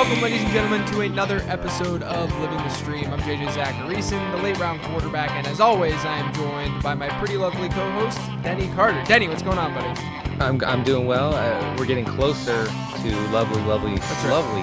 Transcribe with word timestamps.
Welcome, 0.00 0.22
ladies 0.22 0.40
and 0.40 0.50
gentlemen, 0.50 0.86
to 0.92 1.02
another 1.02 1.42
episode 1.46 2.02
of 2.04 2.34
Living 2.40 2.56
the 2.56 2.70
Stream. 2.70 3.12
I'm 3.12 3.20
JJ 3.20 3.48
Zachariason, 3.48 4.30
the 4.30 4.38
late 4.38 4.58
round 4.58 4.80
quarterback, 4.80 5.30
and 5.32 5.46
as 5.46 5.60
always, 5.60 5.92
I 5.92 6.16
am 6.16 6.32
joined 6.32 6.82
by 6.82 6.94
my 6.94 7.10
pretty 7.18 7.36
lovely 7.36 7.68
co-host, 7.68 8.18
Denny 8.42 8.68
Carter. 8.68 9.04
Denny, 9.04 9.28
what's 9.28 9.42
going 9.42 9.58
on, 9.58 9.74
buddy? 9.74 10.00
I'm, 10.40 10.64
I'm 10.64 10.84
doing 10.84 11.06
well. 11.06 11.34
Uh, 11.34 11.76
we're 11.78 11.84
getting 11.84 12.06
closer 12.06 12.64
to 12.64 13.28
lovely, 13.28 13.60
lovely, 13.64 13.96
That's 13.96 14.24
right. 14.24 14.30
lovely, 14.30 14.62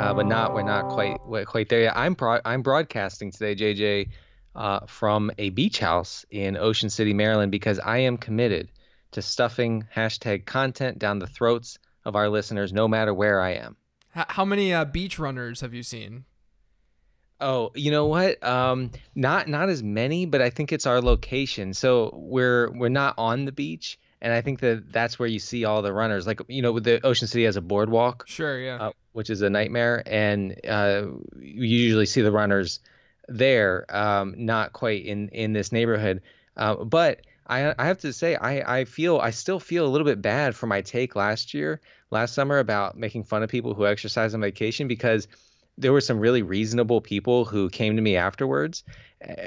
uh, 0.00 0.14
but 0.14 0.24
not 0.24 0.54
we're 0.54 0.62
not 0.62 0.88
quite 0.88 1.18
we're 1.26 1.44
quite 1.44 1.68
there 1.68 1.82
yet. 1.82 1.92
I'm 1.94 2.14
pro- 2.14 2.40
I'm 2.42 2.62
broadcasting 2.62 3.30
today, 3.30 3.54
JJ, 3.54 4.08
uh, 4.56 4.86
from 4.86 5.30
a 5.36 5.50
beach 5.50 5.80
house 5.80 6.24
in 6.30 6.56
Ocean 6.56 6.88
City, 6.88 7.12
Maryland, 7.12 7.52
because 7.52 7.78
I 7.78 7.98
am 7.98 8.16
committed 8.16 8.72
to 9.10 9.20
stuffing 9.20 9.86
hashtag 9.94 10.46
content 10.46 10.98
down 10.98 11.18
the 11.18 11.26
throats 11.26 11.78
of 12.06 12.16
our 12.16 12.30
listeners, 12.30 12.72
no 12.72 12.88
matter 12.88 13.12
where 13.12 13.38
I 13.38 13.50
am. 13.56 13.76
H- 14.16 14.24
how 14.28 14.44
many 14.44 14.72
uh, 14.72 14.84
beach 14.84 15.18
runners 15.18 15.60
have 15.60 15.72
you 15.74 15.82
seen? 15.82 16.24
Oh, 17.40 17.72
you 17.74 17.90
know 17.90 18.06
what? 18.06 18.42
Um, 18.44 18.90
not 19.14 19.48
not 19.48 19.68
as 19.68 19.82
many, 19.82 20.26
but 20.26 20.40
I 20.40 20.50
think 20.50 20.72
it's 20.72 20.86
our 20.86 21.00
location. 21.00 21.74
So 21.74 22.10
we're 22.14 22.70
we're 22.70 22.88
not 22.88 23.14
on 23.18 23.46
the 23.46 23.52
beach, 23.52 23.98
and 24.20 24.32
I 24.32 24.40
think 24.42 24.60
that 24.60 24.92
that's 24.92 25.18
where 25.18 25.28
you 25.28 25.40
see 25.40 25.64
all 25.64 25.82
the 25.82 25.92
runners. 25.92 26.24
Like 26.26 26.40
you 26.48 26.62
know, 26.62 26.70
with 26.72 26.84
the 26.84 27.04
Ocean 27.04 27.26
City 27.26 27.44
has 27.44 27.56
a 27.56 27.60
boardwalk, 27.60 28.24
Sure, 28.28 28.60
yeah. 28.60 28.76
uh, 28.76 28.92
which 29.12 29.28
is 29.28 29.42
a 29.42 29.50
nightmare, 29.50 30.04
and 30.06 30.54
uh, 30.68 31.06
you 31.40 31.64
usually 31.64 32.06
see 32.06 32.20
the 32.20 32.30
runners 32.30 32.78
there, 33.28 33.86
um, 33.88 34.34
not 34.36 34.72
quite 34.72 35.04
in 35.04 35.28
in 35.30 35.52
this 35.52 35.72
neighborhood. 35.72 36.22
Uh, 36.56 36.76
but 36.84 37.22
I 37.52 37.74
I 37.78 37.86
have 37.86 37.98
to 37.98 38.12
say 38.12 38.34
I 38.36 38.80
I 38.80 38.84
feel 38.84 39.18
I 39.18 39.30
still 39.30 39.60
feel 39.60 39.86
a 39.86 39.88
little 39.88 40.06
bit 40.06 40.22
bad 40.22 40.54
for 40.54 40.66
my 40.66 40.80
take 40.80 41.14
last 41.14 41.54
year, 41.54 41.80
last 42.10 42.34
summer 42.34 42.58
about 42.58 42.96
making 42.96 43.24
fun 43.24 43.42
of 43.42 43.50
people 43.50 43.74
who 43.74 43.86
exercise 43.86 44.34
on 44.34 44.40
vacation 44.40 44.88
because 44.88 45.28
there 45.78 45.92
were 45.92 46.00
some 46.00 46.18
really 46.18 46.42
reasonable 46.42 47.00
people 47.00 47.44
who 47.44 47.68
came 47.68 47.96
to 47.96 48.02
me 48.02 48.16
afterwards. 48.16 48.84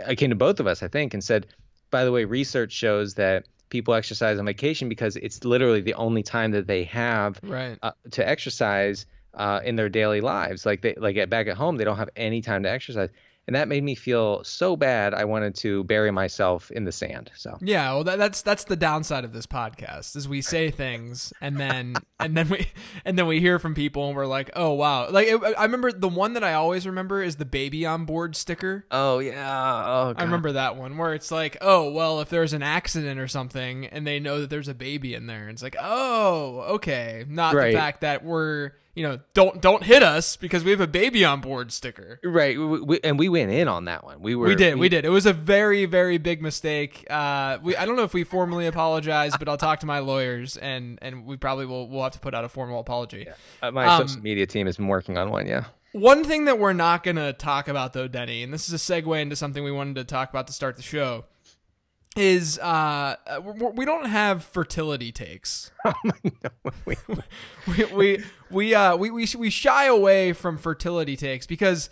I 0.08 0.16
came 0.16 0.30
to 0.30 0.36
both 0.36 0.60
of 0.60 0.68
us, 0.68 0.82
I 0.84 0.88
think, 0.88 1.14
and 1.14 1.24
said, 1.24 1.48
by 1.92 2.06
the 2.06 2.12
way, 2.12 2.26
research 2.26 2.72
shows 2.72 3.16
that 3.16 3.46
people 3.70 3.94
exercise 3.94 4.40
on 4.40 4.46
vacation 4.46 4.90
because 4.90 5.16
it's 5.18 5.44
literally 5.44 5.82
the 5.82 5.94
only 5.96 6.24
time 6.24 6.52
that 6.52 6.68
they 6.68 6.84
have 6.86 7.40
right. 7.44 7.78
uh, 7.82 7.92
to 8.12 8.28
exercise 8.28 9.06
uh, 9.34 9.60
in 9.64 9.76
their 9.76 9.90
daily 9.90 10.22
lives. 10.22 10.66
Like 10.66 10.82
they 10.82 10.96
like 10.96 11.18
at 11.18 11.30
back 11.30 11.48
at 11.48 11.58
home, 11.58 11.78
they 11.78 11.84
don't 11.84 11.98
have 11.98 12.10
any 12.16 12.42
time 12.42 12.64
to 12.64 12.70
exercise, 12.70 13.10
and 13.48 13.56
that 13.56 13.68
made 13.68 13.84
me 13.84 13.96
feel 13.96 14.44
so 14.44 14.76
bad. 14.76 15.14
I 15.14 15.26
wanted 15.26 15.56
to 15.56 15.84
bury 15.84 16.12
myself 16.12 16.72
in 16.72 16.84
the 16.86 16.92
sand. 16.92 17.32
So 17.36 17.58
Yeah, 17.62 17.94
well, 17.94 18.04
that, 18.06 18.18
that's 18.18 18.42
that's 18.42 18.64
the 18.64 18.76
downside 18.76 19.24
of 19.24 19.34
this 19.34 19.46
podcast 19.46 20.16
is 20.16 20.28
we 20.28 20.42
say 20.42 20.72
things 20.72 21.32
and 21.42 21.58
then 21.58 21.96
and 22.20 22.36
then 22.36 22.50
we 22.50 22.68
and 23.06 23.18
then 23.20 23.28
we 23.28 23.40
hear 23.40 23.60
from 23.60 23.76
people 23.76 24.08
and 24.08 24.16
we're 24.16 24.26
like, 24.26 24.50
oh 24.56 24.72
wow, 24.74 25.10
like 25.10 25.28
it, 25.28 25.42
I 25.58 25.64
remember 25.64 25.92
the 25.92 26.10
one 26.10 26.34
that 26.34 26.44
I 26.44 26.54
always 26.54 26.86
remember 26.88 27.22
is 27.22 27.36
the 27.36 27.46
baby 27.46 27.86
on 27.86 28.06
board 28.06 28.36
sticker. 28.36 28.86
oh 28.92 29.20
yeah, 29.20 29.34
oh 29.86 30.14
God. 30.14 30.16
I 30.18 30.24
remember 30.24 30.52
that 30.54 30.76
one 30.76 30.98
where 30.98 31.14
it's 31.14 31.32
like, 31.32 31.58
oh 31.62 31.92
well, 31.92 32.22
if 32.22 32.30
there's 32.30 32.54
an 32.54 32.64
accident 32.64 33.20
or 33.20 33.28
something 33.28 33.86
and 33.86 34.06
they 34.08 34.20
know 34.20 34.42
that 34.42 34.50
there's 34.50 34.68
a 34.68 34.74
baby 34.74 35.14
in 35.14 35.28
there, 35.28 35.50
it's 35.50 35.62
like, 35.64 35.76
oh 35.80 36.62
okay, 36.76 37.26
not 37.28 37.54
Right. 37.54 37.72
the 37.74 37.78
fact 37.78 38.02
that 38.02 38.24
we're 38.24 38.72
you 38.96 39.04
know 39.04 39.20
don't 39.34 39.62
don't 39.62 39.84
hit 39.84 40.02
us 40.02 40.38
because 40.38 40.64
we 40.64 40.72
have 40.72 40.80
a 40.82 40.88
baby 40.88 41.24
on 41.24 41.42
board 41.42 41.72
sticker. 41.72 42.20
right, 42.24 42.58
we, 42.58 42.82
we, 42.82 43.00
and 43.04 43.20
we 43.20 43.30
went 43.30 43.52
in 43.52 43.68
on 43.68 43.86
that 43.86 44.04
one. 44.04 44.22
We 44.22 44.36
were 44.36 44.48
We 44.48 44.56
did, 44.56 44.78
we 44.78 44.90
did. 44.90 45.06
It 45.06 45.10
was 45.10 45.26
a 45.26 45.34
very, 45.34 45.86
very 45.86 46.18
big 46.18 46.42
mistake. 46.42 47.06
Uh, 47.10 47.60
we 47.62 47.76
I 47.76 47.86
don't 47.86 47.98
know 47.98 48.04
if 48.04 48.14
we 48.14 48.24
formally 48.24 48.66
apologized, 48.68 49.38
but 49.38 49.48
I'll 49.50 49.58
talk 49.58 49.82
to 49.82 49.86
my 49.86 50.00
lawyers 50.00 50.58
and 50.58 50.98
and 51.02 51.26
we 51.26 51.38
probably 51.38 51.66
will 51.66 51.90
we'll 51.90 52.04
have 52.04 52.14
to 52.14 52.20
put 52.20 52.34
out 52.34 52.46
a 52.46 52.50
formal 52.50 52.80
apology. 52.80 53.28
Uh, 53.62 53.72
my 53.72 53.86
Um, 53.86 54.08
social 54.08 54.22
media 54.24 54.48
team 54.48 54.66
has 54.66 54.78
been 54.78 54.88
working 54.88 55.18
on 55.18 55.30
one. 55.30 55.46
Yeah. 55.46 55.66
One 55.92 56.26
thing 56.26 56.46
that 56.46 56.60
we're 56.60 56.74
not 56.74 57.04
going 57.04 57.16
to 57.16 57.32
talk 57.32 57.70
about 57.70 57.94
though, 57.94 58.08
Denny, 58.10 58.44
and 58.44 58.54
this 58.54 58.68
is 58.68 58.74
a 58.74 58.78
segue 58.94 59.22
into 59.22 59.36
something 59.38 59.64
we 59.64 59.72
wanted 59.72 59.96
to 59.96 60.04
talk 60.04 60.30
about 60.30 60.48
to 60.48 60.54
start 60.54 60.76
the 60.76 60.82
show, 60.82 61.24
is 62.16 62.58
uh 62.60 63.16
we 63.44 63.68
we 63.76 63.86
don't 63.86 64.06
have 64.06 64.44
fertility 64.44 65.12
takes. 65.12 65.72
We- 66.86 66.96
we 67.68 67.84
we 67.94 68.24
we 68.50 68.76
uh 68.76 68.96
we 68.96 69.10
we 69.10 69.28
we 69.38 69.50
shy 69.50 69.86
away 69.86 70.34
from 70.34 70.58
fertility 70.58 71.16
takes 71.16 71.46
because 71.48 71.90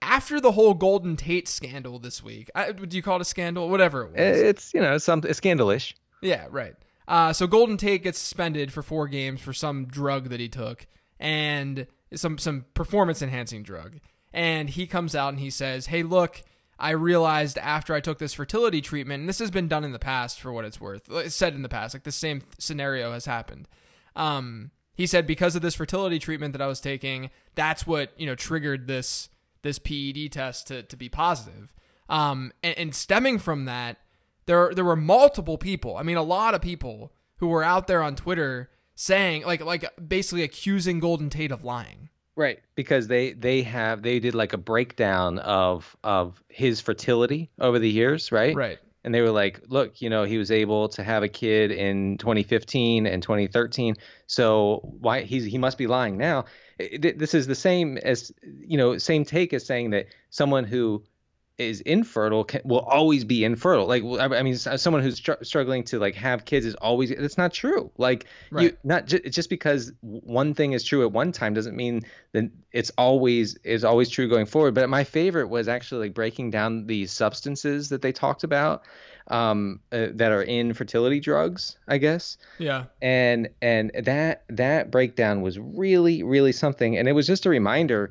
after 0.00 0.40
the 0.40 0.52
whole 0.52 0.74
Golden 0.74 1.16
Tate 1.16 1.46
scandal 1.48 1.98
this 2.00 2.22
week, 2.24 2.50
I, 2.54 2.72
do 2.72 2.96
you 2.96 3.02
call 3.02 3.16
it 3.16 3.22
a 3.22 3.24
scandal? 3.24 3.68
Whatever 3.68 4.02
it 4.02 4.10
was. 4.12 4.40
it's 4.40 4.74
you 4.74 4.80
know 4.80 4.98
some 4.98 5.22
it's 5.24 5.38
scandalous. 5.38 5.94
Yeah, 6.20 6.46
right. 6.50 6.74
Uh, 7.08 7.32
so 7.32 7.46
Golden 7.46 7.76
Tate 7.76 8.02
gets 8.02 8.18
suspended 8.18 8.72
for 8.72 8.82
four 8.82 9.06
games 9.08 9.40
for 9.40 9.52
some 9.52 9.86
drug 9.86 10.28
that 10.28 10.40
he 10.40 10.48
took 10.48 10.86
and 11.18 11.86
some 12.14 12.38
some 12.38 12.66
performance 12.74 13.22
enhancing 13.22 13.62
drug. 13.62 13.98
And 14.32 14.70
he 14.70 14.86
comes 14.86 15.14
out 15.14 15.28
and 15.30 15.40
he 15.40 15.50
says, 15.50 15.86
"Hey, 15.86 16.02
look, 16.02 16.42
I 16.82 16.90
realized 16.90 17.58
after 17.58 17.94
I 17.94 18.00
took 18.00 18.18
this 18.18 18.34
fertility 18.34 18.80
treatment, 18.80 19.20
and 19.20 19.28
this 19.28 19.38
has 19.38 19.52
been 19.52 19.68
done 19.68 19.84
in 19.84 19.92
the 19.92 20.00
past 20.00 20.40
for 20.40 20.52
what 20.52 20.64
it's 20.64 20.80
worth. 20.80 21.08
It's 21.10 21.34
said 21.34 21.54
in 21.54 21.62
the 21.62 21.68
past, 21.68 21.94
like 21.94 22.02
the 22.02 22.10
same 22.10 22.42
scenario 22.58 23.12
has 23.12 23.24
happened. 23.24 23.68
Um, 24.16 24.72
he 24.92 25.06
said 25.06 25.24
because 25.24 25.54
of 25.54 25.62
this 25.62 25.76
fertility 25.76 26.18
treatment 26.18 26.52
that 26.52 26.60
I 26.60 26.66
was 26.66 26.80
taking, 26.80 27.30
that's 27.54 27.86
what 27.86 28.10
you 28.16 28.26
know 28.26 28.34
triggered 28.34 28.88
this 28.88 29.28
this 29.62 29.78
PED 29.78 30.32
test 30.32 30.66
to 30.66 30.82
to 30.82 30.96
be 30.96 31.08
positive. 31.08 31.72
Um, 32.08 32.52
and, 32.64 32.76
and 32.76 32.94
stemming 32.94 33.38
from 33.38 33.64
that, 33.66 33.98
there 34.46 34.74
there 34.74 34.84
were 34.84 34.96
multiple 34.96 35.58
people. 35.58 35.96
I 35.96 36.02
mean, 36.02 36.16
a 36.16 36.22
lot 36.22 36.52
of 36.52 36.60
people 36.60 37.12
who 37.36 37.46
were 37.46 37.62
out 37.62 37.86
there 37.86 38.02
on 38.02 38.16
Twitter 38.16 38.70
saying 38.96 39.44
like 39.44 39.64
like 39.64 39.84
basically 40.08 40.42
accusing 40.42 40.98
Golden 40.98 41.30
Tate 41.30 41.52
of 41.52 41.62
lying. 41.62 42.08
Right, 42.34 42.60
because 42.74 43.08
they 43.08 43.32
they 43.34 43.62
have 43.62 44.02
they 44.02 44.18
did 44.18 44.34
like 44.34 44.52
a 44.54 44.58
breakdown 44.58 45.38
of 45.38 45.94
of 46.02 46.42
his 46.48 46.80
fertility 46.80 47.50
over 47.60 47.78
the 47.78 47.90
years, 47.90 48.32
right? 48.32 48.56
Right. 48.56 48.78
And 49.04 49.12
they 49.12 49.20
were 49.20 49.32
like, 49.32 49.60
look, 49.66 50.00
you 50.00 50.08
know, 50.08 50.22
he 50.24 50.38
was 50.38 50.50
able 50.50 50.88
to 50.90 51.02
have 51.02 51.24
a 51.24 51.28
kid 51.28 51.72
in 51.72 52.18
2015 52.18 53.06
and 53.06 53.22
2013, 53.22 53.96
so 54.28 54.80
why 55.00 55.22
he's 55.22 55.44
he 55.44 55.58
must 55.58 55.76
be 55.76 55.86
lying 55.86 56.16
now. 56.16 56.44
It- 56.78 57.18
this 57.18 57.34
is 57.34 57.46
the 57.46 57.54
same 57.54 57.98
as 57.98 58.32
you 58.42 58.78
know, 58.78 58.96
same 58.98 59.24
take 59.24 59.52
as 59.52 59.66
saying 59.66 59.90
that 59.90 60.06
someone 60.30 60.64
who 60.64 61.04
is 61.58 61.80
infertile 61.82 62.44
can, 62.44 62.62
will 62.64 62.80
always 62.80 63.24
be 63.24 63.44
infertile. 63.44 63.86
Like 63.86 64.02
I 64.04 64.42
mean, 64.42 64.56
someone 64.56 65.02
who's 65.02 65.16
str- 65.16 65.42
struggling 65.42 65.84
to 65.84 65.98
like 65.98 66.14
have 66.14 66.44
kids 66.44 66.66
is 66.66 66.74
always. 66.76 67.10
That's 67.16 67.38
not 67.38 67.52
true. 67.52 67.90
Like 67.98 68.26
you 68.58 68.76
not 68.84 69.06
ju- 69.06 69.20
just 69.20 69.50
because 69.50 69.92
one 70.00 70.54
thing 70.54 70.72
is 70.72 70.82
true 70.84 71.02
at 71.02 71.12
one 71.12 71.32
time 71.32 71.54
doesn't 71.54 71.76
mean 71.76 72.02
that 72.32 72.50
it's 72.72 72.90
always 72.98 73.56
is 73.64 73.84
always 73.84 74.08
true 74.08 74.28
going 74.28 74.46
forward. 74.46 74.74
But 74.74 74.88
my 74.88 75.04
favorite 75.04 75.48
was 75.48 75.68
actually 75.68 76.06
like 76.08 76.14
breaking 76.14 76.50
down 76.50 76.86
the 76.86 77.06
substances 77.06 77.90
that 77.90 78.02
they 78.02 78.12
talked 78.12 78.44
about 78.44 78.82
um, 79.28 79.80
uh, 79.92 80.06
that 80.14 80.32
are 80.32 80.42
in 80.42 80.74
fertility 80.74 81.20
drugs, 81.20 81.76
I 81.86 81.98
guess 81.98 82.38
Yeah. 82.58 82.86
and 83.00 83.48
and 83.60 83.92
that 84.02 84.44
that 84.48 84.90
breakdown 84.90 85.42
was 85.42 85.58
really 85.58 86.22
really 86.22 86.52
something 86.52 86.98
and 86.98 87.08
it 87.08 87.12
was 87.12 87.26
just 87.26 87.46
a 87.46 87.50
reminder 87.50 88.10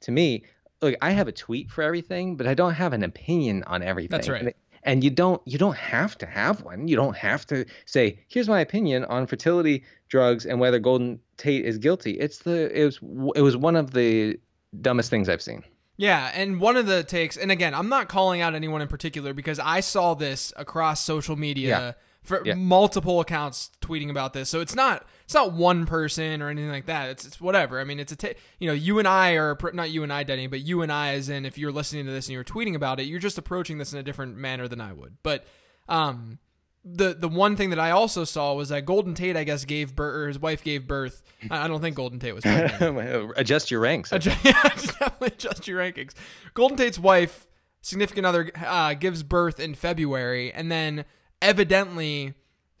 to 0.00 0.10
me 0.12 0.44
look 0.82 0.94
i 1.02 1.10
have 1.10 1.28
a 1.28 1.32
tweet 1.32 1.70
for 1.70 1.82
everything 1.82 2.36
but 2.36 2.46
i 2.46 2.54
don't 2.54 2.74
have 2.74 2.92
an 2.92 3.02
opinion 3.02 3.62
on 3.66 3.82
everything 3.82 4.10
That's 4.16 4.28
right. 4.28 4.42
and, 4.42 4.54
and 4.84 5.04
you 5.04 5.10
don't 5.10 5.42
you 5.44 5.58
don't 5.58 5.76
have 5.76 6.16
to 6.18 6.26
have 6.26 6.62
one 6.62 6.88
you 6.88 6.96
don't 6.96 7.16
have 7.16 7.46
to 7.46 7.64
say 7.86 8.20
here's 8.28 8.48
my 8.48 8.60
opinion 8.60 9.04
on 9.06 9.26
fertility 9.26 9.84
drugs 10.08 10.46
and 10.46 10.60
whether 10.60 10.78
golden 10.78 11.18
tate 11.36 11.64
is 11.64 11.78
guilty 11.78 12.12
it's 12.12 12.38
the 12.38 12.70
it 12.80 12.84
was 12.84 12.98
it 13.36 13.42
was 13.42 13.56
one 13.56 13.76
of 13.76 13.92
the 13.92 14.38
dumbest 14.80 15.10
things 15.10 15.28
i've 15.28 15.42
seen 15.42 15.62
Yeah, 15.96 16.30
and 16.32 16.60
one 16.60 16.76
of 16.76 16.86
the 16.86 17.02
takes, 17.02 17.36
and 17.36 17.50
again, 17.50 17.74
I'm 17.74 17.88
not 17.88 18.06
calling 18.08 18.40
out 18.40 18.54
anyone 18.54 18.80
in 18.80 18.86
particular 18.86 19.34
because 19.34 19.58
I 19.58 19.80
saw 19.80 20.14
this 20.14 20.52
across 20.56 21.04
social 21.04 21.34
media 21.34 21.68
Yeah. 21.68 21.92
for 22.22 22.42
Yeah. 22.46 22.54
multiple 22.54 23.18
accounts 23.18 23.70
tweeting 23.80 24.08
about 24.08 24.32
this. 24.32 24.48
So 24.48 24.60
it's 24.60 24.76
not 24.76 25.04
it's 25.28 25.34
not 25.34 25.52
one 25.52 25.84
person 25.84 26.40
or 26.40 26.48
anything 26.48 26.70
like 26.70 26.86
that. 26.86 27.10
It's 27.10 27.26
it's 27.26 27.38
whatever. 27.38 27.78
I 27.78 27.84
mean, 27.84 28.00
it's 28.00 28.12
a 28.12 28.34
you 28.58 28.66
know, 28.66 28.72
you 28.72 28.98
and 28.98 29.06
I 29.06 29.32
are 29.32 29.58
not 29.74 29.90
you 29.90 30.02
and 30.02 30.10
I, 30.10 30.22
Denny, 30.22 30.46
but 30.46 30.60
you 30.60 30.80
and 30.80 30.90
I, 30.90 31.12
as 31.12 31.28
in 31.28 31.44
if 31.44 31.58
you're 31.58 31.70
listening 31.70 32.06
to 32.06 32.10
this 32.12 32.28
and 32.28 32.32
you're 32.32 32.44
tweeting 32.44 32.74
about 32.74 32.98
it, 32.98 33.02
you're 33.02 33.18
just 33.18 33.36
approaching 33.36 33.76
this 33.76 33.92
in 33.92 33.98
a 33.98 34.02
different 34.02 34.38
manner 34.38 34.68
than 34.68 34.80
I 34.80 34.94
would. 34.94 35.18
But 35.22 35.44
um, 35.86 36.38
the 36.82 37.12
the 37.12 37.28
one 37.28 37.56
thing 37.56 37.68
that 37.68 37.78
I 37.78 37.90
also 37.90 38.24
saw 38.24 38.54
was 38.54 38.70
that 38.70 38.86
Golden 38.86 39.12
Tate, 39.12 39.36
I 39.36 39.44
guess, 39.44 39.66
gave 39.66 39.94
birth, 39.94 40.14
or 40.14 40.28
his 40.28 40.38
wife 40.38 40.64
gave 40.64 40.88
birth. 40.88 41.22
I 41.50 41.66
I 41.66 41.68
don't 41.68 41.82
think 41.82 41.96
Golden 41.96 42.18
Tate 42.18 42.34
was. 42.34 42.46
Adjust 43.36 43.70
your 43.70 43.80
ranks. 43.80 44.08
Adju- 44.08 44.34
yeah, 44.44 44.62
definitely 44.62 45.28
adjust 45.28 45.68
your 45.68 45.78
rankings. 45.78 46.14
Golden 46.54 46.78
Tate's 46.78 46.98
wife, 46.98 47.48
significant 47.82 48.24
other, 48.24 48.50
uh, 48.64 48.94
gives 48.94 49.22
birth 49.22 49.60
in 49.60 49.74
February, 49.74 50.54
and 50.54 50.72
then 50.72 51.04
evidently, 51.42 52.32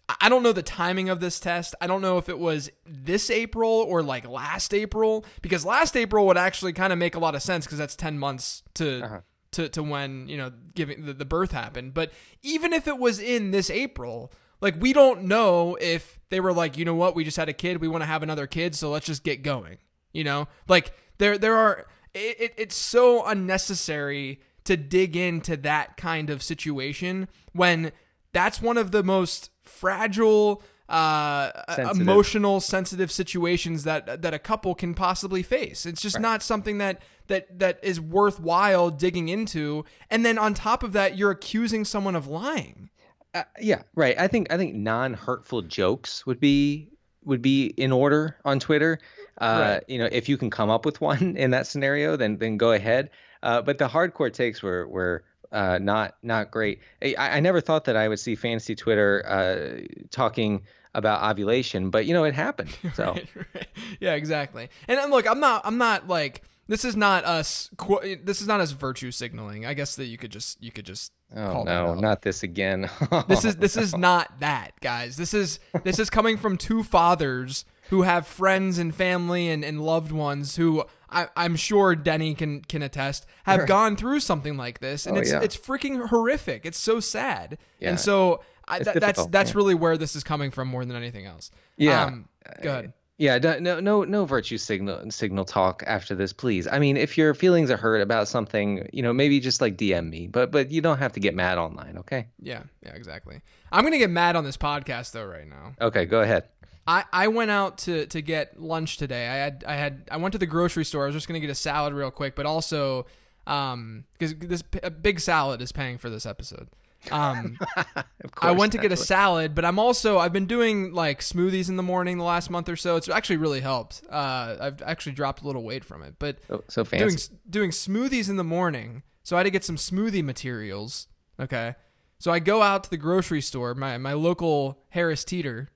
I- 0.08 0.28
don't 0.28 0.42
know 0.42 0.52
the 0.52 0.62
timing 0.62 1.08
of 1.08 1.20
this 1.20 1.38
test. 1.40 1.74
I 1.80 1.86
don't 1.86 2.02
know 2.02 2.18
if 2.18 2.28
it 2.28 2.38
was 2.38 2.70
this 2.86 3.30
April 3.30 3.70
or 3.70 4.02
like 4.02 4.26
last 4.28 4.72
April, 4.72 5.24
because 5.42 5.64
last 5.64 5.96
April 5.96 6.26
would 6.26 6.38
actually 6.38 6.72
kind 6.72 6.92
of 6.92 6.98
make 6.98 7.14
a 7.14 7.18
lot 7.18 7.34
of 7.34 7.42
sense 7.42 7.66
because 7.66 7.78
that's 7.78 7.96
ten 7.96 8.18
months 8.18 8.62
to. 8.74 9.04
Uh-huh. 9.04 9.20
To, 9.52 9.66
to 9.70 9.82
when 9.82 10.28
you 10.28 10.36
know 10.36 10.52
giving 10.74 11.06
the, 11.06 11.14
the 11.14 11.24
birth 11.24 11.52
happened 11.52 11.94
but 11.94 12.12
even 12.42 12.74
if 12.74 12.86
it 12.86 12.98
was 12.98 13.18
in 13.18 13.50
this 13.50 13.70
april 13.70 14.30
like 14.60 14.76
we 14.78 14.92
don't 14.92 15.22
know 15.22 15.74
if 15.80 16.20
they 16.28 16.38
were 16.38 16.52
like 16.52 16.76
you 16.76 16.84
know 16.84 16.94
what 16.94 17.16
we 17.16 17.24
just 17.24 17.38
had 17.38 17.48
a 17.48 17.54
kid 17.54 17.80
we 17.80 17.88
want 17.88 18.02
to 18.02 18.06
have 18.06 18.22
another 18.22 18.46
kid 18.46 18.74
so 18.74 18.90
let's 18.90 19.06
just 19.06 19.24
get 19.24 19.42
going 19.42 19.78
you 20.12 20.22
know 20.22 20.48
like 20.68 20.92
there 21.16 21.38
there 21.38 21.56
are 21.56 21.86
it, 22.12 22.40
it, 22.40 22.54
it's 22.58 22.76
so 22.76 23.24
unnecessary 23.26 24.40
to 24.64 24.76
dig 24.76 25.16
into 25.16 25.56
that 25.56 25.96
kind 25.96 26.28
of 26.28 26.42
situation 26.42 27.26
when 27.52 27.90
that's 28.32 28.60
one 28.60 28.76
of 28.76 28.90
the 28.90 29.02
most 29.02 29.50
fragile 29.68 30.62
uh 30.88 31.50
Sensitive. 31.74 32.00
emotional 32.00 32.60
sensitive 32.60 33.12
situations 33.12 33.84
that 33.84 34.22
that 34.22 34.32
a 34.32 34.38
couple 34.38 34.74
can 34.74 34.94
possibly 34.94 35.42
face 35.42 35.84
it's 35.84 36.00
just 36.00 36.18
not 36.18 36.42
something 36.42 36.78
that 36.78 37.02
that 37.26 37.58
that 37.58 37.78
is 37.82 38.00
worthwhile 38.00 38.88
digging 38.90 39.28
into 39.28 39.84
and 40.10 40.24
then 40.24 40.38
on 40.38 40.54
top 40.54 40.82
of 40.82 40.94
that 40.94 41.16
you're 41.18 41.30
accusing 41.30 41.84
someone 41.84 42.16
of 42.16 42.26
lying 42.26 42.88
Uh, 43.34 43.42
yeah, 43.60 43.82
right. 43.94 44.18
I 44.18 44.26
think 44.26 44.50
I 44.50 44.56
think 44.56 44.74
non-hurtful 44.74 45.62
jokes 45.68 46.24
would 46.24 46.40
be 46.40 46.88
would 47.24 47.42
be 47.42 47.66
in 47.76 47.92
order 47.92 48.36
on 48.46 48.58
Twitter. 48.58 48.98
Uh, 49.38 49.60
Right. 49.60 49.82
You 49.86 49.98
know, 49.98 50.08
if 50.10 50.30
you 50.30 50.38
can 50.38 50.48
come 50.48 50.70
up 50.70 50.86
with 50.86 51.02
one 51.02 51.36
in 51.44 51.50
that 51.50 51.66
scenario, 51.66 52.16
then 52.16 52.38
then 52.38 52.56
go 52.56 52.72
ahead. 52.72 53.10
Uh, 53.42 53.60
but 53.60 53.76
the 53.76 53.86
hardcore 53.86 54.32
takes 54.32 54.62
were 54.62 54.88
were 54.88 55.24
uh, 55.52 55.78
not 55.78 56.16
not 56.22 56.50
great. 56.50 56.80
I, 57.02 57.14
I 57.18 57.40
never 57.40 57.60
thought 57.60 57.84
that 57.86 57.96
I 57.96 58.08
would 58.08 58.18
see 58.20 58.34
fantasy 58.34 58.74
Twitter 58.74 59.24
uh, 59.26 59.86
talking 60.10 60.62
about 60.94 61.22
ovulation, 61.30 61.90
but 61.90 62.06
you 62.06 62.14
know, 62.14 62.24
it 62.24 62.34
happened. 62.34 62.76
So 62.94 63.12
Right, 63.12 63.28
right. 63.54 63.66
yeah, 64.00 64.14
exactly. 64.14 64.68
And 64.88 64.98
uh, 64.98 65.06
look, 65.06 65.26
I'm 65.28 65.40
not. 65.40 65.62
I'm 65.64 65.78
not 65.78 66.08
like 66.08 66.42
this 66.66 66.84
is 66.84 66.96
not 66.96 67.24
us. 67.24 67.70
qu- 67.76 68.16
This 68.22 68.40
is 68.42 68.46
not 68.46 68.60
us 68.60 68.72
virtue 68.72 69.10
signaling. 69.10 69.64
I 69.66 69.74
guess 69.74 69.96
that 69.96 70.06
you 70.06 70.18
could 70.18 70.30
just 70.32 70.62
you 70.62 70.70
could 70.72 70.84
just 70.86 71.12
oh 71.36 71.62
no, 71.62 71.94
not 71.94 72.22
this 72.22 72.42
again. 72.42 72.90
This 73.28 73.44
is 73.44 73.56
this 73.56 73.76
is 73.76 73.96
not 74.08 74.40
that, 74.40 74.72
guys. 74.80 75.16
This 75.16 75.32
is 75.34 75.60
this 75.84 75.98
is 75.98 76.10
coming 76.10 76.36
from 76.36 76.56
two 76.56 76.82
fathers 76.82 77.64
who 77.90 78.02
have 78.02 78.26
friends 78.26 78.78
and 78.78 78.94
family 78.94 79.48
and, 79.48 79.64
and 79.64 79.80
loved 79.80 80.12
ones 80.12 80.56
who 80.56 80.84
I, 81.10 81.28
I'm 81.36 81.56
sure 81.56 81.94
Denny 81.96 82.34
can 82.34 82.60
can 82.62 82.82
attest 82.82 83.26
have 83.44 83.66
gone 83.66 83.96
through 83.96 84.20
something 84.20 84.56
like 84.56 84.80
this, 84.80 85.06
and 85.06 85.16
Oh, 85.16 85.20
it's 85.20 85.30
yeah. 85.32 85.40
it's 85.42 85.56
freaking 85.56 86.08
horrific. 86.08 86.66
It's 86.66 86.78
so 86.78 87.00
sad, 87.00 87.58
Yeah. 87.80 87.90
and 87.90 88.00
so 88.00 88.42
I, 88.66 88.80
that, 88.80 89.00
that's 89.00 89.26
that's 89.26 89.50
yeah. 89.52 89.56
really 89.56 89.74
where 89.74 89.96
this 89.96 90.14
is 90.14 90.22
coming 90.24 90.50
from 90.50 90.68
more 90.68 90.84
than 90.84 90.96
anything 90.96 91.24
else. 91.26 91.50
Yeah. 91.76 92.04
Um, 92.04 92.28
go 92.62 92.70
ahead. 92.70 92.92
Yeah, 93.20 93.38
no, 93.38 93.58
no, 93.58 93.80
no, 93.80 94.04
no 94.04 94.24
virtue 94.26 94.58
signal 94.58 95.10
signal 95.10 95.44
talk 95.44 95.82
after 95.86 96.14
this, 96.14 96.32
please. 96.32 96.68
I 96.70 96.78
mean, 96.78 96.96
if 96.96 97.18
your 97.18 97.34
feelings 97.34 97.68
are 97.68 97.76
hurt 97.76 98.00
about 98.00 98.28
something, 98.28 98.88
you 98.92 99.02
know, 99.02 99.12
maybe 99.12 99.40
just 99.40 99.60
like 99.60 99.76
DM 99.76 100.08
me, 100.08 100.28
but 100.28 100.52
but 100.52 100.70
you 100.70 100.80
don't 100.80 100.98
have 100.98 101.12
to 101.14 101.20
get 101.20 101.34
mad 101.34 101.58
online, 101.58 101.98
okay? 101.98 102.28
Yeah, 102.40 102.62
yeah, 102.80 102.92
exactly. 102.94 103.40
I'm 103.72 103.82
gonna 103.82 103.98
get 103.98 104.10
mad 104.10 104.36
on 104.36 104.44
this 104.44 104.56
podcast 104.56 105.10
though 105.12 105.24
right 105.24 105.48
now. 105.48 105.72
Okay, 105.80 106.04
go 106.04 106.20
ahead. 106.20 106.44
I, 106.88 107.04
I 107.12 107.28
went 107.28 107.50
out 107.50 107.78
to, 107.78 108.06
to 108.06 108.22
get 108.22 108.58
lunch 108.58 108.96
today. 108.96 109.28
I 109.28 109.34
had 109.34 109.64
I 109.68 109.74
had 109.74 110.08
I 110.10 110.16
went 110.16 110.32
to 110.32 110.38
the 110.38 110.46
grocery 110.46 110.86
store. 110.86 111.04
I 111.04 111.06
was 111.06 111.14
just 111.14 111.28
gonna 111.28 111.38
get 111.38 111.50
a 111.50 111.54
salad 111.54 111.92
real 111.92 112.10
quick, 112.10 112.34
but 112.34 112.46
also 112.46 113.04
um 113.46 114.04
because 114.14 114.34
this 114.34 114.62
a 114.82 114.90
big 114.90 115.20
salad 115.20 115.60
is 115.60 115.70
paying 115.70 115.98
for 115.98 116.08
this 116.08 116.24
episode. 116.24 116.68
Um, 117.12 117.58
Of 117.76 118.32
I 118.40 118.52
went 118.52 118.72
to 118.72 118.78
get 118.78 118.90
a 118.90 118.96
salad, 118.96 119.54
but 119.54 119.64
I'm 119.66 119.78
also 119.78 120.18
I've 120.18 120.32
been 120.32 120.46
doing 120.46 120.94
like 120.94 121.20
smoothies 121.20 121.68
in 121.68 121.76
the 121.76 121.82
morning 121.82 122.16
the 122.16 122.24
last 122.24 122.48
month 122.48 122.70
or 122.70 122.76
so. 122.76 122.96
It's 122.96 123.08
actually 123.08 123.36
really 123.36 123.60
helped. 123.60 124.02
Uh, 124.10 124.56
I've 124.58 124.82
actually 124.82 125.12
dropped 125.12 125.42
a 125.42 125.46
little 125.46 125.62
weight 125.62 125.84
from 125.84 126.02
it, 126.02 126.14
but 126.18 126.38
so, 126.48 126.64
so 126.68 126.84
doing 126.84 127.10
fancy. 127.10 127.34
doing 127.48 127.70
smoothies 127.70 128.30
in 128.30 128.36
the 128.36 128.44
morning. 128.44 129.02
So 129.22 129.36
I 129.36 129.40
had 129.40 129.44
to 129.44 129.50
get 129.50 129.62
some 129.64 129.76
smoothie 129.76 130.24
materials. 130.24 131.06
Okay. 131.38 131.74
So 132.18 132.32
I 132.32 132.38
go 132.38 132.62
out 132.62 132.84
to 132.84 132.90
the 132.90 132.96
grocery 132.96 133.42
store, 133.42 133.74
my 133.74 133.98
my 133.98 134.14
local 134.14 134.80
Harris 134.88 135.22
Teeter, 135.24 135.70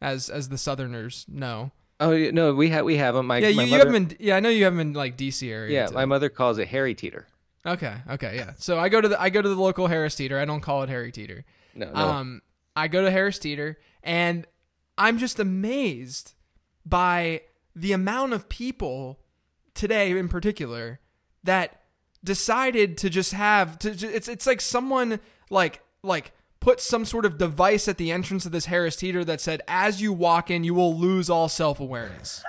as 0.00 0.28
as 0.30 0.48
the 0.48 0.58
Southerners 0.58 1.24
know. 1.28 1.72
Oh 2.00 2.16
no, 2.16 2.54
we 2.54 2.68
have 2.70 2.84
we 2.84 2.96
have 2.96 3.14
them. 3.14 3.26
My, 3.26 3.38
Yeah, 3.38 3.48
you, 3.48 3.56
my 3.56 3.62
you 3.64 3.70
mother, 3.72 3.86
haven't. 3.86 4.12
in 4.12 4.18
yeah, 4.20 4.36
I 4.36 4.40
know 4.40 4.48
you 4.50 4.64
haven't 4.64 4.78
been 4.78 4.92
like 4.92 5.16
DC 5.16 5.48
area. 5.50 5.72
Yeah, 5.74 5.86
too. 5.86 5.94
my 5.94 6.04
mother 6.04 6.28
calls 6.28 6.58
it 6.58 6.68
Harry 6.68 6.94
Teeter. 6.94 7.26
Okay, 7.66 7.94
okay, 8.10 8.36
yeah. 8.36 8.52
So 8.58 8.78
I 8.78 8.88
go 8.88 9.00
to 9.00 9.08
the 9.08 9.20
I 9.20 9.30
go 9.30 9.42
to 9.42 9.48
the 9.48 9.60
local 9.60 9.88
Harris 9.88 10.14
Teeter. 10.14 10.38
I 10.38 10.44
don't 10.44 10.60
call 10.60 10.82
it 10.84 10.88
Harry 10.88 11.10
Teeter. 11.10 11.44
No, 11.74 11.90
no. 11.90 11.94
Um, 11.94 12.42
I 12.76 12.86
go 12.88 13.02
to 13.02 13.10
Harris 13.10 13.38
Teeter, 13.38 13.78
and 14.02 14.46
I'm 14.96 15.18
just 15.18 15.40
amazed 15.40 16.34
by 16.86 17.42
the 17.74 17.92
amount 17.92 18.32
of 18.32 18.48
people 18.48 19.18
today, 19.74 20.10
in 20.16 20.28
particular, 20.28 21.00
that 21.44 21.82
decided 22.22 22.96
to 22.98 23.10
just 23.10 23.32
have 23.32 23.78
to. 23.80 23.90
It's 23.90 24.28
it's 24.28 24.46
like 24.46 24.60
someone 24.60 25.18
like 25.50 25.82
like 26.02 26.32
put 26.68 26.82
some 26.82 27.06
sort 27.06 27.24
of 27.24 27.38
device 27.38 27.88
at 27.88 27.96
the 27.96 28.12
entrance 28.12 28.44
of 28.44 28.52
this 28.52 28.66
Harris 28.66 28.94
Teeter 28.94 29.24
that 29.24 29.40
said, 29.40 29.62
"As 29.66 30.02
you 30.02 30.12
walk 30.12 30.50
in, 30.50 30.64
you 30.64 30.74
will 30.74 30.94
lose 30.94 31.30
all 31.30 31.48
self 31.48 31.80
awareness." 31.80 32.44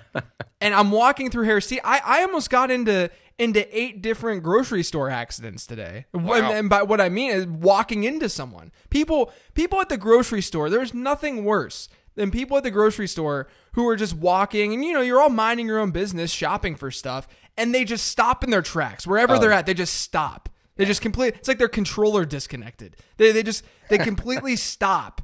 and 0.60 0.74
I'm 0.74 0.90
walking 0.90 1.30
through 1.30 1.44
Harris 1.44 1.68
Teeter. 1.68 1.82
I, 1.84 2.00
I 2.04 2.22
almost 2.22 2.50
got 2.50 2.72
into 2.72 3.12
into 3.38 3.64
eight 3.78 4.02
different 4.02 4.42
grocery 4.42 4.82
store 4.82 5.08
accidents 5.08 5.68
today. 5.68 6.06
And, 6.12 6.52
and 6.52 6.68
by 6.68 6.82
what 6.82 7.00
I 7.00 7.10
mean 7.10 7.30
is 7.30 7.46
walking 7.46 8.02
into 8.02 8.28
someone. 8.28 8.72
People 8.90 9.32
people 9.54 9.80
at 9.80 9.88
the 9.88 9.96
grocery 9.96 10.42
store, 10.42 10.68
there's 10.68 10.92
nothing 10.92 11.44
worse 11.44 11.88
than 12.16 12.32
people 12.32 12.56
at 12.56 12.64
the 12.64 12.72
grocery 12.72 13.06
store 13.06 13.46
who 13.74 13.86
are 13.86 13.94
just 13.94 14.14
walking 14.14 14.74
and 14.74 14.84
you 14.84 14.92
know, 14.92 15.00
you're 15.00 15.20
all 15.20 15.30
minding 15.30 15.68
your 15.68 15.78
own 15.78 15.92
business, 15.92 16.32
shopping 16.32 16.74
for 16.74 16.90
stuff, 16.90 17.28
and 17.56 17.72
they 17.72 17.84
just 17.84 18.08
stop 18.08 18.42
in 18.42 18.50
their 18.50 18.62
tracks. 18.62 19.06
Wherever 19.06 19.36
oh. 19.36 19.38
they're 19.38 19.52
at, 19.52 19.66
they 19.66 19.74
just 19.74 19.94
stop. 19.94 20.48
They 20.80 20.86
just 20.86 21.02
complete 21.02 21.34
it's 21.34 21.46
like 21.46 21.58
their 21.58 21.68
controller 21.68 22.24
disconnected. 22.24 22.96
They 23.18 23.32
they 23.32 23.42
just 23.42 23.66
they 23.90 23.98
completely 24.10 24.56
stop. 24.56 25.20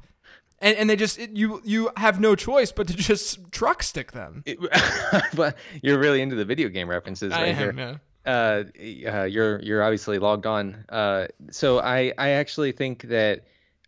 And, 0.58 0.76
and 0.76 0.91
they 0.91 0.97
just 0.97 1.19
it, 1.19 1.31
you 1.31 1.62
you 1.64 1.91
have 1.97 2.20
no 2.20 2.37
choice 2.37 2.73
but 2.73 2.88
to 2.88 2.94
just 2.94 3.50
truck 3.53 3.82
stick 3.82 4.12
them. 4.12 4.44
but 5.35 5.56
you're 5.82 5.99
really 5.99 6.20
into 6.20 6.37
the 6.37 6.44
video 6.44 6.69
game 6.69 6.91
references 6.91 7.32
I 7.32 7.41
right 7.41 7.55
am, 7.55 7.76
here. 7.79 8.00
yeah. 8.26 9.11
uh, 9.11 9.20
uh, 9.20 9.25
you're 9.25 9.58
you're 9.63 9.82
obviously 9.82 10.19
logged 10.19 10.44
on. 10.44 10.84
Uh, 10.91 11.29
so 11.51 11.81
I 11.81 12.13
I 12.19 12.29
actually 12.31 12.72
think 12.72 13.05
that 13.05 13.44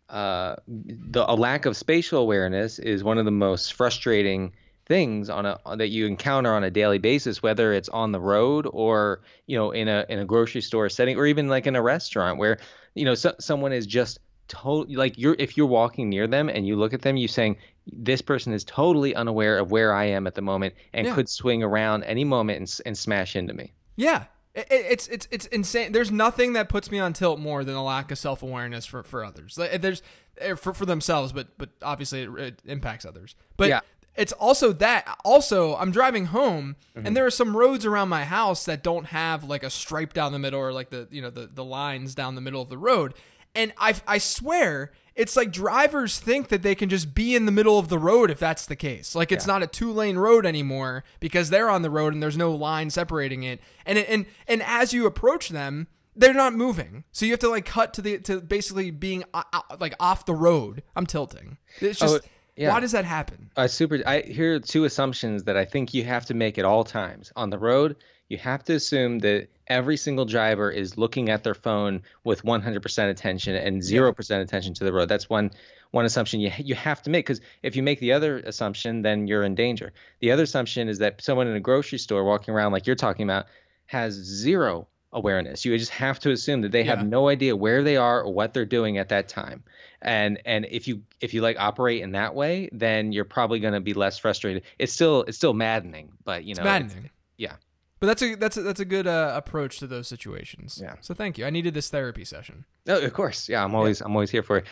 uh, 0.09 0.55
the 0.67 1.23
a 1.31 1.35
lack 1.35 1.67
of 1.67 1.77
spatial 1.77 2.19
awareness 2.19 2.79
is 2.79 3.03
one 3.03 3.19
of 3.19 3.25
the 3.25 3.31
most 3.31 3.73
frustrating 3.73 4.53
things 4.89 5.29
on 5.29 5.45
a 5.45 5.57
that 5.77 5.87
you 5.87 6.05
encounter 6.07 6.53
on 6.53 6.65
a 6.65 6.69
daily 6.71 6.97
basis, 6.97 7.41
whether 7.41 7.71
it's 7.71 7.87
on 7.89 8.11
the 8.11 8.19
road 8.19 8.67
or 8.73 9.21
you 9.47 9.57
know 9.57 9.71
in 9.71 9.87
a 9.87 10.05
in 10.09 10.19
a 10.19 10.25
grocery 10.25 10.59
store 10.61 10.89
setting 10.89 11.15
or 11.17 11.25
even 11.25 11.47
like 11.47 11.65
in 11.67 11.77
a 11.77 11.81
restaurant 11.81 12.37
where 12.37 12.57
you 12.95 13.05
know 13.05 13.15
so, 13.15 13.33
someone 13.39 13.71
is 13.71 13.85
just 13.87 14.19
totally 14.49 14.95
like 14.97 15.17
you're 15.17 15.35
if 15.39 15.55
you're 15.55 15.67
walking 15.67 16.09
near 16.09 16.27
them 16.27 16.49
and 16.49 16.67
you 16.67 16.75
look 16.75 16.93
at 16.93 17.03
them, 17.03 17.15
you're 17.15 17.27
saying 17.29 17.55
this 17.91 18.21
person 18.21 18.51
is 18.51 18.63
totally 18.65 19.15
unaware 19.15 19.57
of 19.59 19.71
where 19.71 19.93
I 19.93 20.05
am 20.05 20.27
at 20.27 20.35
the 20.35 20.41
moment 20.41 20.73
and 20.93 21.07
Yeah. 21.07 21.15
could 21.15 21.29
swing 21.29 21.63
around 21.63 22.03
any 22.03 22.23
moment 22.25 22.59
and, 22.59 22.79
and 22.85 22.97
smash 22.97 23.35
into 23.35 23.53
me. 23.53 23.71
Yeah. 23.95 24.25
It, 24.55 24.67
it- 24.71 24.85
it's 24.89 25.07
it's 25.07 25.27
it's 25.29 25.45
insane. 25.47 25.91
There's 25.91 26.11
nothing 26.11 26.53
that 26.53 26.67
puts 26.67 26.89
me 26.89 26.97
on 26.99 27.13
tilt 27.13 27.39
more 27.39 27.63
than 27.63 27.75
a 27.75 27.83
lack 27.83 28.09
of 28.11 28.17
self 28.17 28.41
awareness 28.41 28.85
for, 28.87 29.03
for 29.03 29.23
others. 29.23 29.55
There's 29.55 30.01
eh, 30.39 30.55
for 30.55 30.73
for 30.73 30.87
themselves, 30.87 31.31
but 31.31 31.55
but 31.59 31.69
obviously 31.83 32.23
it, 32.23 32.29
it 32.39 32.61
impacts 32.65 33.05
others. 33.05 33.35
But 33.55 33.69
Yeah. 33.69 33.81
It's 34.19 34.33
also 34.33 34.73
that. 34.73 35.17
Also, 35.25 35.75
I'm 35.75 35.91
driving 35.91 36.25
home, 36.25 36.75
Mm-hmm. 36.95 37.07
and 37.07 37.15
there 37.17 37.25
are 37.25 37.31
some 37.31 37.55
roads 37.55 37.85
around 37.85 38.09
my 38.09 38.25
house 38.25 38.65
that 38.65 38.83
don't 38.83 39.05
have 39.07 39.43
like 39.45 39.63
a 39.63 39.69
stripe 39.69 40.13
down 40.13 40.31
the 40.33 40.39
middle 40.39 40.59
or 40.59 40.73
like 40.73 40.89
the 40.89 41.07
you 41.11 41.21
know 41.21 41.29
the 41.29 41.47
the 41.47 41.63
lines 41.63 42.13
down 42.15 42.35
the 42.35 42.41
middle 42.41 42.61
of 42.61 42.69
the 42.69 42.77
road. 42.77 43.13
And 43.55 43.71
I 43.77 43.95
I 44.07 44.17
swear 44.19 44.91
it's 45.15 45.35
like 45.35 45.51
drivers 45.51 46.19
think 46.19 46.47
that 46.49 46.61
they 46.61 46.75
can 46.75 46.87
just 46.89 47.13
be 47.15 47.35
in 47.35 47.45
the 47.45 47.51
middle 47.51 47.77
of 47.79 47.87
the 47.89 47.97
road 47.97 48.29
if 48.31 48.39
that's 48.39 48.65
the 48.65 48.75
case. 48.75 49.15
Like 49.15 49.31
it's 49.31 49.47
not 49.47 49.63
a 49.63 49.67
two 49.67 49.91
lane 49.91 50.17
road 50.17 50.45
anymore 50.45 51.03
because 51.19 51.49
they're 51.49 51.69
on 51.69 51.81
the 51.81 51.89
road 51.89 52.13
and 52.13 52.21
there's 52.23 52.37
no 52.37 52.51
line 52.51 52.89
separating 52.89 53.43
it. 53.43 53.59
And 53.85 53.97
it, 53.97 54.07
and 54.09 54.25
and 54.47 54.61
as 54.63 54.93
you 54.93 55.05
approach 55.05 55.49
them, 55.49 55.87
they're 56.15 56.33
not 56.33 56.53
moving. 56.53 57.03
So 57.11 57.25
you 57.25 57.31
have 57.31 57.39
to 57.41 57.49
like 57.49 57.65
cut 57.65 57.93
to 57.95 58.01
the 58.01 58.19
to 58.19 58.39
basically 58.41 58.91
being 58.91 59.23
uh, 59.33 59.43
uh, 59.53 59.61
like 59.79 59.93
off 59.99 60.25
the 60.25 60.35
road. 60.35 60.83
I'm 60.95 61.05
tilting. 61.05 61.57
It's 61.81 61.99
just 61.99 62.15
Oh, 62.23 62.27
yeah. 62.59 62.69
why 62.69 62.79
does 62.79 62.91
that 62.91 63.05
happen? 63.05 63.49
I 63.55 63.67
super. 63.67 63.99
I 64.05 64.21
here 64.21 64.55
are 64.55 64.59
two 64.59 64.83
assumptions 64.83 65.43
that 65.45 65.55
I 65.55 65.65
think 65.65 65.93
you 65.93 66.03
have 66.03 66.25
to 66.25 66.33
make 66.33 66.57
at 66.57 66.65
all 66.65 66.83
times. 66.83 67.31
On 67.35 67.49
the 67.49 67.57
road, 67.57 67.95
you 68.27 68.37
have 68.37 68.63
to 68.65 68.73
assume 68.73 69.19
that 69.19 69.47
every 69.67 69.95
single 69.95 70.25
driver 70.25 70.69
is 70.69 70.97
looking 70.97 71.29
at 71.29 71.43
their 71.43 71.53
phone 71.53 72.01
with 72.23 72.43
100% 72.43 73.09
attention 73.09 73.55
and 73.55 73.81
0% 73.81 74.41
attention 74.41 74.73
to 74.73 74.83
the 74.83 74.91
road. 74.91 75.07
That's 75.07 75.29
one 75.29 75.51
one 75.91 76.05
assumption 76.05 76.39
you 76.39 76.51
you 76.59 76.75
have 76.75 77.01
to 77.03 77.09
make 77.09 77.25
because 77.25 77.41
if 77.63 77.75
you 77.75 77.83
make 77.83 77.99
the 77.99 78.11
other 78.11 78.39
assumption, 78.39 79.03
then 79.03 79.27
you're 79.27 79.43
in 79.43 79.55
danger. 79.55 79.93
The 80.19 80.31
other 80.31 80.43
assumption 80.43 80.89
is 80.89 80.99
that 80.99 81.21
someone 81.21 81.47
in 81.47 81.55
a 81.55 81.61
grocery 81.61 81.97
store 81.97 82.23
walking 82.23 82.53
around 82.53 82.73
like 82.73 82.85
you're 82.85 82.95
talking 82.95 83.23
about 83.23 83.47
has 83.85 84.13
zero 84.13 84.87
awareness. 85.13 85.65
You 85.65 85.77
just 85.77 85.91
have 85.91 86.19
to 86.19 86.31
assume 86.31 86.61
that 86.61 86.71
they 86.71 86.83
Yeah. 86.83 86.95
have 86.97 87.05
no 87.07 87.29
idea 87.29 87.55
where 87.55 87.81
they 87.83 87.97
are 87.97 88.21
or 88.21 88.31
what 88.33 88.53
they're 88.53 88.65
doing 88.65 88.97
at 88.97 89.09
that 89.09 89.27
time. 89.27 89.63
And 90.01 90.39
and 90.45 90.65
if 90.69 90.87
you 90.87 91.01
if 91.19 91.33
you 91.33 91.41
like 91.41 91.57
operate 91.59 92.01
in 92.01 92.11
that 92.13 92.35
way, 92.35 92.69
then 92.71 93.11
you're 93.11 93.25
probably 93.25 93.59
going 93.59 93.73
to 93.73 93.79
be 93.81 93.93
less 93.93 94.17
frustrated. 94.17 94.63
It's 94.77 94.93
still 94.93 95.23
it's 95.23 95.35
still 95.37 95.53
maddening, 95.53 96.11
but 96.23 96.43
you 96.45 96.55
know, 96.55 96.61
It's 96.61 96.65
maddening. 96.65 97.09
yeah. 97.37 97.55
But 97.99 98.07
that's 98.07 98.21
a 98.21 98.35
that's 98.35 98.55
a, 98.55 98.61
that's 98.61 98.79
a 98.79 98.85
good 98.85 99.07
uh, 99.07 99.33
approach 99.35 99.79
to 99.79 99.87
those 99.87 100.07
situations. 100.07 100.79
Yeah. 100.81 100.95
So 101.01 101.13
thank 101.13 101.37
you. 101.37 101.45
I 101.45 101.49
needed 101.49 101.73
this 101.73 101.89
therapy 101.89 102.23
session. 102.23 102.63
Oh, 102.87 103.01
of 103.03 103.11
course. 103.13 103.49
Yeah, 103.49 103.61
I'm 103.63 103.75
always 103.75 103.99
I'm 104.01 104.11
always 104.13 104.29
here 104.31 104.43
for 104.43 104.57
it. 104.57 104.65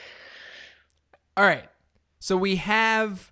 All 1.35 1.43
right. 1.43 1.67
So 2.19 2.37
we 2.37 2.55
have 2.57 3.31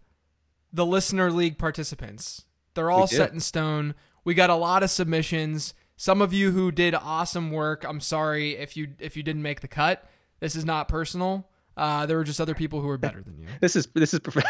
the 0.74 0.86
listener 0.86 1.32
league 1.32 1.58
participants. 1.58 2.44
They're 2.74 2.92
all 2.92 3.08
set 3.08 3.32
in 3.32 3.40
stone. 3.40 3.96
We 4.26 4.34
got 4.34 4.50
a 4.50 4.56
lot 4.56 4.84
of 4.84 4.90
submissions. 4.90 5.74
Some 5.98 6.22
of 6.22 6.34
you 6.34 6.52
who 6.52 6.72
did 6.72 6.94
awesome 6.94 7.52
work. 7.52 7.86
I'm 7.88 8.00
sorry 8.00 8.58
if 8.58 8.76
you 8.76 8.90
if 9.00 9.16
you 9.16 9.24
didn't 9.24 9.42
make 9.42 9.62
the 9.62 9.68
cut. 9.68 10.08
This 10.40 10.56
is 10.56 10.66
not 10.66 10.88
personal. 10.88 11.48
Uh, 11.78 12.06
there 12.06 12.16
were 12.16 12.24
just 12.24 12.40
other 12.40 12.54
people 12.54 12.80
who 12.80 12.88
were 12.88 12.98
better 12.98 13.22
than 13.22 13.38
you. 13.38 13.48
This 13.60 13.76
is 13.76 13.88
this 13.94 14.14
is 14.14 14.20
prof- 14.20 14.46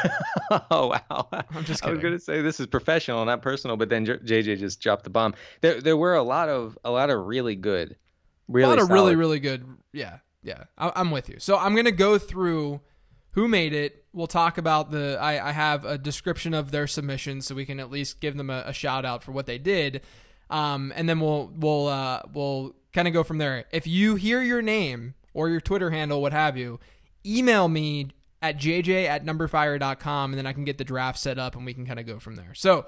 oh 0.72 0.88
wow. 0.88 1.28
I'm 1.32 1.64
just 1.64 1.86
I 1.86 1.90
was 1.90 2.00
going 2.00 2.14
to 2.14 2.20
say 2.20 2.42
this 2.42 2.60
is 2.60 2.68
professional, 2.68 3.24
not 3.26 3.42
personal, 3.42 3.78
but 3.78 3.90
then 3.90 4.06
JJ 4.06 4.60
just 4.60 4.80
dropped 4.80 5.04
the 5.04 5.10
bomb. 5.10 5.34
There 5.62 5.82
there 5.82 5.98
were 5.98 6.16
a 6.16 6.24
lot 6.24 6.50
of 6.50 6.78
a 6.86 6.92
lot 6.92 7.10
of 7.10 7.26
really 7.26 7.56
good, 7.56 7.96
really 8.48 8.66
a 8.66 8.70
lot 8.70 8.80
of 8.80 8.90
really 8.90 9.16
really 9.16 9.40
good. 9.40 9.66
Yeah, 9.92 10.20
yeah. 10.44 10.66
I, 10.78 10.92
I'm 10.96 11.10
with 11.10 11.30
you. 11.30 11.40
So 11.40 11.58
I'm 11.58 11.76
gonna 11.76 11.92
go 11.92 12.20
through 12.20 12.82
who 13.32 13.48
made 13.48 13.74
it. 13.74 14.06
We'll 14.14 14.28
talk 14.28 14.58
about 14.58 14.92
the. 14.92 15.18
I, 15.20 15.50
I 15.50 15.52
have 15.52 15.84
a 15.84 15.98
description 15.98 16.54
of 16.54 16.72
their 16.72 16.88
submissions, 16.88 17.48
so 17.48 17.56
we 17.56 17.66
can 17.66 17.80
at 17.80 17.90
least 17.90 18.22
give 18.22 18.38
them 18.38 18.50
a, 18.50 18.64
a 18.68 18.74
shout 18.74 19.04
out 19.04 19.24
for 19.24 19.32
what 19.32 19.48
they 19.48 19.58
did, 19.58 20.02
um, 20.50 20.94
and 20.96 21.08
then 21.08 21.20
we'll 21.20 21.52
we'll 21.56 21.88
uh, 21.88 22.22
we'll 22.34 22.76
kind 22.94 23.08
of 23.08 23.14
go 23.14 23.24
from 23.24 23.38
there. 23.38 23.66
If 23.72 23.88
you 23.88 24.16
hear 24.16 24.42
your 24.42 24.62
name 24.62 25.16
or 25.34 25.50
your 25.50 25.62
Twitter 25.62 25.92
handle, 25.92 26.22
what 26.22 26.34
have 26.34 26.58
you, 26.58 26.80
email 27.26 27.68
me 27.68 28.10
at 28.42 28.58
jj 28.58 29.06
at 29.06 29.26
numberfire.com 29.26 30.32
and 30.32 30.38
then 30.38 30.46
I 30.46 30.54
can 30.54 30.66
get 30.66 30.78
the 30.78 30.84
draft 30.84 31.18
set 31.18 31.40
up 31.40 31.56
and 31.56 31.66
we 31.66 31.74
can 31.74 31.86
kind 31.86 32.00
of 32.00 32.06
go 32.06 32.20
from 32.20 32.36
there. 32.36 32.54
So, 32.54 32.86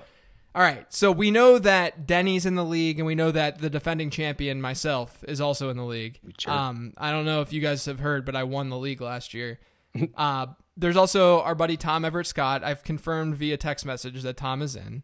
all 0.54 0.62
right. 0.62 0.86
So 0.94 1.12
we 1.12 1.32
know 1.32 1.60
that 1.60 2.06
Denny's 2.06 2.46
in 2.46 2.56
the 2.56 2.64
league 2.64 3.00
and 3.00 3.06
we 3.06 3.16
know 3.16 3.32
that 3.32 3.60
the 3.60 3.70
defending 3.70 4.10
champion 4.10 4.62
myself 4.62 5.24
is 5.28 5.42
also 5.42 5.70
in 5.70 5.78
the 5.78 5.86
league. 5.86 6.20
Sure. 6.40 6.54
Um, 6.54 6.94
I 6.98 7.12
don't 7.12 7.26
know 7.26 7.42
if 7.42 7.52
you 7.52 7.62
guys 7.62 7.86
have 7.86 8.00
heard, 8.00 8.26
but 8.26 8.36
I 8.36 8.44
won 8.44 8.70
the 8.70 8.78
league 8.78 9.02
last 9.02 9.34
year. 9.34 9.60
uh, 10.16 10.48
there's 10.76 10.98
also 10.98 11.42
our 11.42 11.56
buddy 11.56 11.76
Tom 11.76 12.06
Everett 12.06 12.28
Scott. 12.28 12.64
I've 12.64 12.84
confirmed 12.84 13.36
via 13.36 13.58
text 13.58 13.86
message 13.86 14.22
that 14.22 14.38
Tom 14.38 14.62
is 14.62 14.76
in. 14.76 15.04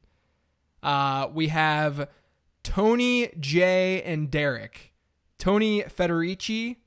Uh, 0.84 1.30
we 1.34 1.48
have 1.48 2.10
Tony, 2.64 3.30
Jay, 3.40 4.02
and 4.04 4.32
Derek. 4.32 4.94
Tony 5.38 5.84
Federici, 5.84 6.78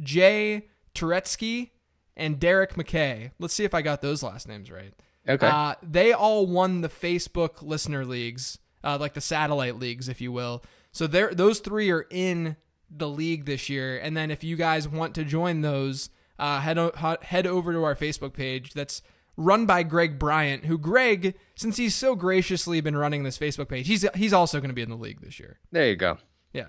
Jay 0.00 0.68
Turetsky, 0.94 1.70
and 2.16 2.40
Derek 2.40 2.74
McKay. 2.74 3.30
Let's 3.38 3.54
see 3.54 3.64
if 3.64 3.74
I 3.74 3.82
got 3.82 4.02
those 4.02 4.22
last 4.22 4.48
names 4.48 4.70
right. 4.70 4.92
Okay. 5.28 5.46
Uh, 5.46 5.74
they 5.82 6.12
all 6.12 6.46
won 6.46 6.80
the 6.80 6.88
Facebook 6.88 7.62
listener 7.62 8.04
leagues, 8.04 8.58
uh, 8.82 8.98
like 9.00 9.14
the 9.14 9.20
satellite 9.20 9.78
leagues, 9.78 10.08
if 10.08 10.20
you 10.20 10.32
will. 10.32 10.64
So 10.90 11.06
they're, 11.06 11.32
those 11.32 11.60
three 11.60 11.90
are 11.90 12.06
in 12.10 12.56
the 12.90 13.08
league 13.08 13.44
this 13.44 13.68
year. 13.70 13.98
And 13.98 14.16
then 14.16 14.30
if 14.30 14.42
you 14.44 14.56
guys 14.56 14.88
want 14.88 15.14
to 15.14 15.24
join 15.24 15.60
those, 15.60 16.10
uh, 16.38 16.60
head 16.60 16.76
o- 16.76 17.16
head 17.22 17.46
over 17.46 17.72
to 17.72 17.84
our 17.84 17.94
Facebook 17.94 18.32
page. 18.32 18.72
That's 18.74 19.00
run 19.36 19.66
by 19.66 19.82
Greg 19.82 20.18
Bryant. 20.18 20.66
Who 20.66 20.78
Greg, 20.78 21.34
since 21.54 21.76
he's 21.76 21.94
so 21.94 22.14
graciously 22.14 22.80
been 22.80 22.96
running 22.96 23.22
this 23.22 23.38
Facebook 23.38 23.68
page, 23.68 23.86
he's 23.86 24.06
he's 24.14 24.32
also 24.32 24.58
going 24.60 24.70
to 24.70 24.74
be 24.74 24.82
in 24.82 24.90
the 24.90 24.96
league 24.96 25.20
this 25.20 25.38
year. 25.40 25.58
there 25.70 25.88
you 25.88 25.96
go. 25.96 26.18
Yeah. 26.52 26.66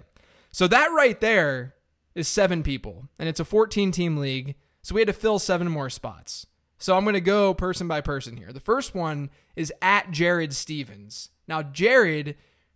So 0.52 0.68
that 0.68 0.92
right 0.92 1.20
there 1.20 1.76
is 2.16 2.28
seven 2.28 2.62
people, 2.64 3.10
and 3.18 3.28
it's 3.28 3.40
a 3.40 3.46
14 3.46 3.92
team 3.92 4.18
league. 4.18 4.56
So 4.82 4.94
we 4.96 5.02
had 5.02 5.08
to 5.08 5.14
fill 5.14 5.40
seven 5.40 5.70
more 5.70 5.90
spots. 5.90 6.46
So 6.78 6.98
I'm 6.98 7.06
going 7.06 7.14
to 7.14 7.22
go 7.22 7.54
person 7.54 7.88
by 7.88 8.02
person 8.02 8.36
here. 8.38 8.52
The 8.52 8.60
first 8.60 8.94
one 8.94 9.30
is 9.56 9.72
at 9.82 10.12
Jared 10.12 10.54
Stevens. 10.54 11.30
Now, 11.48 11.64
Jared 11.64 12.36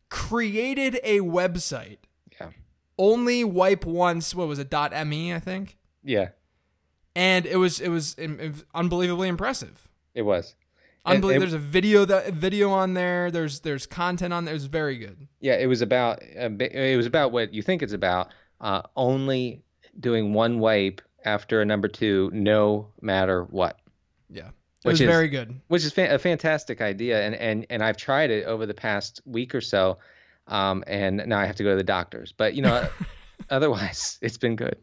created 0.09 0.99
a 1.03 1.19
website, 1.19 1.97
Yeah. 2.39 2.51
only 2.97 3.43
wipe 3.43 3.85
once, 3.85 4.33
what 4.33 4.47
was 4.47 4.59
it, 4.59 4.71
.me, 5.05 5.33
I 5.33 5.39
think? 5.39 5.77
Yeah. 6.03 6.29
And 7.17 7.45
it 7.47 7.55
was 7.57 7.79
it 7.79 7.89
was, 7.89 8.13
it 8.19 8.37
was 8.39 8.63
unbelievably 8.75 9.27
impressive. 9.27 9.87
It 10.13 10.21
was. 10.21 10.53
Unbelievable. 11.05 11.35
it- 11.35 11.39
There's 11.49 11.53
a 11.53 11.57
video 11.59 12.05
that 12.05 12.33
video 12.33 12.69
on 12.69 12.93
there. 12.93 13.31
There's 13.31 13.61
there's 13.61 13.85
content 13.87 14.33
on 14.33 14.45
there. 14.45 14.53
It 14.53 14.57
was 14.57 14.65
very 14.67 14.97
good. 14.97 15.27
Yeah, 15.39 15.55
it 15.55 15.65
was 15.67 15.81
about 15.81 16.21
it 16.21 16.97
was 16.97 17.05
about 17.07 17.31
what 17.31 17.53
you 17.53 17.61
think 17.63 17.81
it's 17.81 17.93
about. 17.93 18.29
Uh, 18.61 18.81
only 18.95 19.63
doing 19.99 20.33
one 20.33 20.59
wipe 20.59 21.01
after 21.25 21.61
a 21.61 21.65
number 21.65 21.87
two, 21.87 22.29
no 22.33 22.89
matter 23.01 23.43
what. 23.45 23.79
Yeah. 24.29 24.47
It 24.49 24.53
Which 24.83 24.93
was 24.93 25.01
is- 25.01 25.07
very 25.07 25.27
good. 25.27 25.59
which 25.69 25.83
is 25.85 25.91
fa- 25.93 26.13
a 26.13 26.19
fantastic 26.19 26.81
idea 26.81 27.25
and 27.25 27.33
and 27.35 27.65
and 27.71 27.83
I've 27.83 27.97
tried 27.97 28.29
it 28.29 28.45
over 28.45 28.65
the 28.67 28.73
past 28.75 29.21
week 29.25 29.55
or 29.55 29.61
so 29.61 29.97
um 30.47 30.83
and 30.87 31.23
now 31.25 31.39
I 31.39 31.45
have 31.45 31.55
to 31.57 31.63
go 31.63 31.71
to 31.71 31.75
the 31.77 31.83
doctors 31.83 32.31
but 32.31 32.53
you 32.53 32.61
know 32.61 32.87
otherwise 33.49 34.17
it's 34.21 34.37
been 34.37 34.55
good 34.55 34.77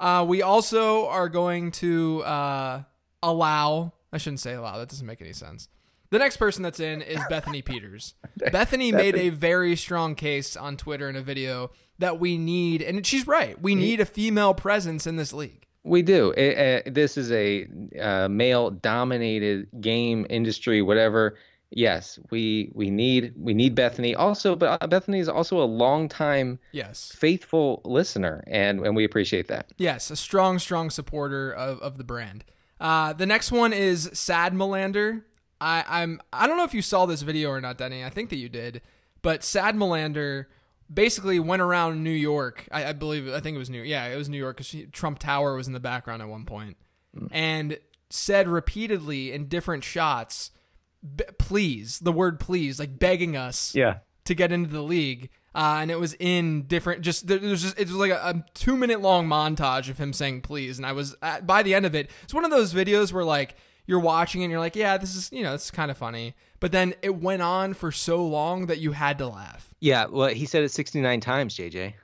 Uh, 0.00 0.24
we 0.26 0.40
also 0.40 1.06
are 1.08 1.28
going 1.28 1.70
to 1.72 2.22
uh, 2.24 2.82
allow. 3.22 3.92
I 4.12 4.18
shouldn't 4.18 4.40
say 4.40 4.54
allow. 4.54 4.78
That 4.78 4.88
doesn't 4.88 5.06
make 5.06 5.20
any 5.20 5.34
sense. 5.34 5.68
The 6.08 6.18
next 6.18 6.38
person 6.38 6.64
that's 6.64 6.80
in 6.80 7.02
is 7.02 7.20
Bethany 7.28 7.62
Peters. 7.62 8.14
Bethany 8.50 8.90
made 8.90 9.14
a 9.14 9.28
very 9.28 9.76
strong 9.76 10.16
case 10.16 10.56
on 10.56 10.76
Twitter 10.76 11.08
in 11.08 11.14
a 11.14 11.22
video 11.22 11.70
that 11.98 12.18
we 12.18 12.36
need, 12.36 12.82
and 12.82 13.06
she's 13.06 13.28
right. 13.28 13.60
We 13.60 13.76
need 13.76 14.00
a 14.00 14.04
female 14.06 14.54
presence 14.54 15.06
in 15.06 15.16
this 15.16 15.32
league. 15.32 15.66
we 15.84 16.02
do 16.02 16.30
it, 16.36 16.86
uh, 16.86 16.90
this 16.90 17.16
is 17.16 17.30
a 17.30 17.68
uh, 18.00 18.28
male 18.28 18.70
dominated 18.70 19.68
game 19.80 20.26
industry 20.28 20.82
whatever 20.82 21.36
yes 21.70 22.18
we 22.30 22.70
we 22.74 22.90
need 22.90 23.32
we 23.36 23.54
need 23.54 23.74
Bethany 23.74 24.14
also 24.14 24.56
but 24.56 24.82
uh, 24.82 24.86
Bethany 24.86 25.20
is 25.20 25.28
also 25.28 25.62
a 25.62 25.64
long 25.64 26.08
time 26.08 26.58
Yes. 26.72 27.12
faithful 27.16 27.80
listener 27.84 28.42
and 28.46 28.80
and 28.84 28.96
we 28.96 29.04
appreciate 29.04 29.48
that 29.48 29.70
Yes, 29.78 30.10
a 30.10 30.16
strong, 30.16 30.58
strong 30.58 30.90
supporter 30.90 31.52
of, 31.52 31.78
of 31.80 31.96
the 31.98 32.04
brand. 32.04 32.44
Uh, 32.80 33.12
the 33.12 33.26
next 33.26 33.52
one 33.52 33.72
is 33.72 34.08
Sad 34.14 34.54
Melander. 34.54 35.22
I, 35.60 35.84
I'm 35.86 36.20
I 36.32 36.46
don't 36.46 36.56
know 36.56 36.64
if 36.64 36.72
you 36.74 36.82
saw 36.82 37.06
this 37.06 37.22
video 37.22 37.50
or 37.50 37.60
not, 37.60 37.76
Denny. 37.78 38.02
I 38.04 38.08
think 38.10 38.30
that 38.30 38.36
you 38.36 38.48
did. 38.48 38.80
But 39.22 39.44
Sad 39.44 39.76
Melander 39.76 40.46
basically 40.92 41.38
went 41.38 41.60
around 41.62 42.02
New 42.02 42.10
York. 42.10 42.66
I, 42.72 42.86
I 42.86 42.92
believe 42.94 43.28
I 43.28 43.40
think 43.40 43.54
it 43.54 43.58
was 43.58 43.68
New 43.70 43.82
yeah 43.82 44.06
it 44.06 44.16
was 44.16 44.28
New 44.30 44.38
York 44.38 44.56
because 44.56 44.74
Trump 44.92 45.18
Tower 45.18 45.54
was 45.54 45.66
in 45.66 45.74
the 45.74 45.80
background 45.80 46.22
at 46.22 46.28
one 46.28 46.46
point, 46.46 46.76
and 47.30 47.78
said 48.08 48.48
repeatedly 48.48 49.30
in 49.32 49.46
different 49.46 49.84
shots, 49.84 50.50
"B- 51.16 51.24
please 51.38 51.98
the 52.00 52.12
word 52.12 52.38
please 52.40 52.78
like 52.78 52.98
begging 52.98 53.36
us 53.36 53.74
yeah 53.74 53.98
to 54.24 54.34
get 54.34 54.52
into 54.52 54.70
the 54.70 54.82
league. 54.82 55.30
Uh, 55.52 55.78
and 55.80 55.90
it 55.90 55.98
was 55.98 56.14
in 56.20 56.62
different, 56.68 57.00
just 57.02 57.26
there 57.26 57.38
there 57.38 57.50
was 57.50 57.62
just 57.62 57.76
it 57.76 57.88
was 57.88 57.96
like 57.96 58.12
a, 58.12 58.20
a 58.22 58.44
two 58.54 58.76
minute 58.76 59.00
long 59.00 59.26
montage 59.26 59.88
of 59.90 59.98
him 59.98 60.12
saying 60.12 60.42
please, 60.42 60.78
and 60.78 60.86
I 60.86 60.92
was 60.92 61.16
at, 61.22 61.44
by 61.44 61.64
the 61.64 61.74
end 61.74 61.84
of 61.86 61.94
it, 61.96 62.08
it's 62.22 62.32
one 62.32 62.44
of 62.44 62.52
those 62.52 62.72
videos 62.72 63.12
where 63.12 63.24
like 63.24 63.56
you're 63.84 63.98
watching 63.98 64.42
and 64.44 64.50
you're 64.52 64.60
like, 64.60 64.76
yeah, 64.76 64.96
this 64.96 65.16
is 65.16 65.28
you 65.32 65.42
know 65.42 65.52
it's 65.54 65.72
kind 65.72 65.90
of 65.90 65.96
funny, 65.98 66.34
but 66.60 66.70
then 66.70 66.94
it 67.02 67.16
went 67.16 67.42
on 67.42 67.74
for 67.74 67.90
so 67.90 68.24
long 68.24 68.66
that 68.66 68.78
you 68.78 68.92
had 68.92 69.18
to 69.18 69.26
laugh. 69.26 69.74
yeah 69.80 70.06
well 70.06 70.28
he 70.28 70.46
said 70.46 70.62
it 70.62 70.68
69 70.70 71.18
times 71.20 71.56
JJ 71.56 71.94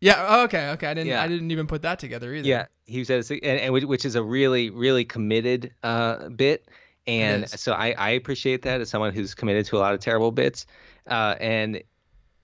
Yeah, 0.00 0.24
oh, 0.28 0.44
okay, 0.44 0.68
okay, 0.70 0.86
I 0.86 0.94
didn't 0.94 1.08
Yeah. 1.08 1.22
I 1.22 1.26
didn't 1.26 1.50
even 1.50 1.66
put 1.66 1.82
that 1.82 1.98
together 1.98 2.32
either. 2.32 2.46
Yeah, 2.46 2.66
he 2.86 3.02
says, 3.02 3.30
and, 3.32 3.42
and 3.42 3.72
which- 3.72 3.84
which 3.84 4.04
is 4.04 4.14
a 4.14 4.22
really, 4.22 4.70
really 4.70 5.04
committed 5.04 5.72
uh, 5.82 6.28
bit, 6.28 6.68
and 7.06 7.48
so 7.48 7.72
I, 7.72 7.92
I 7.92 8.10
appreciate 8.10 8.62
that 8.62 8.80
as 8.80 8.90
someone 8.90 9.12
who's 9.12 9.34
committed 9.34 9.66
to 9.66 9.76
a 9.76 9.80
lot 9.80 9.94
of 9.94 10.00
terrible 10.00 10.30
bits, 10.32 10.66
uh, 11.06 11.34
and 11.40 11.82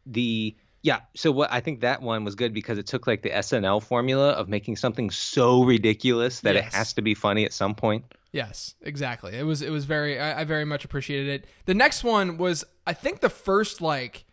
the 0.06 0.56
yeah. 0.82 1.00
So 1.16 1.30
what 1.32 1.52
I 1.52 1.60
think 1.60 1.80
that 1.80 2.02
one 2.02 2.24
was 2.24 2.34
good 2.34 2.54
because 2.54 2.78
it 2.78 2.86
took 2.86 3.06
like 3.06 3.22
the 3.22 3.30
SNL 3.30 3.82
formula 3.82 4.30
of 4.30 4.48
making 4.48 4.76
something 4.76 5.10
so 5.10 5.64
ridiculous 5.64 6.40
that 6.40 6.54
Yes. 6.54 6.72
it 6.72 6.76
has 6.76 6.92
to 6.94 7.02
be 7.02 7.14
funny 7.14 7.44
at 7.44 7.52
some 7.52 7.74
point. 7.74 8.04
Yes, 8.32 8.74
exactly. 8.82 9.34
It 9.34 9.44
was 9.44 9.62
it 9.62 9.70
was 9.70 9.84
very 9.86 10.18
I, 10.20 10.40
I 10.40 10.44
very 10.44 10.64
much 10.64 10.84
appreciated 10.84 11.28
it. 11.28 11.46
The 11.64 11.74
next 11.74 12.04
one 12.04 12.36
was 12.38 12.64
I 12.86 12.92
think 12.92 13.20
the 13.20 13.30
first 13.30 13.80
like 13.80 14.24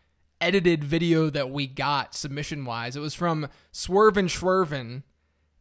edited 0.41 0.84
video 0.84 1.29
that 1.29 1.50
we 1.50 1.65
got 1.65 2.13
submission 2.13 2.65
wise. 2.65 2.96
It 2.96 3.00
was 3.00 3.13
from 3.15 3.48
Swerve 3.72 4.17
and 4.17 4.29
Schwervin, 4.29 5.03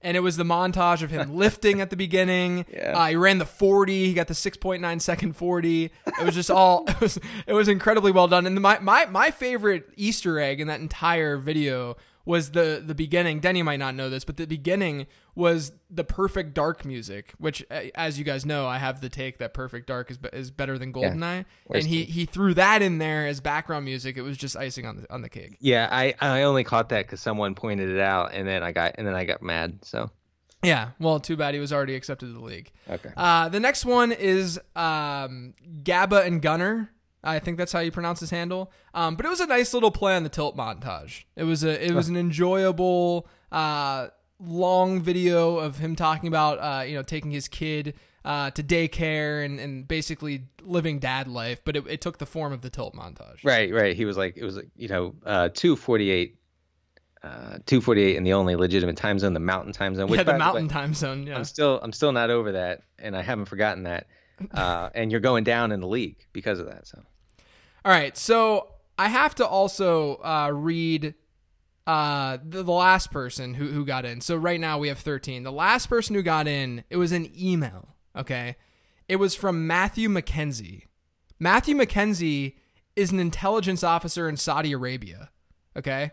and 0.05 0.17
it 0.17 0.21
was 0.21 0.37
the 0.37 0.45
montage 0.45 1.03
of 1.03 1.11
him 1.11 1.35
lifting 1.35 1.81
at 1.81 1.91
the 1.91 1.97
beginning. 1.97 2.67
Yeah. 2.75 2.99
Uh, 2.99 3.07
he 3.07 3.17
ran 3.17 3.39
the 3.39 3.47
40. 3.47 4.07
He 4.07 4.15
got 4.15 4.27
the 4.27 4.35
6.9 4.35 5.01
second 5.01 5.37
40. 5.37 5.85
It 5.85 6.25
was 6.25 6.35
just 6.35 6.51
all 6.51 6.85
it 6.89 7.01
was 7.01 7.19
it 7.47 7.53
was 7.53 7.69
incredibly 7.69 8.11
well 8.11 8.27
done. 8.27 8.47
And 8.47 8.61
my 8.61 8.79
my 8.81 9.07
my 9.07 9.31
favorite 9.31 9.89
Easter 9.97 10.41
egg 10.41 10.61
in 10.61 10.67
that 10.67 10.81
entire 10.81 11.37
video 11.37 11.97
was 12.25 12.53
the 12.53 12.83
the 12.85 12.95
beginning. 12.95 13.41
Denny 13.41 13.63
might 13.63 13.79
not 13.79 13.95
know 13.95 14.09
this, 14.09 14.25
but 14.25 14.37
the 14.37 14.47
beginning 14.47 15.07
was 15.35 15.73
the 15.91 16.05
perfect 16.05 16.55
dark 16.55 16.85
music, 16.85 17.35
which 17.39 17.65
uh, 17.71 17.83
as 17.95 18.19
you 18.19 18.25
guys 18.25 18.47
know, 18.47 18.67
I 18.67 18.79
have 18.79 19.01
the 19.01 19.09
take 19.09 19.39
that 19.39 19.53
perfect 19.55 19.87
dark 19.87 20.11
is 20.11 20.19
is 20.33 20.51
better 20.51 20.79
than 20.79 20.93
Goldeneye, 20.93 21.45
Where's 21.67 21.85
and 21.85 21.93
he 21.93 22.05
he 22.05 22.25
threw 22.25 22.55
that 22.55 22.83
in 22.83 22.99
there 22.99 23.27
as 23.27 23.41
background 23.41 23.85
music. 23.85 24.17
It 24.17 24.23
was 24.23 24.37
just 24.37 24.57
icing 24.57 24.87
on 24.87 24.97
the 24.97 25.13
on 25.13 25.23
the 25.23 25.29
cake. 25.29 25.57
Yeah, 25.61 25.89
I 25.91 26.15
I 26.21 26.43
only 26.43 26.65
caught 26.65 26.89
that 26.91 27.07
because 27.07 27.21
someone 27.21 27.55
pointed 27.55 27.89
it 27.91 28.01
out, 28.01 28.33
and 28.33 28.47
then 28.49 28.63
I 28.63 28.73
got 28.73 28.95
and 28.97 29.07
then 29.07 29.15
I 29.15 29.25
got 29.25 29.43
mad. 29.43 29.81
So 29.83 30.11
Yeah, 30.63 30.91
well, 30.99 31.21
too 31.21 31.37
bad 31.37 31.53
he 31.55 31.61
was 31.61 31.73
already 31.73 31.95
accepted 31.95 32.27
to 32.27 32.33
the 32.33 32.41
league. 32.41 32.71
okay. 32.89 33.11
Uh, 33.17 33.49
the 33.51 33.61
next 33.61 33.85
one 33.85 34.13
is 34.13 34.59
um, 34.75 35.53
Gabba 35.83 36.27
and 36.27 36.41
Gunner. 36.41 36.91
I 37.25 37.39
think 37.39 37.59
that's 37.59 37.73
how 37.73 37.81
you 37.81 37.91
pronounce 37.91 38.21
his 38.21 38.31
handle. 38.31 38.71
Um, 38.93 39.17
but 39.17 39.27
it 39.27 39.29
was 39.29 39.41
a 39.41 39.47
nice 39.47 39.75
little 39.75 39.91
play 39.91 40.15
on 40.15 40.23
the 40.23 40.29
tilt 40.29 40.57
montage. 40.57 41.25
It 41.37 41.45
was 41.45 41.65
a 41.65 41.85
it 41.85 41.93
was 41.93 42.09
an 42.09 42.17
enjoyable 42.17 43.27
uh, 43.51 44.09
long 44.39 45.01
video 45.01 45.57
of 45.57 45.79
him 45.79 45.97
talking 45.97 46.29
about 46.29 46.59
uh, 46.59 46.85
you 46.85 46.95
know 46.95 47.03
taking 47.03 47.31
his 47.31 47.49
kid 47.49 47.95
uh, 48.25 48.51
to 48.51 48.63
daycare 48.63 49.45
and, 49.45 49.61
and 49.61 49.87
basically 49.87 50.45
living 50.63 50.99
dad 50.99 51.29
life. 51.29 51.63
But 51.65 51.77
it, 51.77 51.87
it 51.87 52.01
took 52.01 52.19
the 52.19 52.27
form 52.27 52.53
of 52.53 52.63
the 52.63 52.71
tilt 52.71 52.95
montage. 52.95 53.45
Right, 53.45 53.73
right. 53.73 53.97
He 53.97 54.05
was 54.05 54.17
like, 54.17 54.37
it 54.37 54.45
was 54.45 54.57
like, 54.57 54.69
you 54.77 54.89
know, 54.89 55.15
uh, 55.25 55.49
two 55.53 55.77
forty 55.77 56.11
eight, 56.11 56.39
uh, 57.23 57.59
two 57.67 57.81
forty 57.81 58.03
eight 58.03 58.17
in 58.17 58.25
the 58.25 58.33
only 58.33 58.57
legitimate 58.57 58.97
time 58.97 59.19
zone, 59.19 59.35
the 59.35 59.41
Mountain 59.41 59.73
time 59.73 59.95
zone. 59.95 60.09
Which, 60.09 60.19
Yeah, 60.19 60.25
by 60.25 60.33
the 60.33 60.37
way, 60.37 60.39
mountain 60.39 60.69
time 60.69 60.95
zone. 60.95 61.27
Yeah. 61.27 61.37
I'm 61.37 61.45
still, 61.45 61.81
I'm 61.83 61.93
still 61.93 62.13
not 62.13 62.31
over 62.31 62.53
that, 62.53 62.83
and 62.99 63.17
I 63.17 63.23
haven't 63.23 63.47
forgotten 63.47 63.85
that. 63.85 64.07
Uh, 64.51 64.91
and 64.95 65.13
you're 65.13 65.21
going 65.21 65.45
down 65.45 65.71
in 65.71 65.81
the 65.81 65.87
league 65.87 66.27
because 66.33 66.59
of 66.59 66.67
that. 66.67 66.89
So 66.89 67.03
All 67.85 67.93
right, 67.93 68.17
so 68.17 68.69
I 68.99 69.09
have 69.09 69.35
to 69.37 69.47
also 69.47 70.17
uh, 70.17 70.51
read 70.53 71.15
uh, 71.87 72.39
the, 72.43 72.63
the 72.63 72.73
last 72.73 73.11
person 73.11 73.55
who, 73.55 73.67
who 73.67 73.85
got 73.85 74.05
in. 74.05 74.21
So 74.21 74.37
right 74.37 74.59
now 74.59 74.79
we 74.79 74.89
have 74.89 74.99
13. 74.99 75.43
The 75.43 75.53
last 75.53 75.89
person 75.89 76.15
who 76.15 76.23
got 76.23 76.49
in, 76.49 76.85
it 76.89 76.97
was 76.97 77.13
an 77.13 77.31
email, 77.39 77.89
okay? 78.17 78.57
It 79.09 79.17
was 79.17 79.35
from 79.35 79.67
Matthew 79.67 80.09
McKenzie. 80.09 80.85
Matthew 81.39 81.77
McKenzie 81.77 82.55
is 82.97 83.13
an 83.13 83.21
intelligence 83.21 83.85
officer 83.85 84.29
in 84.29 84.37
Saudi 84.39 84.73
Arabia, 84.73 85.31
okay? 85.77 86.13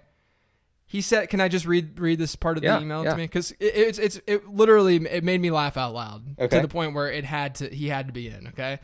He 0.85 0.99
said, 0.99 1.29
"Can 1.29 1.39
I 1.39 1.47
just 1.47 1.65
read 1.65 1.97
read 1.97 2.19
this 2.19 2.35
part 2.35 2.57
of 2.57 2.65
Yeah, 2.65 2.75
the 2.75 2.81
email 2.81 3.05
yeah. 3.05 3.11
to 3.11 3.17
me? 3.17 3.23
Because 3.23 3.51
it, 3.51 3.63
it's 3.63 3.97
it's 3.97 4.19
it 4.27 4.49
literally 4.49 4.97
it 4.97 5.23
made 5.23 5.39
me 5.39 5.49
laugh 5.49 5.77
out 5.77 5.93
loud 5.93 6.37
to 6.37 6.59
the 6.59 6.67
point 6.67 6.93
where 6.93 7.09
it 7.09 7.23
had 7.23 7.55
to 7.55 7.69
he 7.69 7.87
had 7.87 8.07
to 8.07 8.13
be 8.13 8.27
in. 8.27 8.47
Okay, 8.47 8.79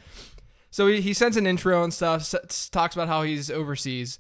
so 0.78 0.86
he, 0.86 1.02
he 1.02 1.12
sends 1.12 1.38
an 1.38 1.48
intro 1.48 1.84
and 1.84 1.92
stuff, 1.92 2.22
s- 2.22 2.70
talks 2.70 2.96
about 2.96 3.08
how 3.08 3.24
he's 3.24 3.50
overseas. 3.50 4.20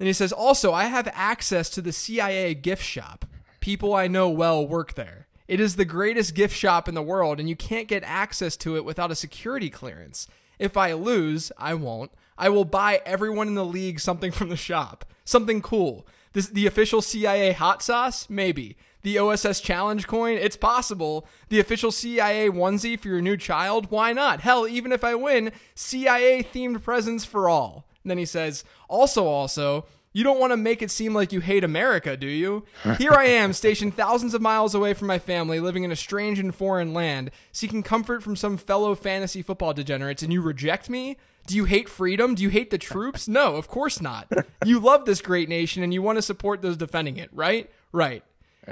And 0.00 0.06
he 0.06 0.14
says, 0.14 0.32
also, 0.32 0.72
I 0.72 0.84
have 0.84 1.06
access 1.12 1.68
to 1.68 1.82
the 1.82 1.92
CIA 1.92 2.54
gift 2.54 2.82
shop. 2.82 3.26
People 3.60 3.94
I 3.94 4.08
know 4.08 4.30
well 4.30 4.66
work 4.66 4.94
there. 4.94 5.26
It 5.46 5.60
is 5.60 5.76
the 5.76 5.84
greatest 5.84 6.34
gift 6.34 6.56
shop 6.56 6.88
in 6.88 6.94
the 6.94 7.02
world, 7.02 7.38
and 7.38 7.46
you 7.46 7.56
can't 7.56 7.88
get 7.88 8.04
access 8.04 8.56
to 8.56 8.74
it 8.74 8.86
without 8.86 9.10
a 9.10 9.14
security 9.14 9.68
clearance. 9.68 10.26
If 10.58 10.78
I 10.78 10.94
lose, 10.94 11.52
I 11.58 11.74
won't. 11.74 12.12
I 12.38 12.48
will 12.48 12.64
buy 12.64 13.02
everyone 13.04 13.46
in 13.46 13.54
the 13.54 13.62
league 13.62 14.00
something 14.00 14.32
from 14.32 14.48
the 14.48 14.56
shop. 14.56 15.04
Something 15.26 15.60
cool. 15.60 16.06
This 16.32 16.46
the 16.48 16.66
official 16.66 17.02
CIA 17.02 17.52
hot 17.52 17.82
sauce? 17.82 18.30
Maybe. 18.30 18.78
The 19.02 19.18
OSS 19.18 19.60
challenge 19.60 20.06
coin? 20.06 20.36
It's 20.38 20.56
possible. 20.56 21.26
The 21.48 21.60
official 21.60 21.92
CIA 21.92 22.50
onesie 22.50 22.98
for 22.98 23.08
your 23.08 23.20
new 23.20 23.36
child? 23.36 23.90
Why 23.90 24.12
not? 24.12 24.40
Hell, 24.40 24.66
even 24.66 24.92
if 24.92 25.04
I 25.04 25.14
win, 25.14 25.52
CIA 25.74 26.42
themed 26.42 26.82
presents 26.82 27.24
for 27.24 27.48
all. 27.48 27.86
And 28.02 28.10
then 28.10 28.18
he 28.18 28.26
says, 28.26 28.64
also, 28.88 29.26
also, 29.26 29.86
you 30.12 30.24
don't 30.24 30.40
want 30.40 30.52
to 30.52 30.56
make 30.56 30.82
it 30.82 30.90
seem 30.90 31.14
like 31.14 31.32
you 31.32 31.40
hate 31.40 31.62
America, 31.62 32.16
do 32.16 32.26
you? 32.26 32.64
Here 32.96 33.12
I 33.12 33.26
am, 33.26 33.52
stationed 33.52 33.94
thousands 33.94 34.34
of 34.34 34.40
miles 34.40 34.74
away 34.74 34.94
from 34.94 35.06
my 35.06 35.18
family, 35.18 35.60
living 35.60 35.84
in 35.84 35.92
a 35.92 35.96
strange 35.96 36.38
and 36.38 36.54
foreign 36.54 36.92
land, 36.94 37.30
seeking 37.52 37.82
comfort 37.82 38.22
from 38.22 38.34
some 38.34 38.56
fellow 38.56 38.94
fantasy 38.94 39.42
football 39.42 39.74
degenerates, 39.74 40.22
and 40.22 40.32
you 40.32 40.40
reject 40.40 40.88
me? 40.88 41.16
Do 41.46 41.54
you 41.56 41.66
hate 41.66 41.88
freedom? 41.88 42.34
Do 42.34 42.42
you 42.42 42.48
hate 42.48 42.70
the 42.70 42.78
troops? 42.78 43.28
No, 43.28 43.56
of 43.56 43.68
course 43.68 44.00
not. 44.00 44.30
You 44.64 44.80
love 44.80 45.04
this 45.04 45.22
great 45.22 45.48
nation 45.48 45.82
and 45.82 45.94
you 45.94 46.02
want 46.02 46.16
to 46.16 46.22
support 46.22 46.60
those 46.60 46.76
defending 46.76 47.16
it, 47.16 47.30
right? 47.32 47.70
Right. 47.90 48.22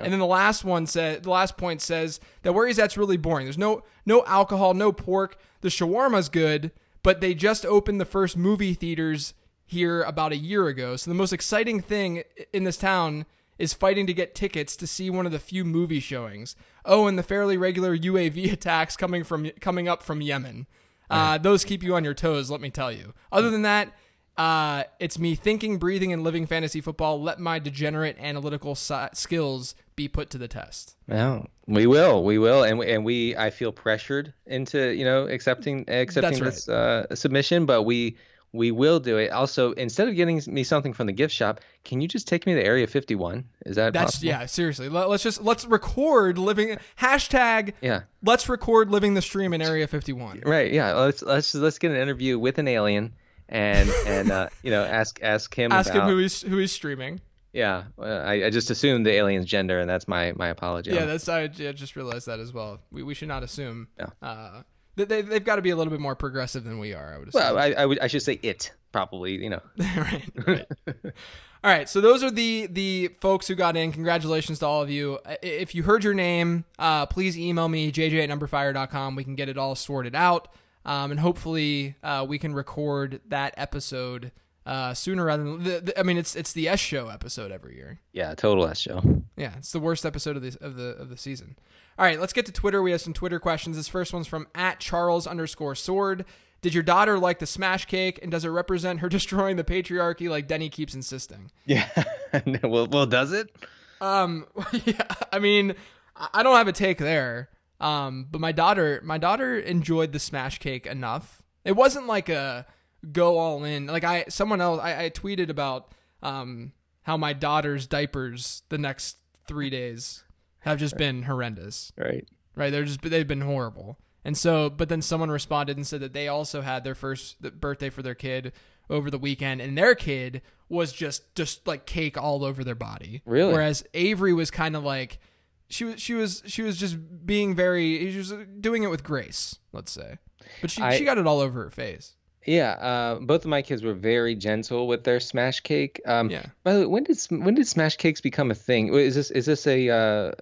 And 0.05 0.13
then 0.13 0.21
the 0.21 0.27
last 0.27 0.65
one 0.65 0.87
said 0.87 1.23
the 1.23 1.31
last 1.31 1.57
point 1.57 1.81
says 1.81 2.21
that 2.43 2.53
where 2.53 2.67
he's 2.67 2.79
at's 2.79 2.97
really 2.97 3.17
boring. 3.17 3.47
There's 3.47 3.59
no 3.59 3.83
no 4.05 4.25
alcohol, 4.27 4.75
no 4.75 4.93
pork. 4.93 5.39
The 5.61 5.69
shawarma's 5.69 6.29
good, 6.29 6.71
but 7.03 7.21
they 7.21 7.35
just 7.35 7.65
opened 7.67 8.01
the 8.01 8.05
first 8.05 8.37
movie 8.37 8.75
theaters 8.75 9.35
here 9.65 10.03
about 10.03 10.33
a 10.33 10.37
year 10.37 10.69
ago. 10.69 10.97
So 10.97 11.11
the 11.11 11.15
most 11.17 11.33
exciting 11.33 11.81
thing 11.81 12.23
in 12.53 12.65
this 12.65 12.77
town 12.77 13.27
is 13.59 13.73
fighting 13.73 14.07
to 14.07 14.15
get 14.15 14.35
tickets 14.35 14.77
to 14.77 14.87
see 14.87 15.11
one 15.11 15.27
of 15.27 15.33
the 15.33 15.39
few 15.39 15.65
movie 15.65 16.01
showings. 16.01 16.57
Oh, 16.85 17.07
and 17.07 17.19
the 17.19 17.23
fairly 17.23 17.57
regular 17.57 17.97
UAV 17.97 18.53
attacks 18.53 18.97
coming 18.97 19.25
from 19.25 19.51
coming 19.61 19.89
up 19.89 20.03
from 20.03 20.21
Yemen. 20.21 20.67
Uh, 21.09 21.39
those 21.39 21.65
keep 21.65 21.85
you 21.85 21.95
on 21.95 22.03
your 22.03 22.15
toes, 22.15 22.51
let 22.51 22.61
me 22.61 22.69
tell 22.69 22.91
you. 22.91 23.15
Other 23.31 23.49
than 23.49 23.63
that, 23.63 23.93
uh, 24.37 24.85
it's 24.99 25.19
me 25.19 25.35
thinking, 25.35 25.79
breathing, 25.79 26.13
and 26.13 26.23
living 26.23 26.47
fantasy 26.47 26.81
football. 26.81 27.23
Let 27.23 27.39
my 27.39 27.59
degenerate 27.59 28.19
analytical 28.19 28.75
si- 28.75 29.09
skills 29.15 29.75
be 29.97 30.09
put 30.09 30.31
to 30.31 30.39
the 30.39 30.49
test. 30.49 30.97
No, 31.09 31.47
we 31.67 31.87
will, 31.87 32.23
we 32.23 32.39
will, 32.39 32.63
and 32.63 32.79
we, 32.79 32.93
and 32.93 33.05
we. 33.05 33.37
I 33.37 33.51
feel 33.51 33.73
pressured 33.73 34.33
into 34.47 34.95
you 34.95 35.05
know 35.05 35.27
accepting 35.27 35.85
accepting 35.89 36.45
this 36.45 36.69
uh, 36.69 37.15
submission, 37.15 37.67
but 37.67 37.83
we 37.83 38.17
we 38.53 38.71
will 38.71 39.01
do 39.01 39.19
it. 39.19 39.31
Also, 39.31 39.73
instead 39.73 40.09
of 40.09 40.15
getting 40.15 40.41
me 40.47 40.65
something 40.65 40.93
from 40.93 41.07
the 41.07 41.13
gift 41.13 41.35
shop, 41.35 41.61
can 41.85 42.01
you 42.01 42.09
just 42.09 42.27
take 42.27 42.47
me 42.47 42.55
to 42.55 42.65
Area 42.65 42.87
51? 42.87 43.45
Is 43.67 43.77
that 43.77 43.93
That's 43.93 44.13
possible? 44.13 44.29
yeah, 44.29 44.47
seriously. 44.47 44.89
Let, 44.89 45.09
us 45.09 45.23
just 45.23 45.43
let's 45.43 45.65
record 45.65 46.39
living 46.39 46.79
hashtag. 46.99 47.75
Yeah. 47.81 48.03
Let's 48.23 48.49
record 48.49 48.91
living 48.91 49.15
the 49.15 49.23
stream 49.23 49.53
in 49.53 49.63
Area 49.63 49.87
51. 49.87 50.43
Right. 50.45 50.73
Yeah. 50.73 50.95
Let's 50.95 51.23
let's 51.23 51.55
let's 51.55 51.79
get 51.79 51.91
an 51.91 51.99
interview 51.99 52.39
with 52.39 52.59
an 52.59 52.69
alien 52.69 53.15
and 53.49 53.89
and 54.07 54.31
uh, 54.31 54.49
you 54.63 54.71
know 54.71 54.85
ask 54.85 55.23
ask 55.23 55.55
him 55.55 55.73
Ask 55.73 55.91
about, 55.91 56.09
him 56.09 56.15
who 56.15 56.19
he's 56.19 56.43
who 56.43 56.57
he's 56.57 56.73
streaming. 56.73 57.21
Yeah. 57.57 57.85
I, 57.99 58.45
I 58.45 58.51
just 58.51 58.71
assumed 58.71 59.07
the 59.07 59.13
alien's 59.13 59.47
gender, 59.47 59.81
and 59.81 59.89
that's 59.89 60.07
my 60.07 60.33
my 60.37 60.49
apology. 60.49 60.93
Yeah, 60.93 61.07
that's 61.07 61.29
I, 61.29 61.43
I 61.43 61.49
just 61.49 61.97
realized 61.97 62.27
that 62.27 62.39
as 62.39 62.53
well. 62.53 62.81
We, 62.91 63.03
we 63.03 63.15
should 63.15 63.29
not 63.29 63.43
assume. 63.43 63.89
Yeah. 63.99 64.07
Uh, 64.21 64.63
they, 64.97 65.23
they've 65.23 65.45
got 65.45 65.57
to 65.57 65.63
be 65.63 65.71
a 65.71 65.77
little 65.77 65.91
bit 65.91 66.01
more 66.01 66.15
progressive 66.15 66.65
than 66.65 66.79
we 66.79 66.95
are. 66.95 67.15
I 67.15 67.19
would 67.19 67.29
assume. 67.29 67.43
well, 67.43 67.59
I, 67.59 67.73
I 67.73 67.87
would 67.87 67.99
I 67.99 68.07
should 68.07 68.23
say 68.23 68.39
it 68.43 68.73
probably. 68.93 69.43
You 69.43 69.51
know. 69.51 69.61
right. 69.79 70.23
right. 70.47 70.67
all 70.87 71.71
right. 71.71 71.89
So 71.89 72.01
those 72.01 72.23
are 72.23 72.31
the 72.31 72.67
the 72.71 73.09
folks 73.21 73.47
who 73.47 73.55
got 73.55 73.77
in. 73.77 73.93
Congratulations 73.93 74.59
to 74.61 74.67
all 74.67 74.83
of 74.83 74.91
you. 74.91 75.19
If 75.43 75.75
you 75.75 75.83
heard 75.83 76.05
your 76.05 76.15
name, 76.15 76.65
uh, 76.79 77.07
please 77.07 77.39
email 77.39 77.69
me 77.69 77.93
jj 77.93 78.23
at 78.23 78.31
numberfire.com. 78.31 79.17
We 79.17 79.25
can 79.25 79.35
get 79.35 79.49
it 79.49 79.59
all 79.59 79.75
sorted 79.75 80.15
out, 80.15 80.49
um, 80.85 81.11
and 81.11 81.21
hopefully 81.21 81.97
uh, 82.03 82.25
we 82.29 82.39
can 82.39 82.55
record 82.55 83.21
that 83.29 83.55
episode 83.57 84.33
uh, 84.67 84.93
sooner 84.93 85.25
rather 85.25 85.45
than. 85.45 85.63
The, 85.63 85.81
the, 85.81 86.01
I 86.01 86.03
mean, 86.03 86.19
it's 86.19 86.35
it's 86.35 86.53
the 86.53 86.69
S 86.69 86.81
show 86.81 87.09
episode 87.09 87.53
every 87.53 87.77
year. 87.77 88.01
Yeah. 88.13 88.35
Total 88.35 88.67
S 88.67 88.81
show. 88.81 89.01
Yeah, 89.37 89.55
it's 89.59 89.73
the 89.73 89.81
worst 89.81 90.05
episode 90.05 90.37
of 90.37 90.43
the 90.43 90.57
of 90.61 90.77
the 90.77 90.89
of 90.97 91.09
the 91.09 91.17
season. 91.17 91.57
All 91.99 92.05
right, 92.05 92.21
let's 92.21 92.33
get 92.33 92.45
to 92.47 92.53
Twitter. 92.53 92.83
We 92.83 92.91
have 92.91 93.01
some 93.01 93.13
Twitter 93.13 93.39
questions. 93.39 93.77
This 93.77 93.89
first 93.89 94.13
one's 94.13 94.27
from 94.27 94.49
at 94.55 94.81
Charles 94.81 95.27
underscore 95.27 95.75
Sword. 95.75 96.25
Did 96.63 96.75
your 96.75 96.83
daughter 96.83 97.19
like 97.19 97.39
the 97.39 97.47
smash 97.47 97.87
cake, 97.87 98.19
and 98.23 98.31
does 98.31 98.45
it 98.45 98.49
represent 98.49 99.01
her 99.01 99.09
destroying 99.11 99.57
the 99.57 99.65
patriarchy 99.65 100.29
like 100.29 100.49
Denny 100.49 100.69
keeps 100.69 100.95
insisting? 100.95 101.51
Yeah. 101.65 101.89
well, 102.63 102.87
well, 102.87 103.07
does 103.07 103.33
it? 103.33 103.55
Um, 104.01 104.47
yeah, 104.85 105.07
I 105.33 105.39
mean, 105.39 105.75
I 106.17 106.29
I 106.35 106.43
don't 106.43 106.57
have 106.57 106.69
a 106.69 106.73
take 106.73 106.99
there. 106.99 107.51
Um, 107.79 108.27
but 108.31 108.41
my 108.41 108.53
daughter, 108.53 109.01
my 109.05 109.19
daughter 109.19 109.59
enjoyed 109.59 110.13
the 110.13 110.19
smash 110.19 110.59
cake 110.59 110.87
enough. 110.87 111.43
It 111.65 111.77
wasn't 111.77 112.07
like 112.07 112.29
a 112.29 112.67
go 113.13 113.39
all 113.39 113.65
in. 113.65 113.87
Like 113.87 114.05
I, 114.05 114.25
someone 114.29 114.61
else, 114.61 114.81
I, 114.83 115.05
I 115.05 115.11
tweeted 115.11 115.49
about 115.49 115.93
um 116.23 116.73
how 117.03 117.17
my 117.17 117.33
daughter's 117.33 117.87
diapers 117.87 118.63
the 118.69 118.79
next 118.79 119.19
three 119.47 119.71
days 119.71 120.25
have 120.61 120.79
just 120.79 120.97
been 120.97 121.23
horrendous. 121.23 121.93
Right. 121.97 122.27
Right? 122.55 122.71
They're 122.71 122.85
just 122.85 123.03
they've 123.03 123.27
been 123.29 123.43
horrible. 123.43 123.99
And 124.25 124.37
so, 124.37 124.69
but 124.69 124.89
then 124.89 125.03
someone 125.03 125.31
responded 125.31 125.77
and 125.77 125.87
said 125.87 126.01
that 126.01 126.13
they 126.13 126.27
also 126.27 126.61
had 126.63 126.83
their 126.83 126.97
first 126.97 127.41
birthday 127.61 127.91
for 127.91 128.03
their 128.03 128.17
kid 128.17 128.53
over 128.91 129.09
the 129.09 129.19
weekend, 129.19 129.61
and 129.61 129.79
their 129.79 129.95
kid 129.95 130.43
was 130.69 130.93
just 130.93 131.33
just 131.37 131.65
like 131.69 131.87
cake 131.87 132.19
all 132.21 132.45
over 132.45 132.65
their 132.65 132.75
body. 132.75 133.23
Really? 133.25 133.53
Whereas 133.53 133.85
Avery 133.95 134.33
was 134.33 134.51
kind 134.51 134.75
of 134.75 134.83
like 134.83 135.21
she 135.69 135.85
was 135.85 136.01
she 136.03 136.15
was 136.15 136.43
she 136.47 136.63
was 136.63 136.77
just 136.77 136.97
being 137.25 137.55
very 137.55 138.11
she 138.11 138.19
was 138.19 138.35
doing 138.61 138.83
it 138.83 138.91
with 138.91 139.05
grace, 139.05 139.61
let's 139.73 139.93
say. 139.93 140.19
But 140.61 140.73
she 140.73 140.83
I- 140.83 140.99
she 140.99 141.05
got 141.05 141.19
it 141.19 141.27
all 141.29 141.39
over 141.39 141.63
her 141.63 141.71
face. 141.71 142.16
Yeah, 142.47 142.71
uh, 142.73 143.19
both 143.21 143.45
of 143.45 143.49
my 143.51 143.61
kids 143.61 143.83
were 143.83 143.93
very 143.93 144.35
gentle 144.37 144.87
with 144.87 145.03
their 145.05 145.19
smash 145.21 145.61
cake. 145.61 146.01
Um, 146.07 146.31
Yeah. 146.31 146.47
By 146.63 146.75
the 146.75 146.81
way, 146.81 146.87
when 146.87 147.03
did 147.05 147.19
when 147.31 147.55
did 147.55 147.67
smash 147.67 147.97
cakes 147.97 148.21
become 148.21 148.51
a 148.51 148.55
thing? 148.55 148.95
Is 148.95 149.15
this 149.17 149.31
is 149.33 149.47
this 149.47 149.67
a 149.67 149.91
uh, 149.91 150.33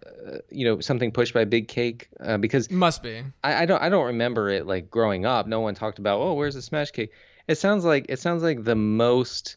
you 0.51 0.65
know 0.67 0.81
something 0.81 1.11
pushed 1.11 1.33
by 1.33 1.45
Big 1.45 1.67
Cake? 1.69 2.09
Uh, 2.21 2.37
because 2.37 2.71
Must 2.71 3.03
be. 3.03 3.23
I, 3.43 3.63
I 3.63 3.67
don't 3.67 3.81
I 3.83 3.89
don't 3.89 4.07
remember 4.07 4.51
it 4.51 4.67
like 4.67 4.91
growing 4.91 5.25
up. 5.25 5.47
No 5.47 5.61
one 5.61 5.75
talked 5.75 5.99
about 5.99 6.21
oh 6.21 6.35
where's 6.35 6.55
the 6.55 6.63
smash 6.63 6.91
cake. 6.91 7.11
It 7.49 7.57
sounds 7.57 7.85
like 7.85 8.07
it 8.09 8.19
sounds 8.21 8.43
like 8.43 8.65
the 8.65 8.77
most 8.77 9.57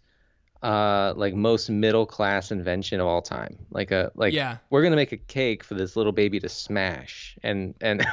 uh 0.63 1.13
like 1.15 1.35
most 1.35 1.69
middle 1.69 2.05
class 2.05 2.51
invention 2.51 2.99
of 2.99 3.07
all 3.07 3.21
time. 3.21 3.57
Like 3.71 3.91
a 3.91 4.11
like 4.15 4.33
Yeah. 4.33 4.57
we're 4.69 4.83
gonna 4.83 4.95
make 4.95 5.11
a 5.11 5.17
cake 5.17 5.63
for 5.63 5.73
this 5.75 5.95
little 5.95 6.11
baby 6.13 6.39
to 6.39 6.49
smash 6.49 7.37
and 7.43 7.75
and 7.81 8.05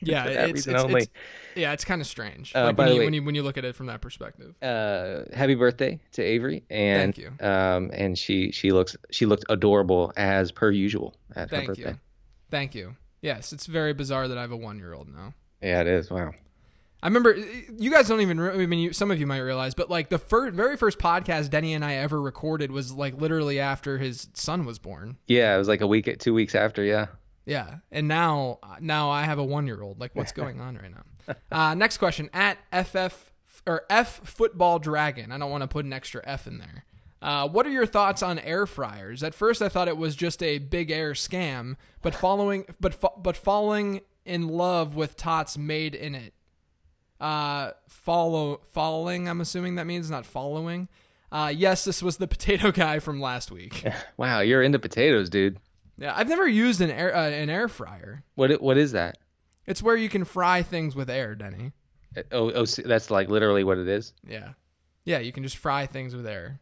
Yeah, 0.00 0.24
it's, 0.48 0.66
it's, 0.66 0.82
only. 0.82 1.02
it's 1.02 1.10
yeah, 1.56 1.72
it's 1.72 1.84
kind 1.84 2.00
of 2.00 2.06
strange. 2.06 2.52
Uh, 2.54 2.64
like 2.66 2.76
by 2.76 2.84
when 2.84 2.88
the 2.88 2.94
you, 2.94 2.98
way- 3.00 3.04
when 3.06 3.14
you 3.14 3.22
when 3.24 3.34
you 3.34 3.42
look 3.42 3.58
at 3.58 3.64
it 3.64 3.74
from 3.74 3.86
that 3.86 4.00
perspective. 4.00 4.54
uh 4.62 5.22
happy 5.34 5.54
birthday 5.54 6.00
to 6.12 6.22
Avery 6.22 6.64
and 6.70 7.14
Thank 7.14 7.18
you. 7.40 7.46
um 7.46 7.90
and 7.92 8.18
she 8.18 8.50
she 8.52 8.70
looks 8.72 8.96
she 9.10 9.26
looked 9.26 9.44
adorable 9.48 10.12
as 10.16 10.52
per 10.52 10.70
usual 10.70 11.14
at 11.36 11.50
her 11.50 11.56
Thank 11.56 11.68
birthday. 11.68 11.90
you. 11.90 11.98
Thank 12.50 12.74
you. 12.74 12.96
Yes, 13.20 13.52
it's 13.52 13.66
very 13.66 13.92
bizarre 13.94 14.28
that 14.28 14.36
I 14.38 14.40
have 14.42 14.52
a 14.52 14.56
one 14.56 14.78
year 14.78 14.92
old 14.94 15.08
now. 15.08 15.34
Yeah, 15.62 15.80
it 15.80 15.86
is. 15.86 16.10
Wow. 16.10 16.32
I 17.04 17.08
remember 17.08 17.34
you 17.34 17.90
guys 17.90 18.06
don't 18.06 18.20
even. 18.20 18.38
re- 18.38 18.62
I 18.62 18.66
mean, 18.66 18.78
you, 18.78 18.92
some 18.92 19.10
of 19.10 19.18
you 19.18 19.26
might 19.26 19.40
realize, 19.40 19.74
but 19.74 19.90
like 19.90 20.08
the 20.08 20.18
first, 20.18 20.54
very 20.54 20.76
first 20.76 20.98
podcast 21.00 21.50
Denny 21.50 21.74
and 21.74 21.84
I 21.84 21.94
ever 21.94 22.20
recorded 22.22 22.70
was 22.70 22.92
like 22.92 23.20
literally 23.20 23.58
after 23.58 23.98
his 23.98 24.28
son 24.34 24.64
was 24.64 24.78
born. 24.78 25.16
Yeah, 25.26 25.52
it 25.54 25.58
was 25.58 25.66
like 25.66 25.80
a 25.80 25.86
week 25.88 26.16
two 26.20 26.32
weeks 26.32 26.54
after, 26.54 26.84
yeah. 26.84 27.06
Yeah, 27.44 27.78
and 27.90 28.06
now 28.06 28.60
now 28.80 29.10
I 29.10 29.22
have 29.24 29.38
a 29.40 29.44
one 29.44 29.66
year 29.66 29.82
old. 29.82 29.98
Like, 29.98 30.14
what's 30.14 30.30
going 30.30 30.60
on 30.60 30.76
right 30.76 30.92
now? 30.92 31.02
Uh, 31.50 31.74
next 31.74 31.98
question 31.98 32.28
at 32.32 32.58
FF 32.72 33.30
or 33.66 33.84
F 33.88 34.20
Football 34.24 34.78
Dragon. 34.78 35.32
I 35.32 35.38
don't 35.38 35.50
want 35.50 35.62
to 35.62 35.68
put 35.68 35.84
an 35.84 35.92
extra 35.92 36.20
F 36.24 36.46
in 36.46 36.58
there. 36.58 36.84
Uh, 37.20 37.48
what 37.48 37.66
are 37.66 37.70
your 37.70 37.86
thoughts 37.86 38.22
on 38.22 38.38
air 38.40 38.66
fryers? 38.66 39.22
At 39.22 39.32
first, 39.34 39.62
I 39.62 39.68
thought 39.68 39.86
it 39.86 39.96
was 39.96 40.16
just 40.16 40.42
a 40.42 40.58
big 40.58 40.90
air 40.90 41.12
scam, 41.12 41.76
but 42.02 42.14
following 42.14 42.64
but 42.80 42.94
fo- 42.94 43.14
but 43.16 43.36
falling 43.36 44.00
in 44.24 44.48
love 44.48 44.96
with 44.96 45.16
tots 45.16 45.56
made 45.56 45.94
in 45.94 46.14
it. 46.16 46.34
Uh, 47.20 47.70
follow 47.86 48.60
following. 48.72 49.28
I'm 49.28 49.40
assuming 49.40 49.76
that 49.76 49.86
means 49.86 50.10
not 50.10 50.26
following. 50.26 50.88
Uh, 51.30 51.52
yes, 51.54 51.84
this 51.84 52.02
was 52.02 52.16
the 52.16 52.26
potato 52.36 52.72
guy 52.72 52.98
from 52.98 53.20
last 53.20 53.50
week. 53.52 53.84
Wow, 54.16 54.40
you're 54.40 54.62
into 54.62 54.78
potatoes, 54.78 55.30
dude. 55.30 55.58
Yeah, 55.98 56.12
I've 56.16 56.28
never 56.28 56.46
used 56.48 56.80
an 56.80 56.90
air 56.90 57.14
uh, 57.14 57.28
an 57.30 57.50
air 57.50 57.68
fryer. 57.68 58.24
What 58.34 58.60
what 58.60 58.76
is 58.76 58.92
that? 58.92 59.18
It's 59.66 59.82
where 59.82 59.96
you 59.96 60.08
can 60.08 60.24
fry 60.24 60.62
things 60.62 60.94
with 60.96 61.08
air, 61.10 61.34
Denny. 61.34 61.72
Uh, 62.16 62.22
oh, 62.32 62.50
oh, 62.52 62.64
that's 62.64 63.10
like 63.10 63.28
literally 63.28 63.64
what 63.64 63.78
it 63.78 63.88
is. 63.88 64.12
Yeah. 64.26 64.50
Yeah, 65.04 65.18
you 65.18 65.32
can 65.32 65.42
just 65.42 65.56
fry 65.56 65.86
things 65.86 66.14
with 66.14 66.26
air. 66.26 66.60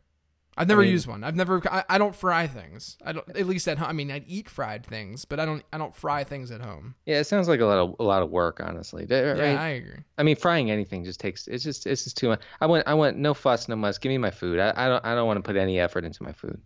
I've 0.57 0.69
never 0.69 0.83
mean- 0.83 0.91
used 0.91 1.07
one. 1.07 1.25
I've 1.25 1.37
never 1.37 1.63
I, 1.71 1.85
I 1.89 1.97
don't 1.99 2.15
fry 2.15 2.47
things. 2.47 2.99
I 3.05 3.13
don't 3.13 3.27
at 3.37 3.47
least 3.47 3.67
at 3.69 3.79
home. 3.79 3.89
I 3.89 3.93
mean, 3.93 4.11
I 4.11 4.23
eat 4.27 4.49
fried 4.49 4.85
things, 4.85 5.25
but 5.25 5.41
I 5.41 5.47
don't 5.47 5.63
I 5.73 5.79
don't 5.79 5.95
fry 5.95 6.25
things 6.25 6.51
at 6.51 6.61
home. 6.61 6.95
Yeah, 7.07 7.19
it 7.21 7.25
sounds 7.25 7.49
like 7.49 7.61
a 7.61 7.65
lot 7.65 7.79
of 7.79 7.95
a 7.99 8.03
lot 8.03 8.23
of 8.23 8.31
work, 8.31 8.61
honestly. 8.63 9.07
Th- 9.07 9.39
Yeah. 9.39 9.61
I 9.63 9.69
agree. 9.69 10.01
I 10.19 10.23
mean, 10.23 10.37
frying 10.37 10.71
anything 10.71 11.05
just 11.05 11.21
takes. 11.21 11.47
It's 11.47 11.65
just 11.65 11.87
it's 11.87 12.05
just 12.05 12.17
too 12.19 12.29
much. 12.29 12.43
I 12.61 12.67
want 12.67 12.87
I 12.87 12.95
want 12.95 13.17
no 13.17 13.33
fuss, 13.33 13.69
no 13.69 13.77
muss. 13.77 13.97
Give 13.99 14.11
me 14.11 14.19
my 14.19 14.31
food. 14.31 14.59
I, 14.59 14.73
I 14.77 14.89
don't 14.89 15.05
I 15.07 15.15
don't 15.15 15.27
want 15.27 15.39
to 15.39 15.43
put 15.43 15.57
any 15.57 15.79
effort 15.81 16.05
into 16.05 16.23
my 16.23 16.33
food. 16.33 16.61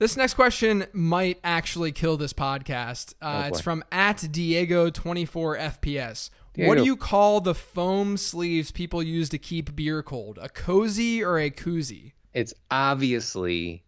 This 0.00 0.16
next 0.16 0.32
question 0.32 0.86
might 0.94 1.38
actually 1.44 1.92
kill 1.92 2.16
this 2.16 2.32
podcast. 2.32 3.12
Uh, 3.20 3.42
Oh, 3.44 3.48
it's 3.48 3.60
from 3.60 3.84
at 3.92 4.16
Diego24FPS. 4.16 6.30
What 6.56 6.78
do 6.78 6.84
you 6.84 6.96
call 6.96 7.42
the 7.42 7.54
foam 7.54 8.16
sleeves 8.16 8.70
people 8.70 9.02
use 9.02 9.28
to 9.28 9.36
keep 9.36 9.76
beer 9.76 10.02
cold? 10.02 10.38
A 10.40 10.48
cozy 10.48 11.22
or 11.22 11.38
a 11.38 11.50
koozie? 11.50 12.12
It's 12.32 12.54
obviously 12.70 13.84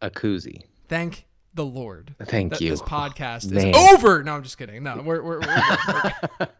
a 0.00 0.08
koozie. 0.08 0.62
Thank 0.88 1.26
the 1.52 1.66
Lord. 1.66 2.14
Thank 2.24 2.52
that 2.52 2.62
you. 2.62 2.70
This 2.70 2.80
podcast 2.80 3.50
Man. 3.50 3.68
is 3.68 3.76
over. 3.76 4.22
No, 4.22 4.36
I'm 4.36 4.42
just 4.42 4.56
kidding. 4.56 4.82
No, 4.82 5.02
we're 5.04 5.22
we're, 5.22 5.40
we're, 5.40 6.12
we're 6.40 6.48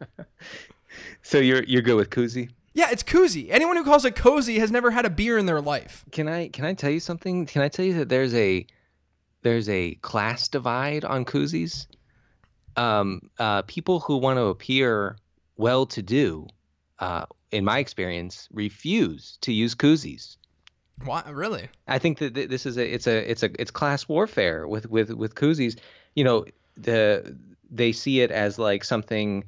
So 1.22 1.38
you're 1.38 1.62
you're 1.64 1.82
good 1.82 1.96
with 1.96 2.10
koozie? 2.10 2.50
Yeah, 2.78 2.90
it's 2.92 3.02
koozie. 3.02 3.48
Anyone 3.50 3.76
who 3.76 3.82
calls 3.82 4.04
it 4.04 4.14
cozy 4.14 4.60
has 4.60 4.70
never 4.70 4.92
had 4.92 5.04
a 5.04 5.10
beer 5.10 5.36
in 5.36 5.46
their 5.46 5.60
life. 5.60 6.04
Can 6.12 6.28
I 6.28 6.46
can 6.46 6.64
I 6.64 6.74
tell 6.74 6.90
you 6.90 7.00
something? 7.00 7.44
Can 7.44 7.60
I 7.60 7.68
tell 7.68 7.84
you 7.84 7.94
that 7.94 8.08
there's 8.08 8.32
a 8.34 8.64
there's 9.42 9.68
a 9.68 9.96
class 9.96 10.46
divide 10.46 11.04
on 11.04 11.24
koozies? 11.24 11.88
Um, 12.76 13.30
uh, 13.40 13.62
people 13.62 13.98
who 13.98 14.18
want 14.18 14.36
to 14.36 14.44
appear 14.44 15.16
well-to-do, 15.56 16.46
uh, 17.00 17.26
in 17.50 17.64
my 17.64 17.80
experience, 17.80 18.48
refuse 18.52 19.38
to 19.40 19.52
use 19.52 19.74
koozies. 19.74 20.36
Why? 21.02 21.24
Really? 21.28 21.68
I 21.88 21.98
think 21.98 22.18
that 22.18 22.34
this 22.34 22.64
is 22.64 22.78
a 22.78 22.94
it's 22.94 23.08
a 23.08 23.28
it's 23.28 23.42
a 23.42 23.50
it's 23.60 23.72
class 23.72 24.06
warfare 24.06 24.68
with 24.68 24.88
with 24.88 25.10
with 25.10 25.34
koozies. 25.34 25.80
You 26.14 26.22
know, 26.22 26.44
the 26.76 27.36
they 27.68 27.90
see 27.90 28.20
it 28.20 28.30
as 28.30 28.56
like 28.56 28.84
something, 28.84 29.42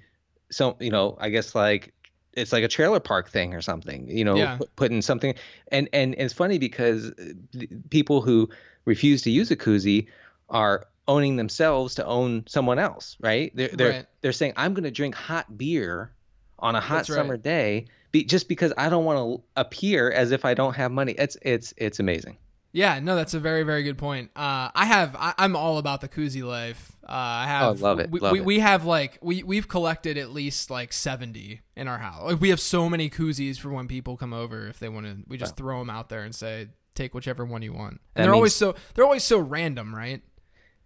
so 0.51 0.77
you 0.81 0.91
know, 0.91 1.17
I 1.21 1.29
guess 1.29 1.55
like 1.55 1.95
it's 2.35 2.53
like 2.53 2.65
a 2.65 2.69
trailer 2.69 3.01
park 3.01 3.29
thing 3.31 3.55
or 3.55 3.61
something. 3.61 4.09
You 4.09 4.25
know, 4.25 4.37
Yeah. 4.37 4.57
put, 4.57 4.77
putting 4.77 5.03
something, 5.03 5.35
and 5.69 5.89
and 5.93 6.15
and 6.15 6.25
it's 6.25 6.35
funny 6.35 6.59
because 6.59 7.11
uh, 7.11 7.65
people 7.91 8.21
who 8.23 8.49
refuse 8.85 9.23
to 9.23 9.31
use 9.31 9.51
a 9.51 9.57
koozie 9.57 10.07
are 10.49 10.87
owning 11.09 11.37
themselves 11.37 11.97
to 11.97 12.07
own 12.07 12.45
someone 12.47 12.79
else, 12.79 13.17
right? 13.21 13.51
They're 13.55 13.69
they're 13.69 13.91
Right. 13.91 14.07
they're 14.21 14.33
saying 14.33 14.53
I'm 14.57 14.75
going 14.75 14.85
to 14.85 14.91
drink 14.91 15.15
hot 15.15 15.57
beer 15.59 16.13
on 16.59 16.75
a 16.77 16.81
hot 16.81 16.97
That's 16.97 17.11
right. 17.11 17.17
summer 17.17 17.37
day 17.37 17.87
be, 18.13 18.25
just 18.25 18.49
because 18.49 18.73
I 18.77 18.89
don't 18.91 19.05
want 19.05 19.19
to 19.19 19.43
appear 19.61 20.11
as 20.11 20.31
if 20.31 20.45
I 20.45 20.55
don't 20.55 20.75
have 20.77 20.93
money. 20.93 21.13
It's 21.13 21.37
it's 21.43 21.75
it's 21.77 21.99
amazing. 22.01 22.37
Yeah, 22.73 23.01
no, 23.01 23.17
that's 23.17 23.35
a 23.35 23.41
very, 23.41 23.65
very 23.65 23.83
good 23.83 23.99
point. 23.99 24.31
Uh, 24.37 24.71
I 24.75 24.87
have, 24.87 25.17
I, 25.17 25.35
I'm 25.39 25.57
all 25.57 25.79
about 25.79 26.01
the 26.01 26.09
koozie 26.09 26.45
life. 26.45 26.93
Uh, 27.03 27.09
I 27.11 27.47
have, 27.49 27.63
Oh, 27.65 27.85
love 27.85 27.99
it, 27.99 28.11
We, 28.11 28.21
love 28.21 28.33
we, 28.33 28.39
it. 28.39 28.45
we 28.45 28.59
have 28.61 28.85
like, 28.85 29.19
we, 29.21 29.43
we've 29.43 29.67
collected 29.67 30.17
at 30.17 30.31
least 30.31 30.71
like 30.71 30.93
70 30.93 31.61
in 31.77 31.89
our 31.89 31.99
house. 31.99 32.23
Like, 32.23 32.41
we 32.41 32.51
have 32.51 32.61
so 32.61 32.89
many 32.89 33.11
koozies 33.11 33.59
for 33.59 33.71
when 33.71 33.89
people 33.89 34.17
come 34.17 34.33
over. 34.33 34.69
If 34.69 34.79
they 34.79 34.89
want 34.89 35.07
to, 35.07 35.17
we 35.27 35.37
just 35.37 35.57
throw 35.57 35.81
them 35.81 35.91
out 35.91 36.09
there 36.11 36.23
and 36.23 36.33
say, 36.33 36.69
take 36.95 37.13
whichever 37.13 37.45
one 37.45 37.63
you 37.63 37.73
want. 37.73 37.95
And 37.95 38.01
That 38.15 38.23
they're 38.23 38.35
always 38.35 38.55
so, 38.55 38.77
they're 38.95 39.05
always 39.05 39.25
so 39.25 39.39
random, 39.39 39.93
right? 39.93 40.23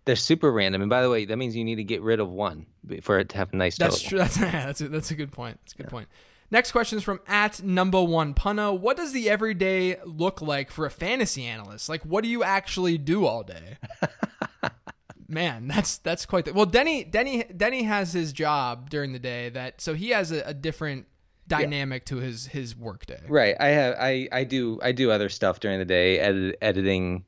They're 0.07 0.17
super 0.17 0.53
random, 0.53 0.83
and 0.83 0.91
by 0.91 1.01
the 1.01 1.09
way, 1.09 1.25
that 1.25 1.37
means 1.39 1.57
you 1.57 1.65
need 1.65 1.77
to 1.77 1.85
get 1.85 2.03
rid 2.03 2.21
of 2.21 2.29
one 2.31 2.67
for 3.01 3.19
it 3.21 3.31
to 3.31 3.37
have 3.39 3.55
a 3.55 3.57
nice 3.57 3.79
That's 3.79 4.03
total. 4.03 4.09
true. 4.11 4.19
That's, 4.19 4.37
that's, 4.39 4.81
a, 4.83 4.89
that's 4.89 5.11
a 5.11 5.15
good 5.15 5.33
point. 5.33 5.59
That's 5.63 5.73
a 5.73 5.77
good 5.79 5.89
point. 5.89 6.09
Next 6.51 6.73
question 6.73 6.99
is 6.99 7.05
from 7.05 7.21
at 7.27 7.63
number 7.63 8.03
one 8.03 8.35
punna. 8.35 8.79
What 8.79 8.97
does 8.97 9.13
the 9.13 9.29
everyday 9.29 9.99
look 10.05 10.41
like 10.41 10.71
for 10.71 10.87
a 10.87 10.91
fantasy 10.91 11.45
analyst? 11.45 11.89
Like, 11.89 12.05
what 12.05 12.23
do 12.23 12.31
you 12.31 12.45
actually 12.45 12.99
do 12.99 13.27
all 13.27 13.43
day? 13.43 13.79
Man, 15.29 15.69
that's 15.69 15.99
that's 15.99 16.27
quite 16.27 16.45
the 16.45 16.53
well. 16.53 16.67
Denny 16.67 17.03
Denny 17.03 17.45
Denny 17.45 17.85
has 17.85 18.13
his 18.13 18.33
job 18.33 18.91
during 18.91 19.13
the 19.13 19.19
day 19.19 19.49
that 19.49 19.81
so 19.81 19.95
he 19.95 20.11
has 20.11 20.31
a, 20.31 20.43
a 20.43 20.55
different 20.55 21.07
dynamic 21.49 22.05
to 22.07 22.17
his 22.17 22.47
his 22.47 22.77
work 22.77 23.07
day. 23.07 23.21
Right. 23.29 23.57
I 23.59 23.69
have 23.69 23.97
I 23.99 24.29
I 24.31 24.45
do 24.45 24.79
I 24.83 24.93
do 24.93 25.11
other 25.11 25.29
stuff 25.29 25.61
during 25.61 25.79
the 25.79 25.85
day, 25.85 26.19
edit, 26.19 26.57
editing 26.61 27.25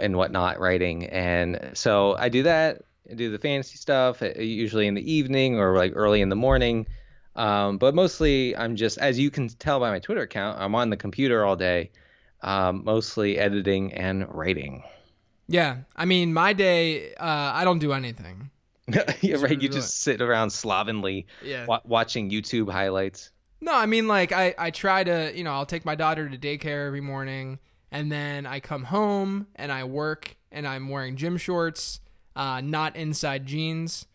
and 0.00 0.16
whatnot, 0.16 0.58
writing, 0.58 1.06
and 1.06 1.70
so 1.74 2.14
I 2.16 2.28
do 2.28 2.44
that. 2.44 2.82
I 3.10 3.14
do 3.14 3.30
the 3.30 3.38
fantasy 3.38 3.76
stuff 3.76 4.22
uh, 4.22 4.32
usually 4.38 4.86
in 4.86 4.94
the 4.94 5.12
evening 5.12 5.58
or 5.58 5.76
like 5.76 5.92
early 5.94 6.20
in 6.20 6.28
the 6.28 6.36
morning. 6.36 6.86
Um, 7.36 7.78
but 7.78 7.94
mostly 7.94 8.56
I'm 8.56 8.76
just, 8.76 8.98
as 8.98 9.18
you 9.18 9.30
can 9.30 9.48
tell 9.48 9.78
by 9.78 9.90
my 9.90 9.98
Twitter 9.98 10.22
account, 10.22 10.58
I'm 10.60 10.74
on 10.74 10.90
the 10.90 10.96
computer 10.96 11.44
all 11.44 11.54
day, 11.56 11.90
um, 12.42 12.82
mostly 12.84 13.38
editing 13.38 13.92
and 13.92 14.26
writing. 14.34 14.82
Yeah, 15.46 15.78
I 15.94 16.06
mean, 16.06 16.32
my 16.32 16.54
day, 16.54 17.14
uh, 17.14 17.52
I 17.54 17.62
don't 17.64 17.78
do 17.78 17.92
anything. 17.92 18.50
yeah, 19.20 19.36
right. 19.36 19.60
You 19.60 19.68
just 19.68 20.00
sit 20.00 20.20
around 20.20 20.50
slovenly 20.50 21.26
Yeah. 21.44 21.66
wa- 21.66 21.80
watching 21.84 22.30
YouTube 22.30 22.70
highlights. 22.70 23.30
No, 23.60 23.74
I 23.74 23.86
mean 23.86 24.06
like 24.06 24.32
I 24.32 24.54
I 24.58 24.70
try 24.70 25.02
to 25.02 25.32
you 25.34 25.42
know 25.42 25.50
I'll 25.52 25.66
take 25.66 25.84
my 25.84 25.94
daughter 25.94 26.28
to 26.28 26.36
daycare 26.38 26.86
every 26.86 27.00
morning, 27.00 27.58
and 27.90 28.12
then 28.12 28.46
I 28.46 28.60
come 28.60 28.84
home 28.84 29.46
and 29.56 29.72
I 29.72 29.84
work 29.84 30.36
and 30.52 30.68
I'm 30.68 30.88
wearing 30.88 31.16
gym 31.16 31.36
shorts, 31.36 32.00
uh, 32.36 32.60
not 32.60 32.94
inside 32.96 33.46
jeans, 33.46 34.06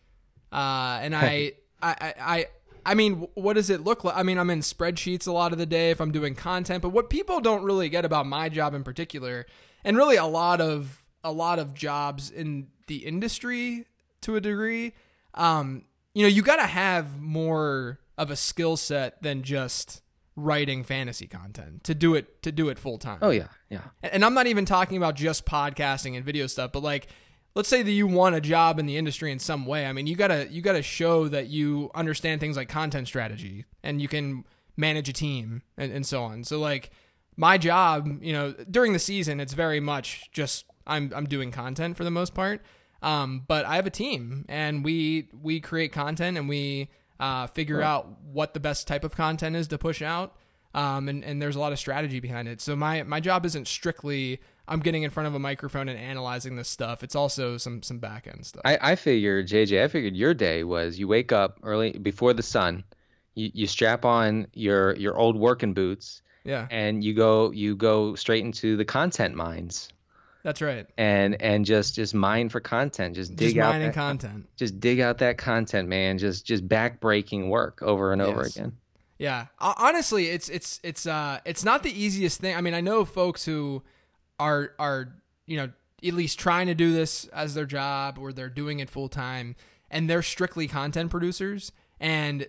uh, 0.52 1.00
and 1.02 1.14
I 1.14 1.52
I 1.82 1.94
I. 2.00 2.14
I 2.20 2.46
I 2.84 2.94
mean, 2.94 3.28
what 3.34 3.54
does 3.54 3.70
it 3.70 3.82
look 3.82 4.04
like? 4.04 4.16
I 4.16 4.22
mean, 4.22 4.38
I'm 4.38 4.50
in 4.50 4.60
spreadsheets 4.60 5.26
a 5.26 5.32
lot 5.32 5.52
of 5.52 5.58
the 5.58 5.66
day 5.66 5.90
if 5.90 6.00
I'm 6.00 6.12
doing 6.12 6.34
content, 6.34 6.82
but 6.82 6.90
what 6.90 7.10
people 7.10 7.40
don't 7.40 7.64
really 7.64 7.88
get 7.88 8.04
about 8.04 8.26
my 8.26 8.48
job 8.48 8.74
in 8.74 8.84
particular, 8.84 9.46
and 9.84 9.96
really 9.96 10.16
a 10.16 10.26
lot 10.26 10.60
of 10.60 11.04
a 11.24 11.32
lot 11.32 11.58
of 11.58 11.74
jobs 11.74 12.30
in 12.30 12.68
the 12.88 13.06
industry 13.06 13.86
to 14.22 14.36
a 14.36 14.40
degree, 14.40 14.92
um, 15.34 15.84
you 16.14 16.22
know, 16.22 16.28
you 16.28 16.42
got 16.42 16.56
to 16.56 16.66
have 16.66 17.20
more 17.20 18.00
of 18.18 18.30
a 18.30 18.36
skill 18.36 18.76
set 18.76 19.22
than 19.22 19.42
just 19.42 20.02
writing 20.34 20.82
fantasy 20.82 21.26
content 21.26 21.84
to 21.84 21.94
do 21.94 22.14
it 22.14 22.42
to 22.42 22.50
do 22.50 22.68
it 22.68 22.78
full 22.78 22.98
time. 22.98 23.18
Oh 23.22 23.30
yeah, 23.30 23.48
yeah. 23.68 23.82
And 24.02 24.14
and 24.14 24.24
I'm 24.24 24.34
not 24.34 24.46
even 24.46 24.64
talking 24.64 24.96
about 24.96 25.14
just 25.14 25.44
podcasting 25.44 26.16
and 26.16 26.24
video 26.24 26.46
stuff, 26.46 26.72
but 26.72 26.82
like 26.82 27.08
let's 27.54 27.68
say 27.68 27.82
that 27.82 27.90
you 27.90 28.06
want 28.06 28.34
a 28.34 28.40
job 28.40 28.78
in 28.78 28.86
the 28.86 28.96
industry 28.96 29.30
in 29.30 29.38
some 29.38 29.66
way. 29.66 29.86
I 29.86 29.92
mean, 29.92 30.06
you 30.06 30.16
got 30.16 30.28
to 30.28 30.48
you 30.50 30.62
got 30.62 30.72
to 30.72 30.82
show 30.82 31.28
that 31.28 31.48
you 31.48 31.90
understand 31.94 32.40
things 32.40 32.56
like 32.56 32.68
content 32.68 33.08
strategy 33.08 33.64
and 33.82 34.00
you 34.00 34.08
can 34.08 34.44
manage 34.76 35.08
a 35.08 35.12
team 35.12 35.62
and, 35.76 35.92
and 35.92 36.06
so 36.06 36.22
on. 36.22 36.44
So 36.44 36.58
like 36.58 36.90
my 37.36 37.58
job, 37.58 38.22
you 38.22 38.32
know, 38.32 38.52
during 38.70 38.92
the 38.92 38.98
season, 38.98 39.40
it's 39.40 39.54
very 39.54 39.80
much 39.80 40.30
just 40.32 40.66
I'm 40.86 41.12
I'm 41.14 41.26
doing 41.26 41.50
content 41.50 41.96
for 41.96 42.04
the 42.04 42.10
most 42.10 42.34
part. 42.34 42.62
Um, 43.02 43.44
but 43.48 43.64
I 43.64 43.76
have 43.76 43.86
a 43.86 43.90
team, 43.90 44.44
and 44.48 44.84
we 44.84 45.28
we 45.32 45.60
create 45.60 45.92
content, 45.92 46.38
and 46.38 46.48
we 46.48 46.88
uh, 47.18 47.48
figure 47.48 47.78
right. 47.78 47.86
out 47.86 48.22
what 48.22 48.54
the 48.54 48.60
best 48.60 48.86
type 48.86 49.02
of 49.04 49.16
content 49.16 49.56
is 49.56 49.68
to 49.68 49.78
push 49.78 50.02
out. 50.02 50.36
Um, 50.74 51.08
and, 51.08 51.22
and 51.22 51.42
there's 51.42 51.56
a 51.56 51.60
lot 51.60 51.72
of 51.72 51.78
strategy 51.78 52.20
behind 52.20 52.48
it. 52.48 52.60
So 52.60 52.76
my 52.76 53.02
my 53.02 53.20
job 53.20 53.44
isn't 53.44 53.66
strictly 53.66 54.40
I'm 54.68 54.80
getting 54.80 55.02
in 55.02 55.10
front 55.10 55.26
of 55.26 55.34
a 55.34 55.38
microphone 55.38 55.88
and 55.88 55.98
analyzing 55.98 56.56
this 56.56 56.68
stuff. 56.68 57.02
It's 57.02 57.14
also 57.14 57.56
some 57.56 57.82
some 57.82 57.98
back 57.98 58.26
end 58.26 58.46
stuff. 58.46 58.62
I, 58.64 58.78
I 58.80 58.96
figured, 58.96 59.48
JJ, 59.48 59.82
I 59.82 59.88
figured 59.88 60.14
your 60.14 60.34
day 60.34 60.64
was 60.64 60.98
you 60.98 61.08
wake 61.08 61.32
up 61.32 61.58
early 61.62 61.92
before 61.92 62.32
the 62.32 62.42
sun, 62.42 62.84
you, 63.34 63.50
you 63.52 63.66
strap 63.66 64.04
on 64.04 64.46
your 64.54 64.94
your 64.96 65.16
old 65.16 65.36
working 65.36 65.74
boots, 65.74 66.22
yeah, 66.44 66.66
and 66.70 67.02
you 67.02 67.14
go 67.14 67.50
you 67.50 67.74
go 67.74 68.14
straight 68.14 68.44
into 68.44 68.76
the 68.76 68.84
content 68.84 69.34
mines. 69.34 69.88
That's 70.42 70.60
right. 70.60 70.86
And 70.98 71.40
and 71.40 71.64
just 71.64 71.94
just 71.94 72.14
mine 72.14 72.48
for 72.48 72.60
content. 72.60 73.14
Just 73.14 73.36
dig 73.36 73.54
just 73.54 73.58
out 73.58 73.72
mining 73.72 73.88
that, 73.88 73.94
content. 73.94 74.46
Just 74.56 74.80
dig 74.80 75.00
out 75.00 75.18
that 75.18 75.38
content, 75.38 75.88
man. 75.88 76.18
Just 76.18 76.44
just 76.44 76.66
backbreaking 76.66 77.48
work 77.48 77.80
over 77.82 78.12
and 78.12 78.20
yes. 78.20 78.28
over 78.28 78.42
again. 78.42 78.76
Yeah. 79.18 79.46
Honestly, 79.60 80.28
it's 80.30 80.48
it's 80.48 80.80
it's 80.82 81.06
uh 81.06 81.38
it's 81.44 81.64
not 81.64 81.84
the 81.84 81.90
easiest 81.92 82.40
thing. 82.40 82.56
I 82.56 82.60
mean, 82.60 82.74
I 82.74 82.80
know 82.80 83.04
folks 83.04 83.44
who 83.44 83.82
are 84.42 84.72
are 84.78 85.14
you 85.46 85.56
know 85.56 85.70
at 86.04 86.14
least 86.14 86.38
trying 86.38 86.66
to 86.66 86.74
do 86.74 86.92
this 86.92 87.26
as 87.28 87.54
their 87.54 87.66
job 87.66 88.18
or 88.18 88.32
they're 88.32 88.48
doing 88.48 88.80
it 88.80 88.90
full 88.90 89.08
time 89.08 89.54
and 89.90 90.10
they're 90.10 90.22
strictly 90.22 90.66
content 90.66 91.10
producers 91.10 91.72
and 92.00 92.46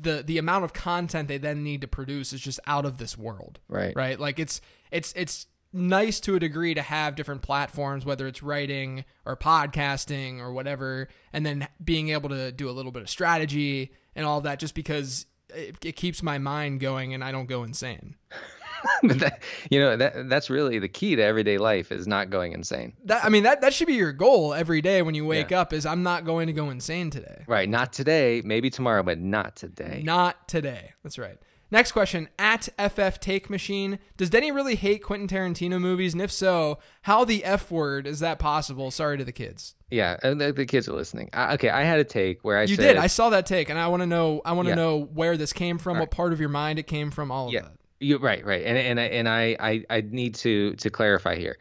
the 0.00 0.22
the 0.24 0.38
amount 0.38 0.64
of 0.64 0.72
content 0.72 1.28
they 1.28 1.36
then 1.36 1.62
need 1.62 1.82
to 1.82 1.86
produce 1.86 2.32
is 2.32 2.40
just 2.40 2.58
out 2.66 2.86
of 2.86 2.96
this 2.96 3.18
world. 3.18 3.60
Right. 3.68 3.94
Right? 3.94 4.18
Like 4.18 4.38
it's 4.38 4.62
it's 4.90 5.12
it's 5.14 5.46
nice 5.74 6.18
to 6.20 6.34
a 6.34 6.40
degree 6.40 6.72
to 6.72 6.80
have 6.80 7.14
different 7.14 7.42
platforms, 7.42 8.06
whether 8.06 8.26
it's 8.26 8.42
writing 8.42 9.04
or 9.26 9.36
podcasting 9.36 10.40
or 10.40 10.54
whatever, 10.54 11.08
and 11.34 11.44
then 11.44 11.68
being 11.84 12.08
able 12.08 12.30
to 12.30 12.50
do 12.50 12.70
a 12.70 12.72
little 12.72 12.90
bit 12.90 13.02
of 13.02 13.10
strategy 13.10 13.92
and 14.16 14.24
all 14.24 14.38
of 14.38 14.44
that 14.44 14.58
just 14.58 14.74
because 14.74 15.26
it, 15.50 15.76
it 15.84 15.92
keeps 15.96 16.22
my 16.22 16.38
mind 16.38 16.80
going 16.80 17.12
and 17.12 17.22
I 17.22 17.30
don't 17.30 17.46
go 17.46 17.64
insane. 17.64 18.16
but 19.02 19.18
that, 19.20 19.42
you 19.70 19.80
know 19.80 19.96
that 19.96 20.28
that's 20.28 20.50
really 20.50 20.78
the 20.78 20.88
key 20.88 21.16
to 21.16 21.22
everyday 21.22 21.58
life 21.58 21.92
is 21.92 22.06
not 22.06 22.30
going 22.30 22.52
insane. 22.52 22.94
That 23.04 23.24
I 23.24 23.28
mean 23.28 23.44
that 23.44 23.60
that 23.60 23.74
should 23.74 23.86
be 23.86 23.94
your 23.94 24.12
goal 24.12 24.54
every 24.54 24.80
day 24.80 25.02
when 25.02 25.14
you 25.14 25.26
wake 25.26 25.50
yeah. 25.50 25.60
up 25.60 25.72
is 25.72 25.86
I'm 25.86 26.02
not 26.02 26.24
going 26.24 26.46
to 26.46 26.52
go 26.52 26.70
insane 26.70 27.10
today. 27.10 27.44
Right, 27.46 27.68
not 27.68 27.92
today, 27.92 28.42
maybe 28.44 28.70
tomorrow, 28.70 29.02
but 29.02 29.18
not 29.18 29.56
today. 29.56 30.02
Not 30.04 30.48
today. 30.48 30.92
That's 31.02 31.18
right. 31.18 31.38
Next 31.70 31.92
question 31.92 32.28
at 32.38 32.68
FF 32.78 33.20
Take 33.20 33.50
Machine. 33.50 33.98
Does 34.16 34.30
Denny 34.30 34.50
really 34.50 34.74
hate 34.74 35.02
Quentin 35.02 35.28
Tarantino 35.28 35.78
movies? 35.78 36.14
And 36.14 36.22
if 36.22 36.32
so, 36.32 36.78
how 37.02 37.24
the 37.24 37.44
F 37.44 37.70
word 37.70 38.06
is 38.06 38.20
that 38.20 38.38
possible? 38.38 38.90
Sorry 38.90 39.18
to 39.18 39.24
the 39.24 39.32
kids. 39.32 39.74
Yeah, 39.90 40.16
uh, 40.22 40.34
the, 40.34 40.52
the 40.52 40.66
kids 40.66 40.88
are 40.88 40.94
listening. 40.94 41.28
I, 41.32 41.54
okay, 41.54 41.68
I 41.68 41.82
had 41.82 41.98
a 41.98 42.04
take 42.04 42.42
where 42.42 42.58
I 42.58 42.62
you 42.62 42.76
said, 42.76 42.94
did. 42.94 42.96
I 42.96 43.06
saw 43.06 43.30
that 43.30 43.44
take, 43.44 43.68
and 43.68 43.78
I 43.78 43.88
want 43.88 44.02
to 44.02 44.06
know. 44.06 44.40
I 44.44 44.52
want 44.52 44.66
to 44.66 44.70
yeah. 44.70 44.76
know 44.76 45.00
where 45.00 45.36
this 45.36 45.52
came 45.52 45.78
from, 45.78 45.98
what 45.98 46.10
part 46.10 46.32
of 46.32 46.40
your 46.40 46.48
mind 46.48 46.78
it 46.78 46.86
came 46.86 47.10
from, 47.10 47.30
all 47.30 47.48
of 47.48 47.52
yeah. 47.52 47.62
that. 47.62 47.72
You 48.00 48.18
right, 48.18 48.44
right, 48.44 48.64
and 48.64 48.78
and 48.78 49.00
I 49.00 49.04
and 49.04 49.28
I, 49.28 49.56
I 49.58 49.84
I 49.90 50.00
need 50.02 50.36
to 50.36 50.74
to 50.76 50.90
clarify 50.90 51.34
here. 51.36 51.58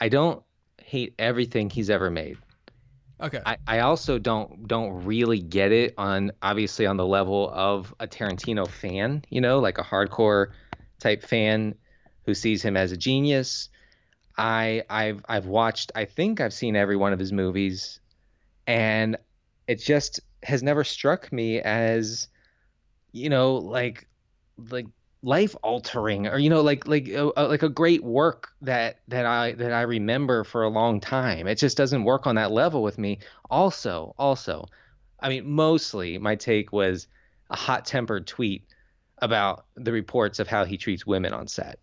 I 0.00 0.08
don't 0.08 0.42
hate 0.82 1.14
everything 1.18 1.70
he's 1.70 1.90
ever 1.90 2.10
made. 2.10 2.38
Okay. 3.20 3.40
I, 3.44 3.56
I 3.66 3.80
also 3.80 4.18
don't 4.18 4.68
don't 4.68 5.04
really 5.04 5.40
get 5.40 5.72
it 5.72 5.94
on 5.98 6.32
obviously 6.42 6.86
on 6.86 6.96
the 6.96 7.06
level 7.06 7.50
of 7.50 7.94
a 8.00 8.06
Tarantino 8.06 8.68
fan, 8.68 9.24
you 9.30 9.40
know, 9.40 9.58
like 9.60 9.78
a 9.78 9.82
hardcore 9.82 10.48
type 11.00 11.22
fan 11.22 11.74
who 12.26 12.34
sees 12.34 12.62
him 12.62 12.76
as 12.76 12.92
a 12.92 12.96
genius. 12.96 13.70
I 14.36 14.84
I've 14.90 15.24
I've 15.28 15.46
watched 15.46 15.92
I 15.94 16.04
think 16.04 16.40
I've 16.40 16.54
seen 16.54 16.76
every 16.76 16.96
one 16.96 17.12
of 17.12 17.18
his 17.18 17.32
movies 17.32 18.00
and 18.66 19.16
it 19.66 19.76
just 19.76 20.20
has 20.42 20.62
never 20.62 20.84
struck 20.84 21.32
me 21.32 21.60
as 21.60 22.28
you 23.12 23.30
know 23.30 23.56
like 23.56 24.08
like 24.70 24.86
life 25.22 25.56
altering 25.62 26.28
or 26.28 26.38
you 26.38 26.48
know 26.48 26.60
like 26.60 26.86
like 26.86 27.08
uh, 27.10 27.28
uh, 27.36 27.48
like 27.48 27.62
a 27.62 27.68
great 27.68 28.04
work 28.04 28.50
that 28.62 29.00
that 29.08 29.26
I 29.26 29.52
that 29.52 29.72
I 29.72 29.82
remember 29.82 30.44
for 30.44 30.62
a 30.62 30.68
long 30.68 31.00
time. 31.00 31.46
It 31.46 31.56
just 31.56 31.76
doesn't 31.76 32.04
work 32.04 32.26
on 32.26 32.36
that 32.36 32.52
level 32.52 32.82
with 32.82 32.98
me. 32.98 33.18
Also, 33.50 34.14
also, 34.18 34.66
I 35.20 35.28
mean, 35.28 35.48
mostly 35.50 36.18
my 36.18 36.36
take 36.36 36.72
was 36.72 37.08
a 37.50 37.56
hot-tempered 37.56 38.26
tweet 38.26 38.64
about 39.18 39.66
the 39.74 39.90
reports 39.90 40.38
of 40.38 40.46
how 40.46 40.64
he 40.64 40.76
treats 40.76 41.04
women 41.06 41.32
on 41.32 41.48
set. 41.48 41.80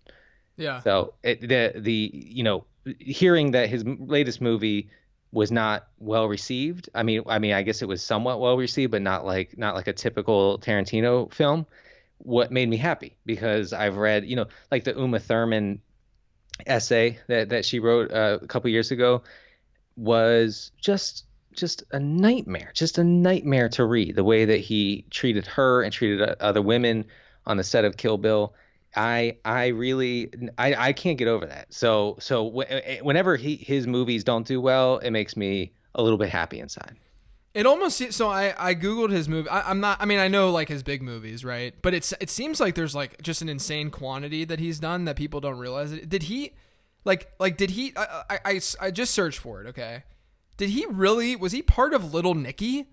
Yeah. 0.56 0.80
So 0.82 1.16
it, 1.24 1.42
the 1.42 1.74
the 1.76 2.12
you 2.14 2.44
know 2.44 2.66
hearing 3.00 3.52
that 3.52 3.70
his 3.70 3.84
latest 3.86 4.40
movie 4.40 4.90
was 5.34 5.52
not 5.52 5.88
well 6.00 6.28
received. 6.30 6.90
I 6.96 7.04
mean, 7.04 7.24
I 7.28 7.40
mean, 7.40 7.52
I 7.52 7.64
guess 7.64 7.82
it 7.82 7.88
was 7.90 8.02
somewhat 8.02 8.40
well 8.40 8.56
received, 8.56 8.92
but 8.92 9.02
not 9.02 9.26
like 9.26 9.58
not 9.58 9.76
like 9.76 9.88
a 9.88 9.94
typical 9.94 10.58
Tarantino 10.60 11.34
film 11.34 11.66
what 12.26 12.52
made 12.52 12.68
me 12.68 12.78
happy 12.78 13.18
because 13.26 13.74
I've 13.74 13.98
read, 13.98 14.26
you 14.26 14.36
know, 14.36 14.48
like 14.72 14.84
the 14.84 14.94
Uma 14.98 15.20
Thurman 15.20 15.82
essay 16.66 17.20
that 17.28 17.50
that 17.50 17.66
she 17.66 17.80
wrote 17.80 18.12
uh, 18.12 18.40
a 18.42 18.48
couple 18.48 18.70
years 18.70 18.92
ago 18.92 19.24
was 19.96 20.72
just 20.82 21.26
just 21.54 21.84
a 21.92 22.00
nightmare, 22.00 22.72
just 22.74 22.98
a 22.98 23.04
nightmare 23.04 23.70
to 23.70 23.86
read. 23.86 24.16
The 24.16 24.24
way 24.24 24.46
that 24.46 24.60
he 24.60 25.06
treated 25.10 25.48
her 25.48 25.84
and 25.84 25.94
treated 25.94 26.22
other 26.40 26.62
women 26.62 27.06
on 27.46 27.58
the 27.58 27.64
set 27.64 27.86
of 27.86 27.98
Kill 27.98 28.18
Bill, 28.18 28.54
I 28.96 29.38
I 29.46 29.68
really 29.68 30.32
I 30.58 30.76
I 30.76 30.94
can't 30.94 31.18
get 31.18 31.28
over 31.28 31.46
that. 31.46 31.74
So 31.74 32.18
so 32.20 32.50
w- 32.50 33.02
whenever 33.02 33.36
he 33.36 33.56
his 33.56 33.88
movies 33.88 34.24
don't 34.24 34.48
do 34.48 34.60
well, 34.60 34.98
it 34.98 35.12
makes 35.12 35.38
me 35.38 35.74
a 35.94 36.04
little 36.04 36.18
bit 36.18 36.30
happy 36.30 36.60
inside. 36.60 36.98
It 37.56 37.66
almost 37.66 38.12
so 38.12 38.28
I 38.28 38.54
I 38.58 38.76
googled 38.76 39.12
his 39.12 39.30
movie. 39.30 39.48
I, 39.48 39.72
am 39.72 39.80
not. 39.80 40.02
I 40.02 40.06
mean, 40.06 40.20
I 40.20 40.28
know 40.28 40.52
like 40.52 40.68
his 40.68 40.84
big 40.84 41.02
movies, 41.02 41.46
right? 41.46 41.74
But 41.82 41.94
it's 41.94 42.14
it 42.20 42.30
seems 42.30 42.60
like 42.60 42.76
there's 42.76 42.94
like 42.94 43.22
just 43.22 43.42
an 43.42 43.48
insane 43.48 43.92
quantity 43.92 44.44
that 44.44 44.60
he's 44.60 44.78
done 44.78 45.06
that 45.06 45.16
people 45.16 45.40
don't 45.40 45.58
realize. 45.58 45.94
It. 45.94 46.10
Did 46.10 46.24
he, 46.24 46.52
like 47.06 47.32
like 47.40 47.56
did 47.56 47.70
he? 47.72 47.94
I, 47.96 48.24
I 48.30 48.40
I 48.46 48.62
I 48.82 48.92
just 48.92 49.14
searched 49.14 49.40
for 49.40 49.62
it. 49.64 49.68
Okay, 49.68 50.04
did 50.58 50.72
he 50.72 50.86
really? 50.88 51.38
Was 51.38 51.54
he 51.54 51.62
part 51.62 51.94
of 51.94 52.14
Little 52.14 52.36
Nicky? 52.36 52.90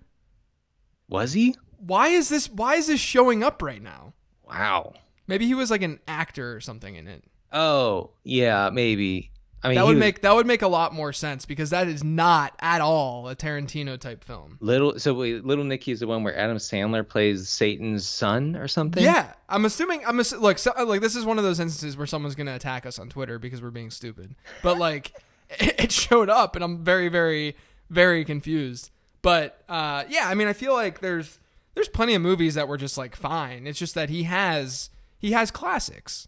Was 1.09 1.33
he? 1.33 1.57
Why 1.77 2.07
is 2.07 2.29
this? 2.29 2.49
Why 2.49 2.75
is 2.75 2.87
this 2.87 3.01
showing 3.01 3.43
up 3.43 3.61
right 3.61 3.81
now? 3.81 4.13
Wow. 4.47 4.93
Maybe 5.27 5.45
he 5.45 5.55
was 5.55 5.71
like 5.71 5.81
an 5.81 5.99
actor 6.07 6.55
or 6.55 6.61
something 6.61 6.95
in 6.95 7.09
it. 7.09 7.25
Oh 7.51 8.11
yeah, 8.23 8.69
maybe. 8.71 9.32
I 9.63 9.69
mean, 9.69 9.75
that 9.75 9.85
would 9.85 9.95
was, 9.95 9.99
make 9.99 10.21
that 10.21 10.35
would 10.35 10.45
make 10.45 10.61
a 10.61 10.67
lot 10.67 10.93
more 10.93 11.13
sense 11.13 11.45
because 11.45 11.69
that 11.69 11.87
is 11.87 12.03
not 12.03 12.53
at 12.59 12.81
all 12.81 13.29
a 13.29 13.35
Tarantino 13.35 13.97
type 13.97 14.23
film. 14.23 14.57
Little 14.59 14.99
so 14.99 15.13
wait, 15.13 15.45
Little 15.45 15.63
Nicky 15.63 15.93
is 15.93 16.01
the 16.01 16.07
one 16.07 16.23
where 16.23 16.37
Adam 16.37 16.57
Sandler 16.57 17.07
plays 17.07 17.47
Satan's 17.47 18.05
son 18.05 18.57
or 18.57 18.67
something. 18.67 19.01
Yeah, 19.01 19.33
I'm 19.47 19.63
assuming. 19.63 20.05
I'm 20.05 20.17
assu- 20.17 20.41
look 20.41 20.57
so, 20.57 20.73
like 20.85 20.99
this 20.99 21.15
is 21.15 21.23
one 21.23 21.37
of 21.37 21.45
those 21.45 21.61
instances 21.61 21.95
where 21.95 22.07
someone's 22.07 22.35
gonna 22.35 22.55
attack 22.55 22.85
us 22.85 22.99
on 22.99 23.07
Twitter 23.07 23.39
because 23.39 23.61
we're 23.61 23.71
being 23.71 23.89
stupid. 23.89 24.35
But 24.61 24.77
like, 24.77 25.13
it, 25.49 25.79
it 25.79 25.91
showed 25.93 26.29
up, 26.29 26.55
and 26.55 26.63
I'm 26.63 26.83
very, 26.83 27.07
very, 27.07 27.55
very 27.89 28.25
confused. 28.25 28.91
But 29.21 29.63
uh, 29.69 30.03
yeah, 30.09 30.27
I 30.27 30.35
mean, 30.35 30.49
I 30.49 30.53
feel 30.53 30.73
like 30.73 30.99
there's 30.99 31.39
there's 31.73 31.87
plenty 31.87 32.15
of 32.15 32.21
movies 32.21 32.55
that 32.55 32.67
were 32.67 32.77
just 32.77 32.97
like 32.97 33.15
fine. 33.15 33.65
It's 33.65 33.79
just 33.79 33.95
that 33.95 34.09
he 34.09 34.23
has 34.23 34.89
he 35.17 35.31
has 35.31 35.51
classics 35.51 36.27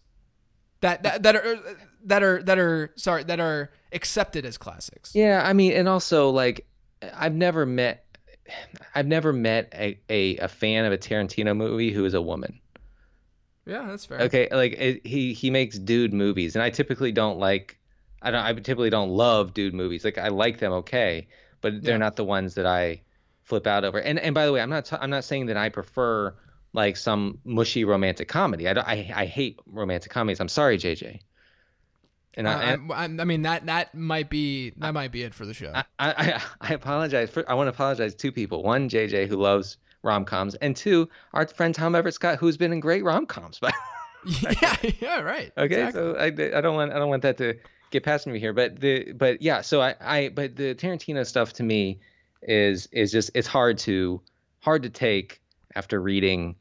that 0.80 1.02
that, 1.02 1.22
that 1.22 1.36
are 1.36 1.56
that 2.04 2.22
are 2.22 2.42
that 2.42 2.58
are 2.58 2.92
sorry 2.96 3.24
that 3.24 3.40
are 3.40 3.70
accepted 3.92 4.44
as 4.44 4.58
classics. 4.58 5.14
Yeah, 5.14 5.42
I 5.44 5.52
mean, 5.52 5.72
and 5.72 5.88
also 5.88 6.30
like 6.30 6.66
I've 7.14 7.34
never 7.34 7.66
met 7.66 8.06
I've 8.94 9.06
never 9.06 9.32
met 9.32 9.72
a, 9.74 9.98
a, 10.08 10.36
a 10.38 10.48
fan 10.48 10.84
of 10.84 10.92
a 10.92 10.98
Tarantino 10.98 11.56
movie 11.56 11.92
who 11.92 12.04
is 12.04 12.14
a 12.14 12.22
woman. 12.22 12.60
Yeah, 13.66 13.86
that's 13.88 14.04
fair. 14.04 14.20
Okay, 14.22 14.48
like 14.52 14.72
it, 14.74 15.06
he 15.06 15.32
he 15.32 15.50
makes 15.50 15.78
dude 15.78 16.14
movies, 16.14 16.54
and 16.54 16.62
I 16.62 16.70
typically 16.70 17.10
don't 17.12 17.38
like. 17.38 17.78
I 18.22 18.30
don't. 18.30 18.42
I 18.42 18.52
typically 18.52 18.90
don't 18.90 19.10
love 19.10 19.54
dude 19.54 19.74
movies. 19.74 20.04
Like 20.04 20.18
I 20.18 20.28
like 20.28 20.58
them, 20.58 20.72
okay, 20.72 21.26
but 21.60 21.82
they're 21.82 21.94
yeah. 21.94 21.98
not 21.98 22.14
the 22.14 22.24
ones 22.24 22.54
that 22.54 22.66
I 22.66 23.02
flip 23.42 23.66
out 23.66 23.84
over. 23.84 23.98
And 23.98 24.20
and 24.20 24.34
by 24.34 24.46
the 24.46 24.52
way, 24.52 24.60
I'm 24.60 24.70
not 24.70 24.84
t- 24.84 24.96
I'm 25.00 25.10
not 25.10 25.24
saying 25.24 25.46
that 25.46 25.56
I 25.56 25.68
prefer 25.68 26.34
like 26.76 26.96
some 26.98 27.38
mushy 27.42 27.84
romantic 27.84 28.28
comedy. 28.28 28.68
I 28.68 28.74
don't, 28.74 28.86
I 28.86 29.10
I 29.16 29.24
hate 29.24 29.58
romantic 29.66 30.12
comedies. 30.12 30.40
I'm 30.40 30.48
sorry, 30.48 30.76
JJ. 30.76 31.20
And, 32.38 32.46
I, 32.46 32.52
uh, 32.52 32.74
and 32.74 32.92
I, 32.92 33.22
I, 33.22 33.24
mean 33.24 33.42
that 33.42 33.64
that 33.64 33.94
might 33.94 34.28
be 34.28 34.74
that 34.76 34.92
might 34.92 35.10
be 35.10 35.22
it 35.22 35.34
for 35.34 35.46
the 35.46 35.54
show. 35.54 35.72
I 35.74 35.84
I, 35.98 36.42
I 36.60 36.74
apologize. 36.74 37.30
For, 37.30 37.50
I 37.50 37.54
want 37.54 37.68
to 37.68 37.70
apologize 37.70 38.12
to 38.12 38.18
two 38.18 38.30
people. 38.30 38.62
One, 38.62 38.90
JJ, 38.90 39.26
who 39.26 39.36
loves 39.36 39.78
rom 40.02 40.26
coms, 40.26 40.54
and 40.56 40.76
two, 40.76 41.08
our 41.32 41.48
friend 41.48 41.74
Tom 41.74 41.94
Everett 41.94 42.14
Scott, 42.14 42.38
who's 42.38 42.58
been 42.58 42.74
in 42.74 42.80
great 42.80 43.02
rom 43.02 43.24
coms. 43.24 43.58
But 43.58 43.72
yeah, 44.62 44.76
yeah, 45.00 45.20
right. 45.20 45.50
Okay, 45.56 45.86
exactly. 45.86 46.02
so 46.02 46.16
I, 46.16 46.26
I 46.26 46.60
don't 46.60 46.76
want 46.76 46.92
I 46.92 46.98
don't 46.98 47.08
want 47.08 47.22
that 47.22 47.38
to 47.38 47.54
get 47.90 48.04
past 48.04 48.26
me 48.26 48.38
here. 48.38 48.52
But 48.52 48.78
the 48.78 49.12
but 49.12 49.40
yeah, 49.40 49.62
so 49.62 49.80
I 49.80 49.94
I 49.98 50.28
but 50.28 50.56
the 50.56 50.74
Tarantino 50.74 51.26
stuff 51.26 51.54
to 51.54 51.62
me 51.62 52.00
is 52.42 52.86
is 52.92 53.10
just 53.10 53.30
it's 53.34 53.48
hard 53.48 53.78
to 53.78 54.20
hard 54.60 54.82
to 54.82 54.90
take 54.90 55.40
after 55.74 56.00
reading 56.02 56.56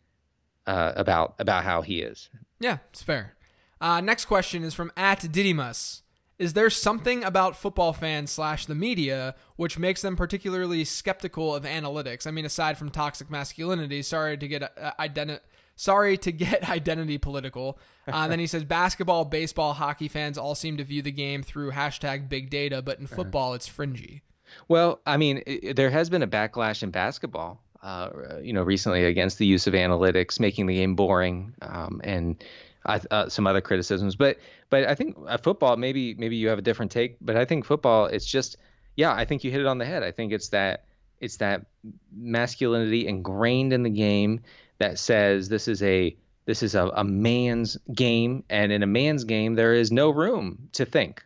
uh, 0.68 0.94
about 0.96 1.36
about 1.40 1.64
how 1.64 1.82
he 1.82 2.02
is. 2.02 2.30
Yeah, 2.60 2.78
it's 2.90 3.04
fair. 3.04 3.36
Uh, 3.82 4.02
next 4.02 4.26
question 4.26 4.64
is 4.64 4.74
from 4.74 4.92
at 4.96 5.32
Didymus. 5.32 6.02
Is 6.38 6.54
there 6.54 6.70
something 6.70 7.24
about 7.24 7.56
football 7.56 7.94
fans 7.94 8.30
slash 8.30 8.66
the 8.66 8.76
media 8.76 9.36
which 9.56 9.80
makes 9.80 10.02
them 10.02 10.18
particularly 10.18 10.84
skeptical 10.84 11.56
of 11.56 11.64
analytics? 11.64 12.28
I 12.28 12.32
mean, 12.32 12.46
aside 12.46 12.78
from 12.78 12.90
toxic 12.90 13.30
masculinity, 13.30 14.02
sorry 14.02 14.38
to 14.38 14.48
get 14.48 14.64
uh, 14.64 14.92
identi- 15.00 15.40
sorry 15.78 16.18
to 16.18 16.32
get 16.34 16.70
identity 16.70 17.18
political. 17.18 17.80
Uh, 18.08 18.28
then 18.28 18.40
he 18.40 18.48
says 18.48 18.66
basketball, 18.66 19.24
baseball, 19.26 19.74
hockey 19.74 20.10
fans 20.10 20.38
all 20.38 20.56
seem 20.56 20.76
to 20.78 20.84
view 20.84 21.02
the 21.02 21.12
game 21.12 21.42
through 21.42 21.72
hashtag 21.72 22.28
big 22.28 22.50
data, 22.50 22.82
but 22.82 23.00
in 23.00 23.08
football, 23.08 23.54
it's 23.54 23.68
fringy. 23.68 24.22
Well, 24.68 25.02
I 25.06 25.18
mean, 25.18 25.42
it, 25.46 25.76
there 25.76 25.90
has 25.90 26.10
been 26.10 26.22
a 26.22 26.28
backlash 26.28 26.84
in 26.84 26.92
basketball, 26.92 27.64
uh, 27.86 28.40
you 28.42 28.52
know, 28.52 28.64
recently 28.64 29.06
against 29.06 29.38
the 29.38 29.46
use 29.46 29.68
of 29.68 29.76
analytics, 29.76 30.40
making 30.40 30.66
the 30.66 30.74
game 30.74 30.96
boring, 30.96 31.54
um, 31.62 32.02
and 32.04 32.44
uh, 32.86 33.30
some 33.30 33.46
other 33.46 33.62
criticisms. 33.62 34.16
But 34.16 34.40
but 34.72 34.88
I 34.88 34.96
think 34.96 35.16
uh, 35.28 35.38
football, 35.38 35.78
maybe 35.78 36.16
maybe 36.16 36.36
you 36.36 36.48
have 36.48 36.58
a 36.58 36.64
different 36.64 36.92
take, 36.92 37.18
but 37.22 37.38
I 37.38 37.46
think 37.46 37.64
football, 37.64 38.08
it's 38.08 38.26
just, 38.26 38.58
yeah, 38.96 39.14
I 39.14 39.26
think 39.26 39.44
you 39.44 39.52
hit 39.52 39.62
it 39.62 39.68
on 39.68 39.78
the 39.78 39.86
head. 39.86 40.02
I 40.02 40.12
think 40.12 40.34
it's 40.34 40.50
that 40.50 40.86
it's 41.20 41.38
that 41.38 41.68
masculinity 42.12 43.08
ingrained 43.08 43.72
in 43.72 43.84
the 43.84 43.92
game 43.92 44.42
that 44.80 44.98
says 44.98 45.48
this 45.48 45.68
is 45.68 45.84
a 45.84 46.18
this 46.46 46.64
is 46.64 46.74
a, 46.74 46.88
a 46.88 47.04
man's 47.04 47.78
game, 47.94 48.44
and 48.50 48.72
in 48.72 48.82
a 48.82 48.88
man's 48.88 49.26
game, 49.26 49.54
there 49.54 49.76
is 49.76 49.92
no 49.92 50.10
room 50.10 50.70
to 50.74 50.86
think. 50.86 51.24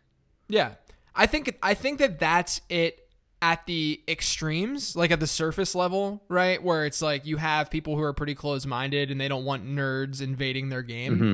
Yeah, 0.48 0.72
I 1.14 1.24
think 1.24 1.56
I 1.62 1.72
think 1.72 2.00
that 2.00 2.18
that's 2.18 2.60
it 2.68 2.99
at 3.42 3.64
the 3.66 4.02
extremes, 4.06 4.94
like 4.94 5.10
at 5.10 5.20
the 5.20 5.26
surface 5.26 5.74
level, 5.74 6.22
right? 6.28 6.62
Where 6.62 6.84
it's 6.84 7.00
like 7.00 7.24
you 7.24 7.38
have 7.38 7.70
people 7.70 7.96
who 7.96 8.02
are 8.02 8.12
pretty 8.12 8.34
close 8.34 8.66
minded 8.66 9.10
and 9.10 9.20
they 9.20 9.28
don't 9.28 9.44
want 9.44 9.66
nerds 9.66 10.20
invading 10.20 10.68
their 10.68 10.82
game. 10.82 11.14
Mm-hmm. 11.16 11.32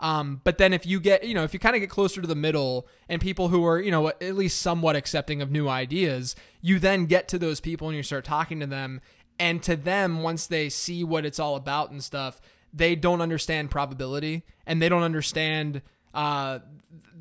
Um, 0.00 0.40
but 0.42 0.58
then 0.58 0.72
if 0.72 0.84
you 0.84 0.98
get, 0.98 1.24
you 1.24 1.34
know, 1.34 1.44
if 1.44 1.54
you 1.54 1.60
kind 1.60 1.76
of 1.76 1.80
get 1.80 1.90
closer 1.90 2.20
to 2.20 2.26
the 2.26 2.34
middle 2.34 2.88
and 3.08 3.22
people 3.22 3.48
who 3.48 3.64
are, 3.64 3.80
you 3.80 3.92
know, 3.92 4.08
at 4.08 4.34
least 4.34 4.60
somewhat 4.60 4.96
accepting 4.96 5.40
of 5.40 5.50
new 5.50 5.68
ideas, 5.68 6.34
you 6.60 6.80
then 6.80 7.06
get 7.06 7.28
to 7.28 7.38
those 7.38 7.60
people 7.60 7.88
and 7.88 7.96
you 7.96 8.02
start 8.02 8.24
talking 8.24 8.58
to 8.60 8.66
them. 8.66 9.00
And 9.38 9.62
to 9.62 9.76
them, 9.76 10.22
once 10.22 10.46
they 10.46 10.68
see 10.68 11.04
what 11.04 11.24
it's 11.24 11.38
all 11.38 11.54
about 11.54 11.90
and 11.90 12.02
stuff, 12.02 12.40
they 12.72 12.96
don't 12.96 13.20
understand 13.20 13.70
probability 13.70 14.42
and 14.66 14.82
they 14.82 14.88
don't 14.88 15.02
understand 15.02 15.82
uh, 16.12 16.58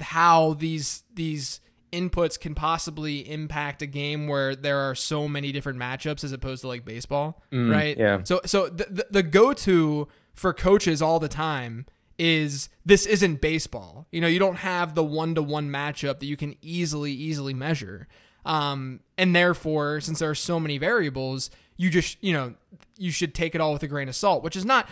how 0.02 0.54
these 0.56 1.04
these 1.14 1.62
inputs 1.94 2.40
can 2.40 2.56
possibly 2.56 3.30
impact 3.30 3.82
a 3.82 3.86
game 3.86 4.28
where 4.28 4.56
there 4.56 4.80
are 4.80 4.96
so 4.96 5.28
many 5.28 5.52
different 5.52 5.80
matchups 5.80 6.24
as 6.24 6.32
opposed 6.32 6.62
to 6.62 6.68
like 6.68 6.84
baseball, 6.84 7.42
mm, 7.52 7.72
right? 7.72 7.98
Yeah. 7.98 8.24
So 8.24 8.42
so 8.46 8.68
the 8.68 8.86
the, 8.90 9.08
the 9.10 9.24
go 9.24 9.54
to 9.54 10.08
for 10.34 10.54
coaches 10.54 11.02
all 11.02 11.20
the 11.20 11.30
time 11.30 11.86
is 12.18 12.70
this 12.86 13.06
isn't 13.06 13.42
baseball. 13.42 14.08
You 14.12 14.22
know, 14.22 14.28
you 14.28 14.40
don't 14.40 14.58
have 14.58 14.96
the 14.96 15.04
one 15.04 15.36
to 15.36 15.42
one 15.42 15.70
matchup 15.70 16.20
that 16.20 16.26
you 16.26 16.38
can 16.38 16.56
easily, 16.62 17.12
easily 17.12 17.54
measure. 17.54 18.08
Um, 18.46 19.00
and 19.18 19.36
therefore, 19.36 20.02
since 20.02 20.20
there 20.20 20.30
are 20.30 20.36
so 20.36 20.60
many 20.60 20.78
variables, 20.78 21.50
you 21.78 21.90
just, 21.90 22.18
you 22.22 22.34
know, 22.34 22.54
you 22.98 23.12
should 23.12 23.34
take 23.34 23.56
it 23.56 23.62
all 23.62 23.74
with 23.74 23.84
a 23.84 23.88
grain 23.88 24.10
of 24.10 24.16
salt, 24.16 24.44
which 24.44 24.56
is 24.56 24.66
not 24.66 24.90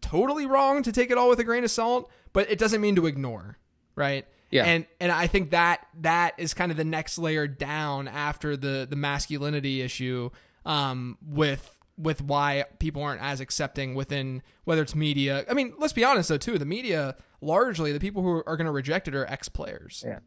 totally 0.00 0.46
wrong 0.46 0.82
to 0.82 0.92
take 0.92 1.10
it 1.10 1.18
all 1.18 1.28
with 1.28 1.38
a 1.38 1.44
grain 1.44 1.62
of 1.62 1.70
salt, 1.70 2.10
but 2.32 2.50
it 2.50 2.58
doesn't 2.58 2.80
mean 2.80 2.96
to 2.96 3.06
ignore, 3.06 3.58
right? 3.94 4.26
Yeah. 4.50 4.64
And 4.64 4.86
and 4.98 5.12
I 5.12 5.26
think 5.26 5.50
that 5.50 5.86
that 6.00 6.34
is 6.38 6.54
kind 6.54 6.70
of 6.70 6.76
the 6.76 6.84
next 6.84 7.18
layer 7.18 7.46
down 7.46 8.08
after 8.08 8.56
the 8.56 8.86
the 8.88 8.96
masculinity 8.96 9.80
issue 9.80 10.30
um, 10.64 11.18
with 11.24 11.76
with 11.96 12.22
why 12.22 12.64
people 12.78 13.02
aren't 13.02 13.20
as 13.20 13.40
accepting 13.40 13.94
within 13.94 14.42
whether 14.64 14.82
it's 14.82 14.94
media. 14.94 15.44
I 15.48 15.54
mean, 15.54 15.74
let's 15.78 15.92
be 15.92 16.04
honest 16.04 16.28
though 16.28 16.38
too. 16.38 16.58
The 16.58 16.64
media 16.64 17.16
largely 17.40 17.92
the 17.92 18.00
people 18.00 18.22
who 18.22 18.42
are 18.46 18.56
going 18.56 18.66
to 18.66 18.72
reject 18.72 19.08
it 19.08 19.14
are 19.14 19.26
ex 19.26 19.48
players. 19.48 20.02
Yeah. 20.06 20.18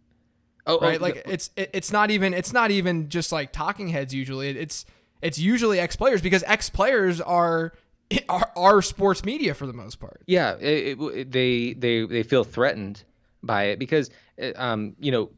Oh, 0.66 0.78
oh 0.78 0.86
right. 0.86 1.00
Oh, 1.00 1.04
like 1.04 1.24
it's 1.26 1.50
it, 1.56 1.72
it's 1.74 1.92
not 1.92 2.12
even 2.12 2.34
it's 2.34 2.54
not 2.54 2.72
even 2.72 3.10
just 3.10 3.32
like 3.32 3.52
talking 3.52 3.90
heads. 3.90 4.14
Usually, 4.14 4.50
it's 4.50 4.86
it's 5.22 5.40
usually 5.40 5.80
ex 5.80 5.96
players 5.96 6.22
because 6.22 6.44
ex 6.48 6.70
players 6.70 7.20
are, 7.20 7.74
are 8.30 8.52
are 8.56 8.82
sports 8.82 9.26
media 9.26 9.54
for 9.54 9.66
the 9.66 9.74
most 9.74 10.00
part. 10.00 10.22
Yeah, 10.28 10.56
it, 10.60 10.98
it, 11.00 11.32
they 11.32 11.74
they 11.74 12.06
they 12.06 12.24
feel 12.24 12.44
threatened 12.44 13.04
by 13.44 13.66
it 13.66 13.80
because 13.80 14.10
um 14.56 14.96
you 15.00 15.12
know 15.12 15.30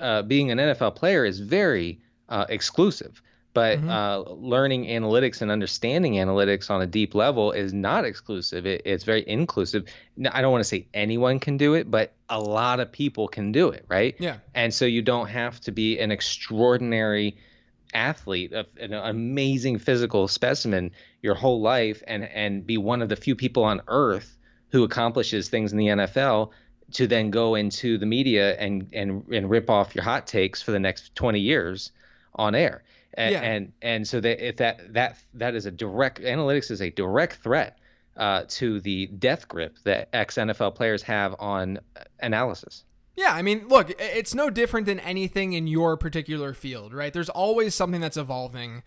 uh, 0.00 0.22
being 0.22 0.50
an 0.50 0.58
NFL 0.58 0.94
player 0.94 1.24
is 1.24 1.40
very 1.40 1.98
uh, 2.28 2.44
exclusive 2.48 3.22
but 3.54 3.78
mm-hmm. 3.78 3.90
uh, 3.90 4.18
learning 4.34 4.86
analytics 4.86 5.42
and 5.42 5.50
understanding 5.50 6.14
analytics 6.14 6.70
on 6.70 6.80
a 6.80 6.86
deep 6.86 7.14
level 7.14 7.52
is 7.52 7.72
not 7.72 8.04
exclusive. 8.04 8.64
It, 8.66 8.82
it's 8.84 9.04
very 9.04 9.28
inclusive. 9.28 9.84
I 10.30 10.40
don't 10.40 10.52
want 10.52 10.62
to 10.62 10.68
say 10.68 10.86
anyone 10.94 11.38
can 11.38 11.58
do 11.58 11.74
it, 11.74 11.90
but 11.90 12.14
a 12.30 12.40
lot 12.40 12.80
of 12.80 12.90
people 12.90 13.28
can 13.28 13.52
do 13.52 13.68
it, 13.68 13.84
right? 13.88 14.14
Yeah. 14.18 14.36
And 14.54 14.72
so 14.72 14.86
you 14.86 15.02
don't 15.02 15.28
have 15.28 15.60
to 15.60 15.72
be 15.72 15.98
an 15.98 16.10
extraordinary 16.10 17.36
athlete, 17.92 18.52
an 18.52 18.94
amazing 18.94 19.78
physical 19.78 20.28
specimen 20.28 20.90
your 21.20 21.34
whole 21.34 21.60
life, 21.60 22.02
and 22.06 22.24
and 22.24 22.66
be 22.66 22.78
one 22.78 23.02
of 23.02 23.10
the 23.10 23.16
few 23.16 23.36
people 23.36 23.64
on 23.64 23.82
earth 23.88 24.38
who 24.70 24.82
accomplishes 24.82 25.50
things 25.50 25.72
in 25.72 25.78
the 25.78 25.88
NFL 25.88 26.50
to 26.92 27.06
then 27.06 27.30
go 27.30 27.54
into 27.54 27.98
the 27.98 28.06
media 28.06 28.56
and 28.58 28.88
and 28.92 29.24
and 29.32 29.50
rip 29.50 29.70
off 29.70 29.94
your 29.94 30.04
hot 30.04 30.26
takes 30.26 30.62
for 30.62 30.70
the 30.70 30.80
next 30.80 31.14
20 31.14 31.40
years 31.40 31.92
on 32.34 32.54
air 32.54 32.82
and, 33.14 33.32
yeah. 33.32 33.42
and 33.42 33.72
and 33.82 34.08
so 34.08 34.20
that 34.20 34.46
if 34.46 34.56
that 34.56 34.92
that 34.92 35.18
that 35.34 35.54
is 35.54 35.66
a 35.66 35.70
direct 35.70 36.20
analytics 36.20 36.70
is 36.70 36.80
a 36.80 36.90
direct 36.90 37.42
threat 37.42 37.78
uh, 38.16 38.44
to 38.48 38.80
the 38.80 39.06
death 39.06 39.48
grip 39.48 39.76
that 39.84 40.08
ex 40.12 40.36
NFL 40.36 40.74
players 40.74 41.02
have 41.02 41.34
on 41.38 41.78
analysis. 42.20 42.84
Yeah, 43.14 43.34
I 43.34 43.42
mean, 43.42 43.68
look, 43.68 43.92
it's 43.98 44.34
no 44.34 44.48
different 44.48 44.86
than 44.86 44.98
anything 45.00 45.52
in 45.52 45.66
your 45.66 45.98
particular 45.98 46.54
field, 46.54 46.94
right? 46.94 47.12
There's 47.12 47.28
always 47.28 47.74
something 47.74 48.00
that's 48.00 48.16
evolving 48.16 48.82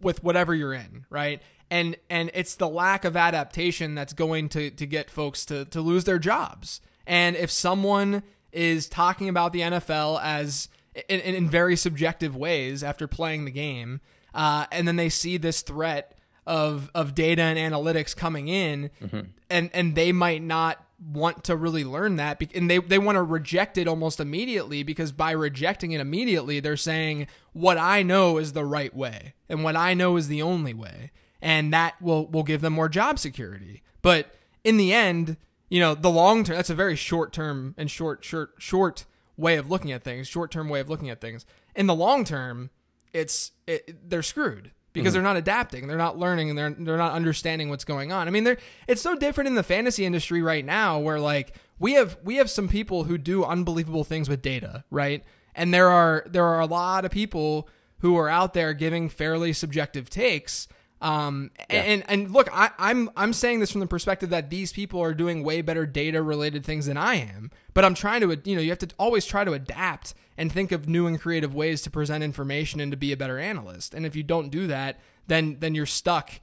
with 0.00 0.24
whatever 0.24 0.54
you're 0.54 0.74
in, 0.74 1.06
right? 1.08 1.40
And 1.70 1.96
and 2.10 2.30
it's 2.34 2.56
the 2.56 2.68
lack 2.68 3.04
of 3.04 3.16
adaptation 3.16 3.94
that's 3.94 4.12
going 4.12 4.48
to 4.50 4.70
to 4.70 4.86
get 4.86 5.10
folks 5.10 5.44
to 5.46 5.64
to 5.66 5.80
lose 5.80 6.04
their 6.04 6.18
jobs. 6.18 6.80
And 7.06 7.36
if 7.36 7.50
someone 7.50 8.22
is 8.52 8.88
talking 8.88 9.28
about 9.28 9.52
the 9.52 9.60
NFL 9.60 10.22
as 10.22 10.68
in, 11.08 11.20
in 11.20 11.48
very 11.48 11.76
subjective 11.76 12.36
ways 12.36 12.82
after 12.82 13.06
playing 13.06 13.44
the 13.44 13.50
game. 13.50 14.00
Uh, 14.32 14.66
and 14.72 14.86
then 14.86 14.96
they 14.96 15.08
see 15.08 15.36
this 15.36 15.62
threat 15.62 16.16
of 16.46 16.90
of 16.94 17.14
data 17.14 17.42
and 17.42 17.58
analytics 17.58 18.14
coming 18.14 18.48
in, 18.48 18.90
mm-hmm. 19.02 19.20
and 19.48 19.70
and 19.72 19.94
they 19.94 20.12
might 20.12 20.42
not 20.42 20.84
want 21.12 21.44
to 21.44 21.56
really 21.56 21.84
learn 21.84 22.16
that, 22.16 22.42
and 22.54 22.68
they 22.68 22.78
they 22.78 22.98
want 22.98 23.16
to 23.16 23.22
reject 23.22 23.78
it 23.78 23.88
almost 23.88 24.20
immediately 24.20 24.82
because 24.82 25.12
by 25.12 25.30
rejecting 25.30 25.92
it 25.92 26.00
immediately, 26.00 26.60
they're 26.60 26.76
saying 26.76 27.28
what 27.52 27.78
I 27.78 28.02
know 28.02 28.38
is 28.38 28.52
the 28.52 28.64
right 28.64 28.94
way, 28.94 29.34
and 29.48 29.64
what 29.64 29.76
I 29.76 29.94
know 29.94 30.16
is 30.16 30.28
the 30.28 30.42
only 30.42 30.74
way, 30.74 31.12
and 31.40 31.72
that 31.72 32.00
will 32.02 32.26
will 32.26 32.42
give 32.42 32.60
them 32.60 32.74
more 32.74 32.88
job 32.88 33.18
security. 33.18 33.82
But 34.02 34.34
in 34.64 34.76
the 34.76 34.92
end, 34.92 35.36
you 35.74 35.80
know, 35.80 35.96
the 35.96 36.08
long 36.08 36.44
term 36.44 36.54
that's 36.54 36.70
a 36.70 36.74
very 36.74 36.94
short 36.94 37.32
term 37.32 37.74
and 37.76 37.90
short 37.90 38.24
short 38.24 38.52
short 38.58 39.06
way 39.36 39.56
of 39.56 39.68
looking 39.68 39.90
at 39.90 40.04
things, 40.04 40.28
short 40.28 40.52
term 40.52 40.68
way 40.68 40.78
of 40.78 40.88
looking 40.88 41.10
at 41.10 41.20
things. 41.20 41.44
In 41.74 41.88
the 41.88 41.96
long 41.96 42.22
term, 42.22 42.70
it's 43.12 43.50
it, 43.66 44.08
they're 44.08 44.22
screwed 44.22 44.70
because 44.92 45.08
mm-hmm. 45.08 45.14
they're 45.14 45.22
not 45.24 45.36
adapting, 45.36 45.88
they're 45.88 45.98
not 45.98 46.16
learning, 46.16 46.48
and 46.48 46.56
they're 46.56 46.70
they're 46.70 46.96
not 46.96 47.10
understanding 47.10 47.70
what's 47.70 47.82
going 47.82 48.12
on. 48.12 48.28
I 48.28 48.30
mean, 48.30 48.44
they're 48.44 48.58
it's 48.86 49.02
so 49.02 49.16
different 49.16 49.48
in 49.48 49.56
the 49.56 49.64
fantasy 49.64 50.04
industry 50.04 50.42
right 50.42 50.64
now, 50.64 51.00
where 51.00 51.18
like 51.18 51.56
we 51.80 51.94
have 51.94 52.18
we 52.22 52.36
have 52.36 52.48
some 52.48 52.68
people 52.68 53.02
who 53.02 53.18
do 53.18 53.42
unbelievable 53.42 54.04
things 54.04 54.28
with 54.28 54.42
data, 54.42 54.84
right? 54.92 55.24
And 55.56 55.74
there 55.74 55.88
are 55.88 56.24
there 56.30 56.44
are 56.44 56.60
a 56.60 56.66
lot 56.66 57.04
of 57.04 57.10
people 57.10 57.68
who 57.98 58.16
are 58.16 58.28
out 58.28 58.54
there 58.54 58.74
giving 58.74 59.08
fairly 59.08 59.52
subjective 59.52 60.08
takes 60.08 60.68
um, 61.00 61.50
yeah. 61.70 61.82
and 61.82 62.04
and 62.08 62.30
look, 62.30 62.48
I, 62.52 62.70
I'm 62.78 63.10
I'm 63.16 63.32
saying 63.32 63.60
this 63.60 63.70
from 63.70 63.80
the 63.80 63.86
perspective 63.86 64.30
that 64.30 64.50
these 64.50 64.72
people 64.72 65.00
are 65.00 65.14
doing 65.14 65.44
way 65.44 65.60
better 65.60 65.86
data 65.86 66.22
related 66.22 66.64
things 66.64 66.86
than 66.86 66.96
I 66.96 67.16
am. 67.16 67.50
But 67.74 67.84
I'm 67.84 67.94
trying 67.94 68.20
to, 68.20 68.40
you 68.44 68.56
know, 68.56 68.62
you 68.62 68.70
have 68.70 68.78
to 68.78 68.88
always 68.98 69.26
try 69.26 69.44
to 69.44 69.52
adapt 69.52 70.14
and 70.38 70.50
think 70.50 70.72
of 70.72 70.88
new 70.88 71.06
and 71.06 71.20
creative 71.20 71.54
ways 71.54 71.82
to 71.82 71.90
present 71.90 72.24
information 72.24 72.80
and 72.80 72.90
to 72.92 72.96
be 72.96 73.12
a 73.12 73.16
better 73.16 73.38
analyst. 73.38 73.94
And 73.94 74.06
if 74.06 74.16
you 74.16 74.22
don't 74.22 74.48
do 74.48 74.66
that, 74.68 74.98
then 75.26 75.58
then 75.60 75.74
you're 75.74 75.86
stuck 75.86 76.40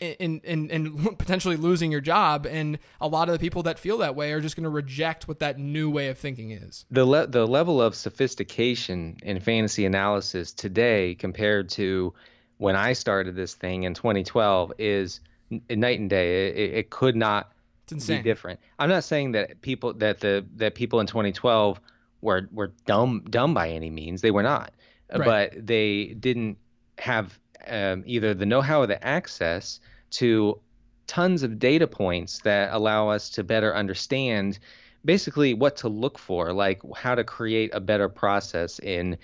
in 0.00 0.40
in, 0.40 0.70
in 0.70 1.16
potentially 1.16 1.56
losing 1.56 1.90
your 1.90 2.00
job. 2.00 2.46
And 2.46 2.78
a 3.00 3.08
lot 3.08 3.28
of 3.28 3.32
the 3.32 3.38
people 3.38 3.62
that 3.64 3.78
feel 3.78 3.98
that 3.98 4.14
way 4.14 4.32
are 4.32 4.40
just 4.40 4.56
going 4.56 4.64
to 4.64 4.70
reject 4.70 5.28
what 5.28 5.38
that 5.38 5.58
new 5.58 5.90
way 5.90 6.08
of 6.08 6.18
thinking 6.18 6.50
is. 6.50 6.84
The 6.90 7.04
le- 7.04 7.26
the 7.26 7.46
level 7.46 7.80
of 7.80 7.94
sophistication 7.94 9.18
in 9.22 9.40
fantasy 9.40 9.86
analysis 9.86 10.52
today 10.52 11.14
compared 11.14 11.68
to 11.70 12.14
when 12.64 12.76
I 12.76 12.94
started 12.94 13.36
this 13.36 13.54
thing 13.54 13.82
in 13.82 13.92
2012 13.92 14.72
is 14.78 15.20
night 15.68 16.00
and 16.00 16.08
day. 16.08 16.48
It, 16.48 16.74
it 16.74 16.90
could 16.90 17.14
not 17.14 17.52
be 17.86 18.22
different. 18.22 18.58
I'm 18.78 18.88
not 18.88 19.04
saying 19.04 19.32
that 19.32 19.60
people 19.60 19.92
that 19.92 20.20
the 20.20 20.46
that 20.56 20.74
people 20.74 20.98
in 21.00 21.06
2012 21.06 21.78
were 22.22 22.48
were 22.50 22.72
dumb 22.86 23.22
dumb 23.28 23.52
by 23.52 23.68
any 23.68 23.90
means. 23.90 24.22
They 24.22 24.30
were 24.30 24.42
not, 24.42 24.72
right. 25.12 25.26
but 25.26 25.66
they 25.66 26.14
didn't 26.18 26.56
have 26.96 27.38
um, 27.66 28.02
either 28.06 28.32
the 28.32 28.46
know-how 28.46 28.80
or 28.80 28.86
the 28.86 29.04
access 29.06 29.78
to 30.12 30.58
tons 31.06 31.42
of 31.42 31.58
data 31.58 31.86
points 31.86 32.38
that 32.44 32.72
allow 32.72 33.10
us 33.10 33.28
to 33.30 33.44
better 33.44 33.76
understand 33.76 34.58
basically 35.04 35.52
what 35.52 35.76
to 35.76 35.88
look 35.90 36.18
for, 36.18 36.54
like 36.54 36.80
how 36.96 37.14
to 37.14 37.24
create 37.24 37.70
a 37.74 37.80
better 37.80 38.08
process 38.08 38.78
in 38.78 39.18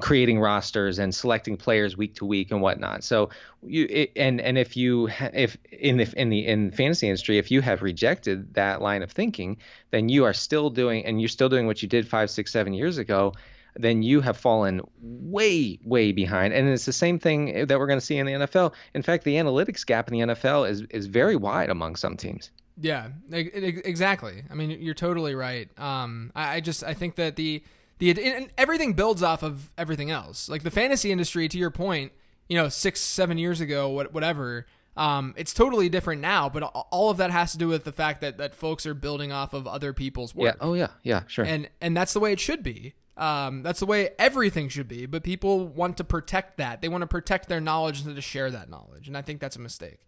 creating 0.00 0.40
rosters 0.40 0.98
and 0.98 1.14
selecting 1.14 1.56
players 1.56 1.96
week 1.96 2.14
to 2.14 2.24
week 2.24 2.50
and 2.50 2.62
whatnot. 2.62 3.04
So 3.04 3.28
you 3.62 3.86
it, 3.90 4.12
and 4.16 4.40
and 4.40 4.56
if 4.56 4.76
you 4.76 5.08
if 5.32 5.58
in 5.70 5.98
the 5.98 6.08
in 6.16 6.30
the 6.30 6.46
in 6.46 6.70
fantasy 6.70 7.08
industry, 7.08 7.38
if 7.38 7.50
you 7.50 7.60
have 7.60 7.82
rejected 7.82 8.54
that 8.54 8.80
line 8.80 9.02
of 9.02 9.10
thinking, 9.10 9.58
then 9.90 10.08
you 10.08 10.24
are 10.24 10.32
still 10.32 10.70
doing 10.70 11.04
and 11.04 11.20
you're 11.20 11.28
still 11.28 11.48
doing 11.48 11.66
what 11.66 11.82
you 11.82 11.88
did 11.88 12.08
five, 12.08 12.30
six, 12.30 12.50
seven 12.50 12.72
years 12.72 12.98
ago. 12.98 13.32
Then 13.74 14.02
you 14.02 14.20
have 14.20 14.36
fallen 14.36 14.82
way, 15.00 15.78
way 15.84 16.12
behind, 16.12 16.52
and 16.52 16.68
it's 16.68 16.84
the 16.84 16.92
same 16.92 17.18
thing 17.18 17.66
that 17.66 17.78
we're 17.78 17.86
going 17.86 17.98
to 17.98 18.04
see 18.04 18.18
in 18.18 18.26
the 18.26 18.32
NFL. 18.32 18.74
In 18.92 19.02
fact, 19.02 19.24
the 19.24 19.36
analytics 19.36 19.84
gap 19.86 20.10
in 20.10 20.18
the 20.18 20.34
NFL 20.34 20.68
is 20.68 20.82
is 20.90 21.06
very 21.06 21.36
wide 21.36 21.70
among 21.70 21.96
some 21.96 22.16
teams. 22.16 22.50
Yeah, 22.80 23.08
exactly. 23.30 24.44
I 24.50 24.54
mean, 24.54 24.70
you're 24.70 24.94
totally 24.94 25.34
right. 25.34 25.68
Um, 25.78 26.32
I, 26.34 26.56
I 26.56 26.60
just 26.60 26.84
I 26.84 26.94
think 26.94 27.16
that 27.16 27.36
the 27.36 27.62
the 28.02 28.34
and 28.34 28.50
everything 28.58 28.94
builds 28.94 29.22
off 29.22 29.42
of 29.42 29.72
everything 29.78 30.10
else. 30.10 30.48
Like 30.48 30.62
the 30.62 30.70
fantasy 30.70 31.12
industry, 31.12 31.48
to 31.48 31.58
your 31.58 31.70
point, 31.70 32.12
you 32.48 32.56
know, 32.56 32.68
six 32.68 33.00
seven 33.00 33.38
years 33.38 33.60
ago, 33.60 33.88
whatever. 33.88 34.66
Um, 34.94 35.32
it's 35.38 35.54
totally 35.54 35.88
different 35.88 36.20
now, 36.20 36.50
but 36.50 36.62
all 36.62 37.08
of 37.08 37.16
that 37.16 37.30
has 37.30 37.52
to 37.52 37.58
do 37.58 37.68
with 37.68 37.84
the 37.84 37.92
fact 37.92 38.20
that 38.20 38.36
that 38.38 38.54
folks 38.54 38.84
are 38.84 38.92
building 38.92 39.32
off 39.32 39.54
of 39.54 39.66
other 39.66 39.92
people's 39.92 40.34
work. 40.34 40.56
Yeah. 40.56 40.66
Oh 40.66 40.74
yeah. 40.74 40.88
Yeah. 41.02 41.22
Sure. 41.28 41.44
And 41.44 41.70
and 41.80 41.96
that's 41.96 42.12
the 42.12 42.20
way 42.20 42.32
it 42.32 42.40
should 42.40 42.62
be. 42.62 42.94
Um, 43.16 43.62
that's 43.62 43.80
the 43.80 43.86
way 43.86 44.10
everything 44.18 44.68
should 44.68 44.88
be. 44.88 45.06
But 45.06 45.22
people 45.22 45.66
want 45.68 45.96
to 45.98 46.04
protect 46.04 46.58
that. 46.58 46.82
They 46.82 46.88
want 46.88 47.02
to 47.02 47.06
protect 47.06 47.48
their 47.48 47.60
knowledge 47.60 48.04
and 48.04 48.14
to 48.14 48.22
share 48.22 48.50
that 48.50 48.68
knowledge, 48.68 49.08
and 49.08 49.16
I 49.16 49.22
think 49.22 49.40
that's 49.40 49.56
a 49.56 49.60
mistake. 49.60 50.00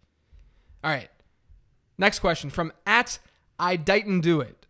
All 0.82 0.90
right. 0.90 1.08
Next 1.96 2.18
question 2.18 2.50
from 2.50 2.72
at 2.86 3.20
I 3.58 3.76
didn't 3.76 4.20
do 4.20 4.40
it. 4.40 4.63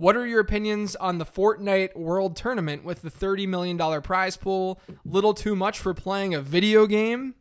What 0.00 0.16
are 0.16 0.26
your 0.26 0.40
opinions 0.40 0.96
on 0.96 1.18
the 1.18 1.26
Fortnite 1.26 1.94
World 1.94 2.34
Tournament 2.34 2.84
with 2.84 3.02
the 3.02 3.10
$30 3.10 3.46
million 3.46 4.00
prize 4.00 4.34
pool? 4.34 4.80
Little 5.04 5.34
too 5.34 5.54
much 5.54 5.78
for 5.78 5.92
playing 5.92 6.32
a 6.34 6.40
video 6.40 6.86
game? 6.86 7.34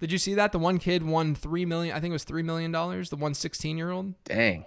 Did 0.00 0.10
you 0.10 0.16
see 0.16 0.32
that? 0.32 0.52
The 0.52 0.58
one 0.58 0.78
kid 0.78 1.02
won 1.02 1.34
three 1.34 1.66
million. 1.66 1.94
I 1.94 2.00
think 2.00 2.12
it 2.12 2.14
was 2.14 2.24
three 2.24 2.42
million 2.42 2.72
dollars. 2.72 3.10
The 3.10 3.16
one 3.16 3.34
16 3.34 3.76
year 3.76 3.90
old. 3.90 4.14
Dang. 4.24 4.64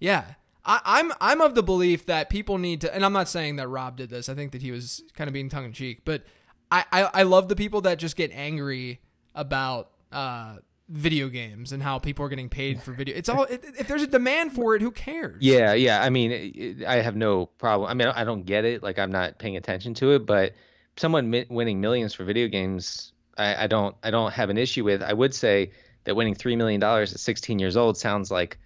Yeah, 0.00 0.24
I, 0.64 0.80
I'm 0.84 1.12
I'm 1.20 1.42
of 1.42 1.54
the 1.54 1.62
belief 1.62 2.06
that 2.06 2.30
people 2.30 2.56
need 2.56 2.80
to, 2.80 2.94
and 2.94 3.04
I'm 3.04 3.12
not 3.12 3.28
saying 3.28 3.56
that 3.56 3.68
Rob 3.68 3.98
did 3.98 4.08
this. 4.08 4.30
I 4.30 4.34
think 4.34 4.52
that 4.52 4.62
he 4.62 4.70
was 4.70 5.02
kind 5.14 5.28
of 5.28 5.34
being 5.34 5.50
tongue 5.50 5.66
in 5.66 5.72
cheek, 5.74 6.00
but 6.06 6.22
I, 6.70 6.84
I, 6.90 7.02
I 7.12 7.22
love 7.24 7.48
the 7.48 7.56
people 7.56 7.82
that 7.82 7.98
just 7.98 8.16
get 8.16 8.30
angry 8.32 9.02
about 9.34 9.90
uh, 10.10 10.56
video 10.88 11.28
games 11.28 11.72
and 11.72 11.82
how 11.82 11.98
people 11.98 12.24
are 12.24 12.28
getting 12.28 12.48
paid 12.48 12.82
for 12.82 12.92
video. 12.92 13.16
It's 13.16 13.28
all 13.28 13.44
if 13.48 13.86
there's 13.88 14.02
a 14.02 14.06
demand 14.06 14.52
for 14.52 14.74
it, 14.74 14.82
who 14.82 14.90
cares? 14.90 15.38
Yeah, 15.40 15.72
yeah. 15.72 16.02
I 16.02 16.10
mean, 16.10 16.84
I 16.86 16.96
have 16.96 17.16
no 17.16 17.46
problem. 17.46 17.90
I 17.90 17.94
mean, 17.94 18.08
I 18.08 18.24
don't 18.24 18.44
get 18.44 18.64
it. 18.64 18.82
Like 18.82 18.98
I'm 18.98 19.10
not 19.10 19.38
paying 19.38 19.56
attention 19.56 19.94
to 19.94 20.12
it, 20.12 20.26
but 20.26 20.52
someone 20.96 21.30
winning 21.48 21.80
millions 21.80 22.14
for 22.14 22.24
video 22.24 22.48
games, 22.48 23.12
I, 23.38 23.64
I 23.64 23.66
don't, 23.66 23.96
I 24.02 24.10
don't 24.10 24.32
have 24.32 24.50
an 24.50 24.58
issue 24.58 24.84
with. 24.84 25.02
I 25.02 25.12
would 25.12 25.34
say 25.34 25.72
that 26.04 26.16
winning 26.16 26.34
three 26.34 26.56
million 26.56 26.80
dollars 26.80 27.12
at 27.12 27.20
16 27.20 27.58
years 27.58 27.76
old 27.76 27.96
sounds 27.96 28.30
like 28.30 28.58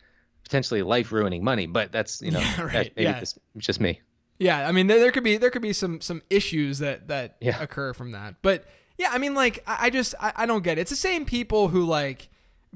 potentially 0.43 0.83
life 0.83 1.13
ruining 1.13 1.45
money, 1.45 1.67
but 1.67 1.93
that's 1.93 2.23
you 2.23 2.31
know, 2.31 2.39
yeah, 2.41 2.63
right. 2.63 2.93
maybe 2.97 3.05
yeah. 3.05 3.19
it's 3.19 3.39
just 3.59 3.81
me. 3.81 4.01
Yeah, 4.39 4.69
I 4.69 4.73
mean, 4.73 4.87
there, 4.87 4.99
there 4.99 5.13
could 5.13 5.25
be 5.25 5.37
there 5.37 5.51
could 5.51 5.63
be 5.63 5.73
some 5.73 6.01
some 6.01 6.23
issues 6.31 6.79
that 6.81 7.09
that 7.09 7.37
yeah. 7.41 7.61
occur 7.61 7.93
from 7.93 8.13
that, 8.13 8.37
but 8.43 8.65
yeah, 8.99 9.11
I 9.13 9.19
mean, 9.19 9.35
like, 9.35 9.63
I, 9.67 9.87
I 9.87 9.91
just, 9.91 10.15
I, 10.21 10.33
I, 10.37 10.47
don't 10.47 10.65
get 10.65 10.79
it. 10.79 10.83
It's 10.83 10.91
the 10.91 10.97
same 10.97 11.25
people 11.25 11.69
who, 11.69 11.85
like, 11.85 12.29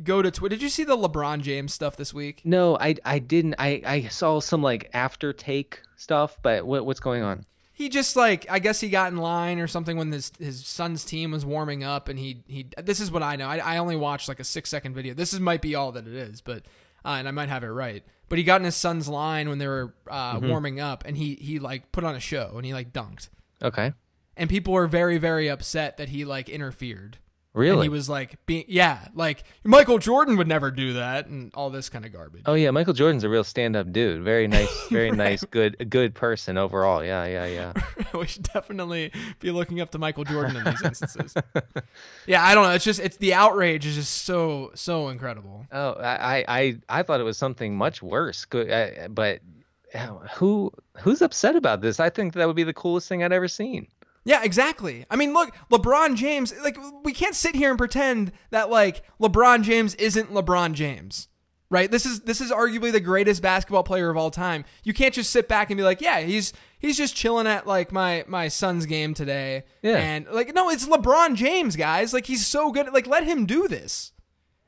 go 0.03 0.23
to 0.23 0.31
Twitter. 0.31 0.57
Did 0.57 0.63
you 0.63 0.69
see 0.69 0.85
the 0.85 0.97
LeBron 0.97 1.41
James 1.41 1.73
stuff 1.73 1.97
this 1.97 2.13
week? 2.13 2.43
No, 2.45 2.77
I, 2.79 2.97
I 3.05 3.19
didn't. 3.19 3.55
I, 3.59 3.83
I 3.87 4.03
saw 4.09 4.41
some, 4.41 4.63
like, 4.63 4.91
after 4.93 5.33
take 5.33 5.81
stuff, 5.97 6.39
but 6.43 6.67
what, 6.67 6.85
what's 6.85 7.01
going 7.01 7.23
on? 7.23 7.47
He 7.73 7.89
just, 7.89 8.17
like, 8.17 8.47
I 8.51 8.59
guess 8.59 8.81
he 8.81 8.91
got 8.91 9.11
in 9.11 9.19
line 9.19 9.59
or 9.59 9.67
something 9.67 9.97
when 9.97 10.13
his, 10.13 10.33
his 10.39 10.67
son's 10.67 11.05
team 11.05 11.31
was 11.31 11.47
warming 11.47 11.83
up, 11.83 12.11
and 12.11 12.19
he, 12.19 12.43
he, 12.47 12.67
this 12.77 13.01
is 13.01 13.11
what 13.11 13.23
I 13.23 13.37
know. 13.37 13.49
I, 13.49 13.57
I 13.59 13.77
only 13.79 13.97
watched, 13.97 14.29
like, 14.29 14.41
a 14.41 14.45
six 14.45 14.69
second 14.69 14.95
video. 14.95 15.15
This 15.15 15.33
is, 15.33 15.41
might 15.41 15.63
be 15.63 15.75
all 15.75 15.93
that 15.93 16.07
it 16.07 16.15
is, 16.15 16.43
but, 16.43 16.65
uh, 17.05 17.17
and 17.19 17.27
I 17.27 17.31
might 17.31 17.49
have 17.49 17.65
it 17.65 17.69
right. 17.69 18.05
But 18.29 18.37
he 18.37 18.45
got 18.45 18.61
in 18.61 18.67
his 18.67 18.77
son's 18.77 19.09
line 19.09 19.49
when 19.49 19.57
they 19.57 19.67
were 19.67 19.95
uh, 20.09 20.37
mm-hmm. 20.37 20.51
warming 20.51 20.81
up, 20.81 21.05
and 21.07 21.17
he, 21.17 21.37
he, 21.37 21.59
like, 21.59 21.91
put 21.91 22.05
on 22.05 22.15
a 22.15 22.21
show, 22.21 22.53
and 22.57 22.67
he, 22.67 22.75
like, 22.75 22.93
dunked. 22.93 23.31
Okay 23.63 23.95
and 24.41 24.51
people 24.51 24.73
were 24.73 24.87
very 24.87 25.19
very 25.19 25.49
upset 25.49 25.99
that 25.99 26.09
he 26.09 26.25
like 26.25 26.49
interfered. 26.49 27.19
Really? 27.53 27.73
And 27.73 27.83
he 27.83 27.89
was 27.89 28.09
like 28.09 28.45
being 28.47 28.65
yeah, 28.69 29.09
like 29.13 29.43
Michael 29.65 29.99
Jordan 29.99 30.37
would 30.37 30.47
never 30.47 30.71
do 30.71 30.93
that 30.93 31.27
and 31.27 31.53
all 31.55 31.69
this 31.69 31.89
kind 31.89 32.05
of 32.05 32.13
garbage. 32.13 32.43
Oh 32.47 32.55
yeah, 32.55 32.71
Michael 32.71 32.93
Jordan's 32.93 33.25
a 33.25 33.29
real 33.29 33.43
stand-up 33.43 33.93
dude. 33.93 34.23
Very 34.23 34.47
nice, 34.59 34.89
very 34.89 35.11
right. 35.11 35.19
nice, 35.19 35.45
good 35.45 35.91
good 35.91 36.15
person 36.15 36.57
overall. 36.57 37.05
Yeah, 37.05 37.27
yeah, 37.27 37.47
yeah. 37.47 37.73
we 38.15 38.29
should 38.29 38.45
definitely 38.45 39.11
be 39.41 39.51
looking 39.51 39.81
up 39.81 39.91
to 39.91 39.99
Michael 39.99 40.23
Jordan 40.25 40.57
in 40.57 40.65
these 40.65 40.83
instances. 40.83 41.35
yeah, 42.27 42.45
I 42.45 42.55
don't 42.55 42.69
know. 42.69 42.71
It's 42.71 42.85
just 42.85 43.01
it's 43.01 43.17
the 43.17 43.35
outrage 43.35 43.85
is 43.85 43.97
just 43.97 44.23
so 44.23 44.71
so 44.77 45.09
incredible. 45.09 45.67
Oh, 45.73 45.95
I 45.95 46.45
I 46.47 46.77
I 46.89 47.03
thought 47.03 47.19
it 47.19 47.25
was 47.25 47.37
something 47.37 47.77
much 47.77 48.01
worse. 48.01 48.47
But 48.49 48.69
eh, 49.93 50.07
who 50.37 50.71
who's 50.99 51.21
upset 51.21 51.57
about 51.57 51.81
this? 51.81 51.99
I 51.99 52.11
think 52.11 52.35
that 52.35 52.47
would 52.47 52.55
be 52.55 52.63
the 52.63 52.73
coolest 52.73 53.09
thing 53.09 53.25
I'd 53.25 53.33
ever 53.33 53.49
seen. 53.49 53.89
Yeah, 54.25 54.43
exactly. 54.45 55.07
I 55.11 55.17
mean, 55.17 55.33
look, 55.33 55.55
LeBron 55.71 56.17
James, 56.17 56.53
like, 56.63 56.77
we 57.05 57.13
can't 57.13 57.35
sit 57.35 57.55
here 57.55 57.71
and 57.71 57.79
pretend 57.79 58.33
that, 58.51 58.71
like, 58.71 59.03
LeBron 59.21 59.63
James 59.63 59.95
isn't 59.95 60.31
LeBron 60.31 60.75
James. 60.75 61.29
Right? 61.73 61.89
This 61.89 62.05
is 62.05 62.23
this 62.23 62.41
is 62.41 62.51
arguably 62.51 62.91
the 62.91 62.99
greatest 62.99 63.43
basketball 63.43 63.85
player 63.85 64.11
of 64.11 64.17
all 64.17 64.33
time. 64.33 64.65
You 64.83 64.93
can't 64.93 65.15
just 65.15 65.31
sit 65.31 65.47
back 65.47 65.71
and 65.71 65.77
be 65.77 65.85
like, 65.85 66.01
yeah, 66.01 66.19
he's 66.19 66.53
he's 66.81 66.97
just 66.97 67.15
chilling 67.15 67.47
at 67.47 67.65
like 67.65 67.93
my 67.93 68.25
my 68.27 68.49
son's 68.49 68.87
game 68.87 69.15
today. 69.15 69.63
Yeah. 69.81 69.99
And 69.99 70.27
like, 70.33 70.53
no, 70.53 70.69
it's 70.69 70.89
LeBron 70.89 71.37
James, 71.37 71.77
guys. 71.77 72.13
Like 72.13 72.27
he's 72.27 72.45
so 72.45 72.73
good. 72.73 72.93
Like, 72.93 73.07
let 73.07 73.23
him 73.23 73.47
do 73.47 73.69
this. 73.69 74.11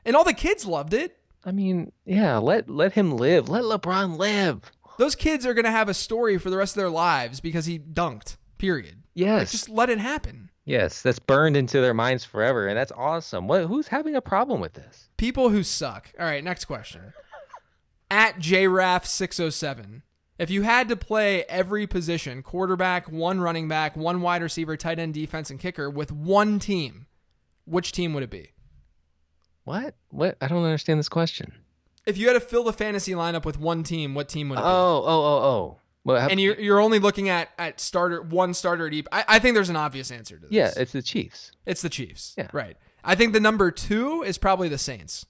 And 0.05 0.15
all 0.15 0.23
the 0.23 0.33
kids 0.33 0.65
loved 0.65 0.95
it. 0.95 1.17
I 1.45 1.51
mean, 1.51 1.91
yeah, 2.05 2.39
let 2.39 2.71
let 2.71 2.93
him 2.93 3.17
live. 3.17 3.49
Let 3.49 3.65
LeBron 3.65 4.17
live. 4.17 4.71
Those 4.97 5.17
kids 5.17 5.45
are 5.45 5.55
gonna 5.55 5.73
have 5.73 5.89
a 5.89 5.95
story 5.95 6.39
for 6.39 6.51
the 6.51 6.57
rest 6.57 6.77
of 6.77 6.81
their 6.81 6.89
lives 6.89 7.41
because 7.41 7.67
he 7.67 7.81
dunked. 7.81 8.37
Period. 8.59 9.02
Yes. 9.15 9.41
Like, 9.41 9.51
just 9.51 9.69
let 9.69 9.91
it 9.91 9.99
happen. 9.99 10.51
Yes, 10.65 11.03
that's 11.03 11.19
burned 11.19 11.57
into 11.57 11.81
their 11.81 11.95
minds 11.95 12.25
forever, 12.25 12.69
and 12.69 12.77
that's 12.77 12.93
awesome. 12.93 13.49
What? 13.49 13.67
Who's 13.67 13.89
having 13.89 14.15
a 14.15 14.21
problem 14.21 14.61
with 14.61 14.75
this? 14.75 15.09
People 15.17 15.51
who 15.51 15.63
suck. 15.63 16.13
All 16.19 16.25
right, 16.25 16.45
next 16.45 16.67
question. 16.67 17.13
At 18.11 18.39
JRAF607. 18.39 20.03
If 20.39 20.51
you 20.51 20.63
had 20.63 20.89
to 20.89 20.97
play 20.97 21.45
every 21.45 21.87
position, 21.87 22.43
quarterback, 22.43 23.11
one 23.11 23.41
running 23.41 23.69
back, 23.69 23.97
one 23.97 24.23
wide 24.23 24.43
receiver, 24.43 24.77
tight 24.77 24.99
end, 24.99 25.15
defense, 25.15 25.51
and 25.51 25.61
kicker 25.61 25.91
with 25.91 26.13
one 26.13 26.59
team, 26.59 27.07
which 27.65 27.93
team 27.93 28.15
would 28.15 28.23
it 28.23 28.31
be? 28.31 28.51
What? 29.65 29.95
What? 30.09 30.37
I 30.41 30.49
don't 30.49 30.65
understand 30.65 30.99
this 30.99 31.09
question. 31.09 31.53
If 32.07 32.19
you 32.19 32.27
had 32.27 32.35
to 32.35 32.41
fill 32.41 32.65
the 32.65 32.73
fantasy 32.73 33.13
lineup 33.13 33.45
with 33.45 33.59
one 33.59 33.85
team, 33.85 34.15
what 34.15 34.29
team 34.29 34.49
would 34.49 34.59
it 34.59 34.63
oh, 34.63 34.65
be? 34.65 34.69
Oh, 34.69 35.03
oh, 35.07 35.25
oh, 35.25 35.45
oh. 35.45 35.79
And 36.07 36.41
you're 36.41 36.59
you're 36.59 36.81
only 36.81 36.99
looking 36.99 37.29
at 37.29 37.51
at 37.59 37.81
starter 37.81 38.23
one 38.23 38.55
starter 38.55 38.91
deep. 38.91 39.09
I, 39.13 39.25
I 39.29 39.39
think 39.39 39.55
there's 39.55 39.69
an 39.69 39.77
obvious 39.77 40.11
answer 40.11 40.37
to 40.37 40.43
this. 40.43 40.53
Yeah, 40.53 40.73
it's 40.77 40.93
the 40.93 41.03
Chiefs. 41.03 41.53
It's 41.67 41.83
the 41.83 41.89
Chiefs. 41.89 42.35
Yeah, 42.37 42.49
right. 42.53 42.77
I 43.05 43.15
think 43.15 43.33
the 43.33 43.41
number 43.41 43.71
two 43.71 44.23
is 44.23 44.39
probably 44.39 44.69
the 44.69 44.79
Saints. 44.79 45.27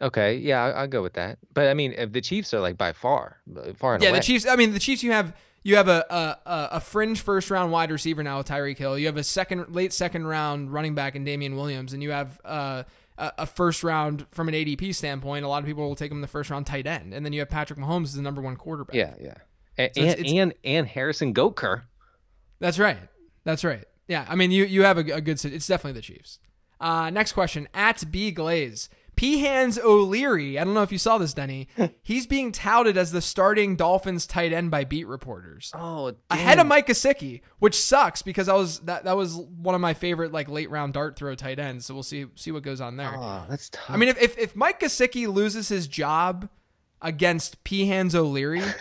Okay, 0.00 0.36
yeah, 0.36 0.62
I, 0.62 0.82
will 0.82 0.88
go 0.88 1.02
with 1.02 1.14
that. 1.14 1.38
But 1.54 1.68
I 1.68 1.74
mean, 1.74 1.94
if 1.96 2.12
the 2.12 2.20
Chiefs 2.20 2.52
are 2.52 2.60
like 2.60 2.76
by 2.76 2.92
far, 2.92 3.38
far 3.76 3.94
and 3.94 4.02
yeah, 4.02 4.10
away. 4.10 4.18
the 4.18 4.24
Chiefs. 4.24 4.46
I 4.46 4.56
mean, 4.56 4.72
the 4.72 4.78
Chiefs. 4.78 5.02
You 5.02 5.12
have 5.12 5.34
you 5.62 5.76
have 5.76 5.88
a 5.88 6.04
a, 6.10 6.68
a 6.76 6.80
fringe 6.80 7.20
first 7.22 7.50
round 7.50 7.72
wide 7.72 7.90
receiver 7.90 8.22
now 8.22 8.38
with 8.38 8.48
Tyreek 8.48 8.76
Hill. 8.76 8.98
You 8.98 9.06
have 9.06 9.16
a 9.16 9.24
second 9.24 9.74
late 9.74 9.94
second 9.94 10.26
round 10.26 10.72
running 10.72 10.94
back 10.94 11.16
in 11.16 11.24
Damien 11.24 11.56
Williams, 11.56 11.94
and 11.94 12.02
you 12.02 12.10
have 12.10 12.38
uh, 12.44 12.82
a 13.16 13.46
first 13.46 13.82
round 13.82 14.26
from 14.30 14.48
an 14.48 14.54
ADP 14.54 14.94
standpoint. 14.94 15.46
A 15.46 15.48
lot 15.48 15.62
of 15.62 15.66
people 15.66 15.88
will 15.88 15.96
take 15.96 16.12
him 16.12 16.20
the 16.20 16.26
first 16.26 16.50
round 16.50 16.66
tight 16.66 16.86
end, 16.86 17.14
and 17.14 17.24
then 17.24 17.32
you 17.32 17.40
have 17.40 17.48
Patrick 17.48 17.78
Mahomes 17.78 18.04
as 18.04 18.14
the 18.14 18.22
number 18.22 18.42
one 18.42 18.56
quarterback. 18.56 18.94
Yeah, 18.94 19.14
yeah 19.18 19.34
and, 19.78 19.90
so 19.94 20.02
it's, 20.02 20.20
it's, 20.20 20.32
and 20.32 20.54
and 20.64 20.86
Harrison 20.86 21.34
Butker. 21.34 21.82
That's 22.60 22.78
right. 22.78 22.98
That's 23.44 23.64
right. 23.64 23.84
Yeah, 24.08 24.26
I 24.28 24.34
mean 24.34 24.50
you 24.50 24.64
you 24.64 24.82
have 24.82 24.98
a, 24.98 25.00
a 25.00 25.20
good. 25.20 25.44
It's 25.44 25.66
definitely 25.66 25.92
the 25.92 26.02
Chiefs. 26.02 26.38
Uh, 26.80 27.10
next 27.10 27.32
question 27.32 27.68
at 27.74 28.10
B 28.10 28.30
Glaze. 28.30 28.88
P 29.16 29.38
Hands 29.38 29.78
O'Leary. 29.78 30.58
I 30.58 30.64
don't 30.64 30.74
know 30.74 30.82
if 30.82 30.92
you 30.92 30.98
saw 30.98 31.16
this, 31.16 31.32
Denny. 31.32 31.68
He's 32.02 32.26
being 32.26 32.52
touted 32.52 32.98
as 32.98 33.12
the 33.12 33.22
starting 33.22 33.74
Dolphins 33.74 34.26
tight 34.26 34.52
end 34.52 34.70
by 34.70 34.84
beat 34.84 35.06
reporters. 35.06 35.72
Oh, 35.74 36.10
damn. 36.10 36.38
ahead 36.38 36.58
of 36.58 36.66
Mike 36.66 36.86
Gesicki, 36.86 37.40
which 37.58 37.80
sucks 37.80 38.20
because 38.20 38.46
I 38.46 38.54
was 38.54 38.80
that 38.80 39.04
that 39.04 39.16
was 39.16 39.34
one 39.36 39.74
of 39.74 39.80
my 39.80 39.94
favorite 39.94 40.32
like 40.32 40.50
late 40.50 40.70
round 40.70 40.92
dart 40.92 41.16
throw 41.16 41.34
tight 41.34 41.58
ends. 41.58 41.86
So 41.86 41.94
we'll 41.94 42.02
see 42.02 42.26
see 42.34 42.52
what 42.52 42.62
goes 42.62 42.82
on 42.82 42.98
there. 42.98 43.14
Oh, 43.16 43.46
that's 43.48 43.70
tough. 43.70 43.88
I 43.88 43.96
mean, 43.96 44.10
if 44.10 44.20
if, 44.20 44.38
if 44.38 44.54
Mike 44.54 44.80
Gesicki 44.80 45.26
loses 45.32 45.70
his 45.70 45.88
job 45.88 46.50
against 47.00 47.64
P 47.64 47.86
Hands 47.86 48.14
O'Leary. 48.14 48.62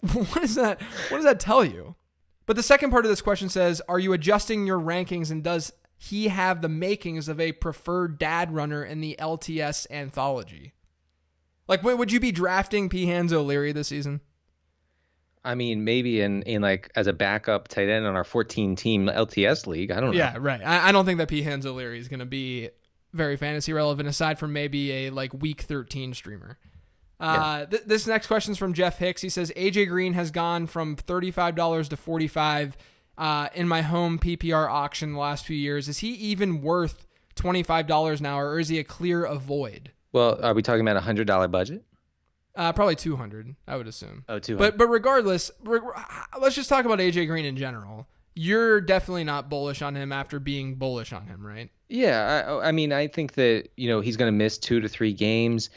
what 0.12 0.40
does 0.40 0.54
that 0.54 0.80
what 1.08 1.18
does 1.18 1.24
that 1.24 1.40
tell 1.40 1.64
you? 1.64 1.94
But 2.46 2.56
the 2.56 2.62
second 2.62 2.90
part 2.90 3.04
of 3.04 3.10
this 3.10 3.20
question 3.20 3.48
says, 3.48 3.80
are 3.88 3.98
you 3.98 4.12
adjusting 4.12 4.66
your 4.66 4.80
rankings 4.80 5.30
and 5.30 5.44
does 5.44 5.72
he 5.96 6.28
have 6.28 6.62
the 6.62 6.68
makings 6.68 7.28
of 7.28 7.38
a 7.38 7.52
preferred 7.52 8.18
dad 8.18 8.52
runner 8.52 8.82
in 8.82 9.00
the 9.00 9.16
LTS 9.20 9.86
anthology? 9.90 10.72
Like, 11.68 11.84
would 11.84 12.10
you 12.10 12.18
be 12.18 12.32
drafting 12.32 12.88
P. 12.88 13.06
Hands 13.06 13.32
O'Leary 13.32 13.70
this 13.70 13.88
season? 13.88 14.20
I 15.44 15.54
mean, 15.54 15.84
maybe 15.84 16.20
in, 16.20 16.42
in 16.42 16.60
like 16.62 16.90
as 16.96 17.06
a 17.06 17.12
backup 17.12 17.68
tight 17.68 17.88
end 17.88 18.06
on 18.06 18.16
our 18.16 18.24
14 18.24 18.76
team 18.76 19.06
LTS 19.06 19.66
league. 19.66 19.90
I 19.90 20.00
don't 20.00 20.10
know. 20.10 20.16
Yeah, 20.16 20.36
right. 20.38 20.60
I, 20.60 20.88
I 20.88 20.92
don't 20.92 21.06
think 21.06 21.18
that 21.18 21.28
P. 21.28 21.42
Hands 21.42 21.64
O'Leary 21.64 21.98
is 21.98 22.08
going 22.08 22.20
to 22.20 22.26
be 22.26 22.70
very 23.12 23.36
fantasy 23.36 23.72
relevant 23.72 24.08
aside 24.08 24.38
from 24.38 24.52
maybe 24.52 25.06
a 25.06 25.10
like 25.10 25.32
week 25.32 25.62
13 25.62 26.14
streamer. 26.14 26.58
Uh, 27.20 27.66
th- 27.66 27.82
this 27.84 28.06
next 28.06 28.26
question 28.26 28.52
is 28.52 28.58
from 28.58 28.72
Jeff 28.72 28.98
Hicks. 28.98 29.20
He 29.22 29.28
says 29.28 29.52
AJ 29.56 29.88
Green 29.88 30.14
has 30.14 30.30
gone 30.30 30.66
from 30.66 30.96
$35 30.96 31.88
to 31.90 31.96
45 31.96 32.76
uh, 33.18 33.48
in 33.54 33.68
my 33.68 33.82
home 33.82 34.18
PPR 34.18 34.68
auction 34.68 35.12
the 35.12 35.18
last 35.18 35.44
few 35.44 35.56
years. 35.56 35.88
Is 35.88 35.98
he 35.98 36.08
even 36.12 36.62
worth 36.62 37.06
$25 37.36 38.20
now, 38.20 38.40
or 38.40 38.58
is 38.58 38.68
he 38.68 38.78
a 38.78 38.84
clear 38.84 39.24
avoid? 39.24 39.92
Well, 40.12 40.42
are 40.42 40.54
we 40.54 40.62
talking 40.62 40.80
about 40.80 40.96
a 40.96 41.00
hundred 41.00 41.26
dollar 41.26 41.46
budget? 41.48 41.84
Uh, 42.56 42.72
probably 42.72 42.96
200, 42.96 43.54
I 43.68 43.76
would 43.76 43.86
assume. 43.86 44.24
Oh, 44.28 44.38
200. 44.38 44.58
But 44.58 44.78
but 44.78 44.88
regardless, 44.88 45.50
re- 45.62 45.80
let's 46.40 46.56
just 46.56 46.68
talk 46.68 46.84
about 46.84 46.98
AJ 46.98 47.28
Green 47.28 47.44
in 47.44 47.56
general. 47.56 48.08
You're 48.34 48.80
definitely 48.80 49.24
not 49.24 49.48
bullish 49.48 49.82
on 49.82 49.94
him 49.94 50.12
after 50.12 50.40
being 50.40 50.76
bullish 50.76 51.12
on 51.12 51.26
him, 51.26 51.46
right? 51.46 51.70
Yeah, 51.88 52.44
I, 52.48 52.68
I 52.68 52.72
mean, 52.72 52.92
I 52.92 53.06
think 53.06 53.34
that 53.34 53.68
you 53.76 53.88
know 53.88 54.00
he's 54.00 54.16
going 54.16 54.28
to 54.32 54.36
miss 54.36 54.58
two 54.58 54.80
to 54.80 54.88
three 54.88 55.12
games. 55.12 55.70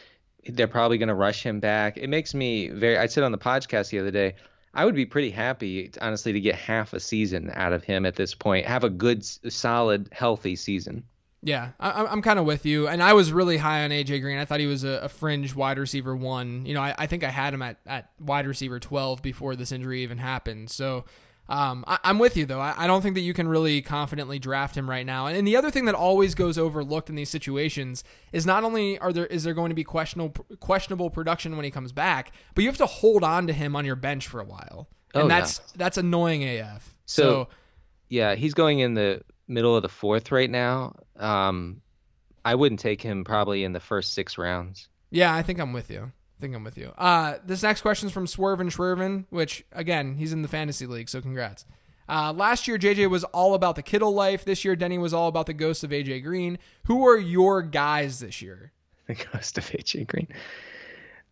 They're 0.48 0.68
probably 0.68 0.98
going 0.98 1.10
to 1.10 1.16
rush 1.16 1.44
him 1.44 1.60
back. 1.60 1.98
It 1.98 2.10
makes 2.10 2.34
me 2.34 2.70
very. 2.70 2.98
I 2.98 3.08
said 3.08 3.24
on 3.24 3.32
the 3.32 3.38
podcast 3.38 3.89
the 3.89 4.00
other 4.00 4.12
day, 4.12 4.36
I 4.74 4.86
would 4.86 4.96
be 4.96 5.06
pretty 5.06 5.30
happy, 5.30 5.91
honestly, 6.02 6.34
to 6.34 6.39
get 6.39 6.56
half 6.56 6.94
a 6.94 7.00
season 7.00 7.52
out 7.54 7.74
of 7.74 7.84
him 7.84 8.06
at 8.06 8.16
this 8.16 8.34
point. 8.34 8.66
Have 8.66 8.84
a 8.84 8.89
good, 8.89 9.24
solid, 9.24 10.10
healthy 10.12 10.56
season. 10.56 11.04
Yeah, 11.46 11.72
I, 11.80 12.06
I'm 12.06 12.22
kind 12.22 12.39
of 12.39 12.46
with 12.46 12.66
you. 12.66 12.88
And 12.88 13.04
I 13.04 13.14
was 13.14 13.34
really 13.34 13.58
high 13.58 13.84
on 13.84 13.89
AJ 13.89 14.22
Green. 14.22 14.38
I 14.38 14.46
thought 14.46 14.62
he 14.62 14.66
was 14.66 14.84
a, 14.86 15.02
a 15.04 15.10
fringe 15.10 15.54
wide 15.54 15.78
receiver 15.78 16.16
one. 16.16 16.66
You 16.66 16.74
know, 16.74 16.82
I, 16.82 16.96
I, 16.98 17.06
think 17.06 17.24
I 17.24 17.30
had 17.30 17.54
him 17.54 17.62
at, 17.62 17.78
at 17.86 18.12
wide 18.18 18.48
receiver 18.48 18.80
12 18.80 19.22
before 19.22 19.56
this 19.56 19.72
injury 19.72 20.04
even 20.04 20.20
happened. 20.20 20.70
So 20.70 21.04
um, 21.54 21.84
I, 21.86 21.99
am 22.06 22.18
with 22.18 22.36
you, 22.36 22.47
though. 22.47 22.60
I, 22.60 22.74
I, 22.76 22.88
don't 22.88 23.04
think 23.04 23.14
that 23.14 23.22
you 23.22 23.34
can 23.34 23.47
really 23.47 23.84
confidently 23.84 24.39
draft 24.39 24.76
him 24.76 24.89
right 24.89 25.06
now. 25.06 25.28
And, 25.28 25.38
and, 25.38 25.47
the 25.47 25.56
other 25.56 25.70
thing 25.70 25.86
that 25.86 25.93
always 25.93 26.34
goes 26.34 26.58
overlooked 26.58 27.10
in 27.10 27.16
these 27.16 27.30
situations 27.30 28.04
is 28.32 28.43
not 28.43 28.64
only 28.64 28.97
are 28.97 29.14
there 29.14 29.28
is 29.28 29.43
there 29.43 29.54
going 29.54 29.70
to 29.70 29.76
be 29.76 29.84
questionable 29.84 30.45
questionable 30.60 31.12
production 31.12 31.56
when 31.56 31.64
he 31.64 31.70
comes 31.70 31.91
back, 31.91 32.32
but 32.56 32.64
you 32.64 32.70
have 32.70 32.78
to 32.78 32.88
hold 32.88 33.24
on 33.24 33.45
to 33.45 33.54
him 33.54 33.76
on 33.76 33.86
your 33.86 33.95
bench 33.95 34.28
for 34.28 34.41
a 34.41 34.43
while. 34.43 34.88
And 35.14 35.26
oh, 35.26 35.28
that's 35.28 35.60
yeah. 35.60 35.74
that's 35.76 35.97
annoying 35.97 36.43
AF. 36.43 36.95
So, 37.06 37.22
so 37.22 37.49
yeah, 38.10 38.34
he's 38.34 38.56
going 38.56 38.80
in 38.80 38.95
the 38.95 39.22
middle 39.47 39.76
of 39.76 39.84
the 39.84 39.89
fourth 39.89 40.32
right 40.32 40.49
now. 40.49 40.95
Um, 41.18 41.82
I 42.43 42.56
wouldn't 42.56 42.80
take 42.80 43.01
him 43.01 43.24
probably 43.24 43.64
in 43.64 43.74
the 43.74 43.80
first 43.80 44.16
six 44.16 44.39
rounds. 44.39 44.88
Yeah, 45.12 45.36
I 45.36 45.43
think 45.43 45.60
I'm 45.60 45.72
with 45.72 45.91
you. 45.91 46.12
I 46.38 46.42
think 46.42 46.56
I'm 46.56 46.64
with 46.64 46.78
you. 46.78 46.92
Uh, 46.98 47.36
this 47.46 47.64
next 47.64 47.82
question 47.82 48.08
is 48.08 48.14
from 48.14 48.26
Swervin 48.26 48.70
Schwervin, 48.70 49.26
which 49.30 49.66
again, 49.72 50.16
he's 50.16 50.34
in 50.34 50.42
the 50.42 50.48
fantasy 50.48 50.86
league, 50.86 51.10
so 51.10 51.22
congrats. 51.22 51.66
Uh, 52.10 52.34
last 52.34 52.68
year, 52.68 52.78
JJ 52.78 53.10
was 53.10 53.24
all 53.26 53.54
about 53.54 53.76
the 53.76 53.82
Kittle 53.82 54.14
life. 54.14 54.44
This 54.44 54.66
year, 54.66 54.76
Denny 54.76 54.98
was 54.98 55.14
all 55.14 55.28
about 55.28 55.46
the 55.46 55.54
ghost 55.54 55.84
of 55.84 55.92
AJ 55.92 56.24
Green. 56.24 56.60
Who 56.84 57.08
are 57.08 57.18
your 57.18 57.62
guys 57.62 58.20
this 58.20 58.42
year? 58.42 58.72
The 59.06 59.16
ghost 59.16 59.58
of 59.58 59.66
AJ 59.66 60.08
Green. 60.08 60.30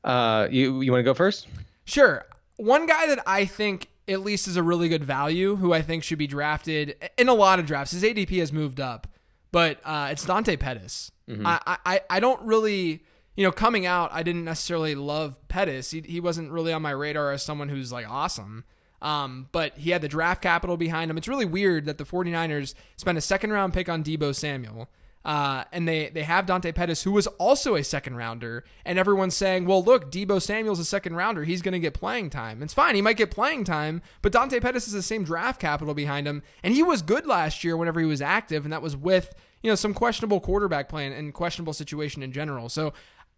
Uh, 0.03 0.45
you 0.51 0.81
you 0.81 0.91
want 0.91 0.99
to 0.99 1.05
go 1.05 1.13
first? 1.13 1.47
Sure. 1.85 2.25
One 2.57 2.85
guy 2.85 3.07
that 3.07 3.19
I 3.25 3.45
think 3.45 3.87
at 4.09 4.19
least 4.19 4.45
is 4.49 4.57
a 4.57 4.63
really 4.63 4.89
good 4.89 5.05
value, 5.05 5.55
who 5.55 5.71
I 5.71 5.81
think 5.81 6.03
should 6.03 6.17
be 6.17 6.27
drafted 6.27 6.97
in 7.17 7.29
a 7.29 7.33
lot 7.33 7.59
of 7.59 7.65
drafts. 7.65 7.93
His 7.93 8.03
ADP 8.03 8.39
has 8.39 8.51
moved 8.51 8.81
up, 8.81 9.07
but 9.53 9.79
uh, 9.85 10.09
it's 10.11 10.25
Dante 10.25 10.57
Pettis. 10.57 11.13
Mm-hmm. 11.29 11.47
I, 11.47 11.77
I 11.85 12.01
I 12.09 12.19
don't 12.19 12.41
really 12.41 13.03
you 13.35 13.45
know 13.45 13.51
coming 13.51 13.85
out 13.85 14.11
I 14.13 14.23
didn't 14.23 14.45
necessarily 14.45 14.95
love 14.95 15.37
Pettis. 15.47 15.91
He 15.91 16.01
he 16.01 16.19
wasn't 16.19 16.51
really 16.51 16.73
on 16.73 16.81
my 16.81 16.91
radar 16.91 17.31
as 17.31 17.43
someone 17.43 17.69
who's 17.69 17.91
like 17.91 18.09
awesome. 18.09 18.63
Um, 19.01 19.49
but 19.51 19.75
he 19.79 19.89
had 19.89 20.03
the 20.03 20.07
draft 20.07 20.43
capital 20.43 20.77
behind 20.77 21.09
him. 21.09 21.17
It's 21.17 21.27
really 21.27 21.45
weird 21.45 21.85
that 21.85 21.97
the 21.97 22.03
49ers 22.03 22.75
spent 22.97 23.17
a 23.17 23.21
second 23.21 23.51
round 23.51 23.73
pick 23.73 23.89
on 23.89 24.03
Deebo 24.03 24.35
Samuel 24.35 24.89
uh, 25.23 25.65
and 25.71 25.87
they 25.87 26.09
they 26.09 26.23
have 26.23 26.45
Dante 26.45 26.71
Pettis, 26.71 27.03
who 27.03 27.11
was 27.11 27.27
also 27.27 27.75
a 27.75 27.83
second 27.83 28.15
rounder, 28.15 28.63
and 28.83 28.97
everyone's 28.97 29.35
saying, 29.35 29.65
"Well, 29.65 29.83
look, 29.83 30.11
Deebo 30.11 30.41
Samuel's 30.41 30.79
a 30.79 30.85
second 30.85 31.15
rounder; 31.15 31.43
he's 31.43 31.61
going 31.61 31.73
to 31.73 31.79
get 31.79 31.93
playing 31.93 32.31
time. 32.31 32.63
It's 32.63 32.73
fine; 32.73 32.95
he 32.95 33.03
might 33.03 33.17
get 33.17 33.29
playing 33.29 33.63
time, 33.63 34.01
but 34.23 34.31
Dante 34.31 34.59
Pettis 34.59 34.87
is 34.87 34.93
the 34.93 35.03
same 35.03 35.23
draft 35.23 35.61
capital 35.61 35.93
behind 35.93 36.27
him, 36.27 36.41
and 36.63 36.73
he 36.73 36.81
was 36.81 37.03
good 37.03 37.27
last 37.27 37.63
year 37.63 37.77
whenever 37.77 37.99
he 37.99 38.05
was 38.07 38.21
active, 38.21 38.63
and 38.65 38.73
that 38.73 38.81
was 38.81 38.97
with 38.97 39.35
you 39.61 39.69
know 39.69 39.75
some 39.75 39.93
questionable 39.93 40.39
quarterback 40.39 40.89
play 40.89 41.05
and 41.05 41.33
questionable 41.35 41.73
situation 41.73 42.23
in 42.23 42.31
general. 42.31 42.67
So 42.67 42.91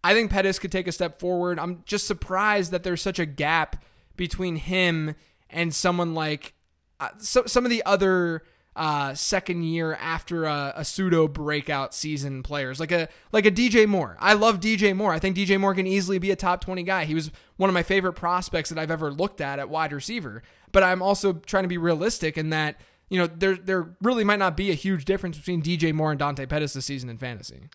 I 0.04 0.12
think 0.12 0.30
Pettis 0.30 0.58
could 0.58 0.70
take 0.70 0.86
a 0.86 0.92
step 0.92 1.18
forward. 1.18 1.58
I'm 1.58 1.82
just 1.86 2.06
surprised 2.06 2.70
that 2.72 2.82
there's 2.82 3.00
such 3.00 3.18
a 3.18 3.24
gap 3.24 3.82
between 4.16 4.56
him 4.56 5.14
and 5.48 5.74
someone 5.74 6.14
like 6.14 6.52
uh, 7.00 7.08
so, 7.18 7.44
some 7.46 7.64
of 7.64 7.70
the 7.70 7.82
other 7.86 8.44
uh, 8.76 9.14
second 9.14 9.62
year 9.62 9.94
after 9.94 10.44
a, 10.44 10.74
a, 10.76 10.84
pseudo 10.84 11.26
breakout 11.26 11.94
season 11.94 12.42
players 12.42 12.80
like 12.80 12.92
a 12.92 13.08
like 13.32 13.46
a 13.46 13.50
DJ 13.50 13.86
Moore. 13.86 14.16
I 14.20 14.34
love 14.34 14.60
DJ 14.60 14.94
Moore. 14.94 15.12
I 15.12 15.18
think 15.18 15.36
DJ 15.36 15.58
Moore 15.58 15.74
can 15.74 15.86
easily 15.86 16.18
be 16.18 16.30
a 16.30 16.36
top 16.36 16.60
20 16.60 16.82
guy. 16.82 17.04
He 17.04 17.14
was 17.14 17.30
one 17.56 17.70
of 17.70 17.74
my 17.74 17.82
favorite 17.82 18.12
prospects 18.12 18.68
that 18.68 18.78
I've 18.78 18.90
ever 18.90 19.10
looked 19.10 19.40
at 19.40 19.58
at 19.58 19.70
wide 19.70 19.92
receiver. 19.92 20.42
But 20.70 20.82
I'm 20.82 21.02
also 21.02 21.32
trying 21.32 21.64
to 21.64 21.68
be 21.68 21.78
realistic 21.78 22.36
in 22.36 22.50
that 22.50 22.78
you 23.08 23.18
know 23.18 23.26
there 23.26 23.54
there 23.56 23.96
really 24.02 24.24
might 24.24 24.38
not 24.38 24.56
be 24.56 24.70
a 24.70 24.74
huge 24.74 25.06
difference 25.06 25.38
between 25.38 25.62
DJ 25.62 25.94
Moore 25.94 26.10
and 26.10 26.18
Dante 26.18 26.44
Pettis 26.44 26.74
this 26.74 26.84
season 26.84 27.08
in 27.08 27.16
fantasy. 27.16 27.68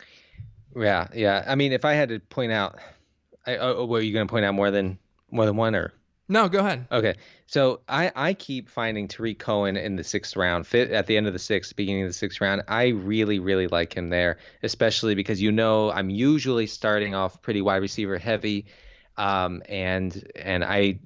Yeah, 0.75 1.07
yeah. 1.13 1.43
I 1.47 1.55
mean, 1.55 1.71
if 1.71 1.85
I 1.85 1.93
had 1.93 2.09
to 2.09 2.19
point 2.19 2.51
out, 2.51 2.79
I, 3.45 3.57
oh, 3.57 3.85
were 3.85 4.01
you 4.01 4.13
going 4.13 4.27
to 4.27 4.31
point 4.31 4.45
out 4.45 4.53
more 4.53 4.71
than 4.71 4.97
more 5.31 5.45
than 5.45 5.55
one 5.55 5.75
or? 5.75 5.93
No, 6.31 6.47
go 6.47 6.59
ahead. 6.59 6.85
Okay. 6.91 7.15
So 7.47 7.81
I, 7.89 8.11
I 8.15 8.33
keep 8.35 8.69
finding 8.69 9.07
Tarik 9.07 9.39
Cohen 9.39 9.75
in 9.75 9.95
the 9.95 10.03
sixth 10.03 10.35
round, 10.35 10.67
fit 10.67 10.91
at 10.91 11.07
the 11.07 11.17
end 11.17 11.25
of 11.25 11.33
the 11.33 11.39
sixth, 11.39 11.75
beginning 11.75 12.03
of 12.03 12.09
the 12.09 12.13
sixth 12.13 12.39
round. 12.39 12.61
I 12.67 12.89
really, 12.89 13.39
really 13.39 13.67
like 13.67 13.95
him 13.95 14.09
there, 14.09 14.37
especially 14.61 15.15
because 15.15 15.41
you 15.41 15.51
know 15.51 15.91
I'm 15.91 16.11
usually 16.11 16.67
starting 16.67 17.15
off 17.15 17.41
pretty 17.41 17.63
wide 17.63 17.81
receiver 17.81 18.19
heavy. 18.19 18.67
Um, 19.17 19.63
and 19.67 20.31
and 20.35 20.63
I 20.63 20.99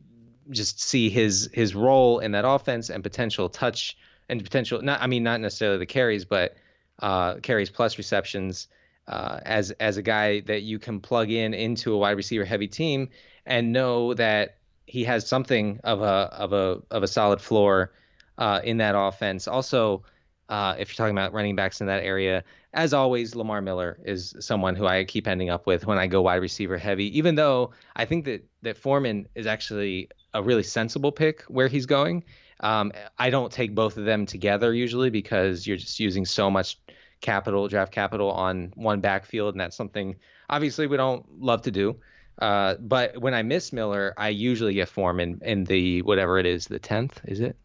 just 0.50 0.82
see 0.82 1.10
his 1.10 1.50
his 1.54 1.74
role 1.74 2.20
in 2.20 2.34
that 2.34 2.46
offense 2.46 2.90
and 2.90 3.02
potential 3.02 3.48
touch 3.48 3.98
and 4.28 4.44
potential 4.44 4.82
not 4.82 5.02
I 5.02 5.08
mean 5.08 5.24
not 5.24 5.40
necessarily 5.40 5.78
the 5.78 5.86
carries, 5.86 6.26
but 6.26 6.58
uh, 7.00 7.36
carries 7.36 7.70
plus 7.70 7.98
receptions 7.98 8.68
uh, 9.08 9.40
as 9.46 9.72
as 9.72 9.98
a 9.98 10.02
guy 10.02 10.40
that 10.42 10.62
you 10.62 10.80
can 10.80 11.00
plug 11.00 11.30
in 11.30 11.54
into 11.54 11.94
a 11.94 11.98
wide 11.98 12.18
receiver 12.18 12.46
heavy 12.46 12.68
team 12.68 13.10
and 13.46 13.74
know 13.74 14.14
that 14.14 14.58
he 14.86 15.04
has 15.04 15.28
something 15.28 15.80
of 15.84 16.02
a 16.02 16.30
of 16.34 16.54
a 16.54 16.82
of 16.92 17.04
a 17.04 17.08
solid 17.08 17.42
floor 17.42 17.92
uh, 18.38 18.62
in 18.64 18.78
that 18.78 18.96
offense. 18.98 19.48
Also, 19.48 20.04
uh, 20.50 20.76
if 20.78 20.90
you're 20.90 20.96
talking 20.96 21.18
about 21.18 21.34
running 21.34 21.56
backs 21.56 21.82
in 21.82 21.88
that 21.88 22.04
area, 22.04 22.44
as 22.74 22.94
always, 22.94 23.36
Lamar 23.36 23.62
Miller 23.62 24.00
is 24.04 24.36
someone 24.40 24.76
who 24.76 24.86
I 24.86 25.04
keep 25.04 25.28
ending 25.28 25.50
up 25.50 25.66
with 25.66 25.86
when 25.86 25.98
I 25.98 26.08
go 26.08 26.22
wide 26.22 26.42
receiver 26.42 26.78
heavy. 26.78 27.18
Even 27.18 27.36
though 27.36 27.72
I 27.96 28.06
think 28.06 28.26
that 28.26 28.46
that 28.62 28.78
Foreman 28.78 29.28
is 29.36 29.48
actually 29.48 30.10
a 30.34 30.42
really 30.42 30.64
sensible 30.64 31.12
pick 31.12 31.42
where 31.44 31.68
he's 31.68 31.86
going. 31.86 32.24
Um, 32.60 32.94
I 33.20 33.30
don't 33.30 33.52
take 33.52 33.76
both 33.76 33.98
of 33.98 34.06
them 34.06 34.26
together 34.26 34.74
usually 34.74 35.10
because 35.10 35.68
you're 35.68 35.78
just 35.78 36.00
using 36.00 36.26
so 36.26 36.50
much 36.50 36.80
capital, 37.24 37.68
draft 37.68 37.92
capital 37.92 38.30
on 38.30 38.72
one 38.76 39.02
backfield, 39.02 39.56
and 39.56 39.62
that's 39.62 39.76
something 39.76 40.16
obviously 40.50 40.86
we 40.86 40.98
don't 40.98 41.26
love 41.42 41.64
to 41.64 41.72
do. 41.72 41.96
Uh, 42.40 42.76
but 42.80 43.18
when 43.18 43.34
I 43.34 43.42
miss 43.42 43.74
Miller, 43.74 44.14
I 44.18 44.30
usually 44.30 44.76
get 44.76 44.90
Foreman 44.90 45.42
in 45.44 45.64
the 45.64 46.02
whatever 46.04 46.38
it 46.38 46.46
is, 46.46 46.66
the 46.66 46.80
tenth, 46.80 47.20
is 47.26 47.40
it? 47.40 47.56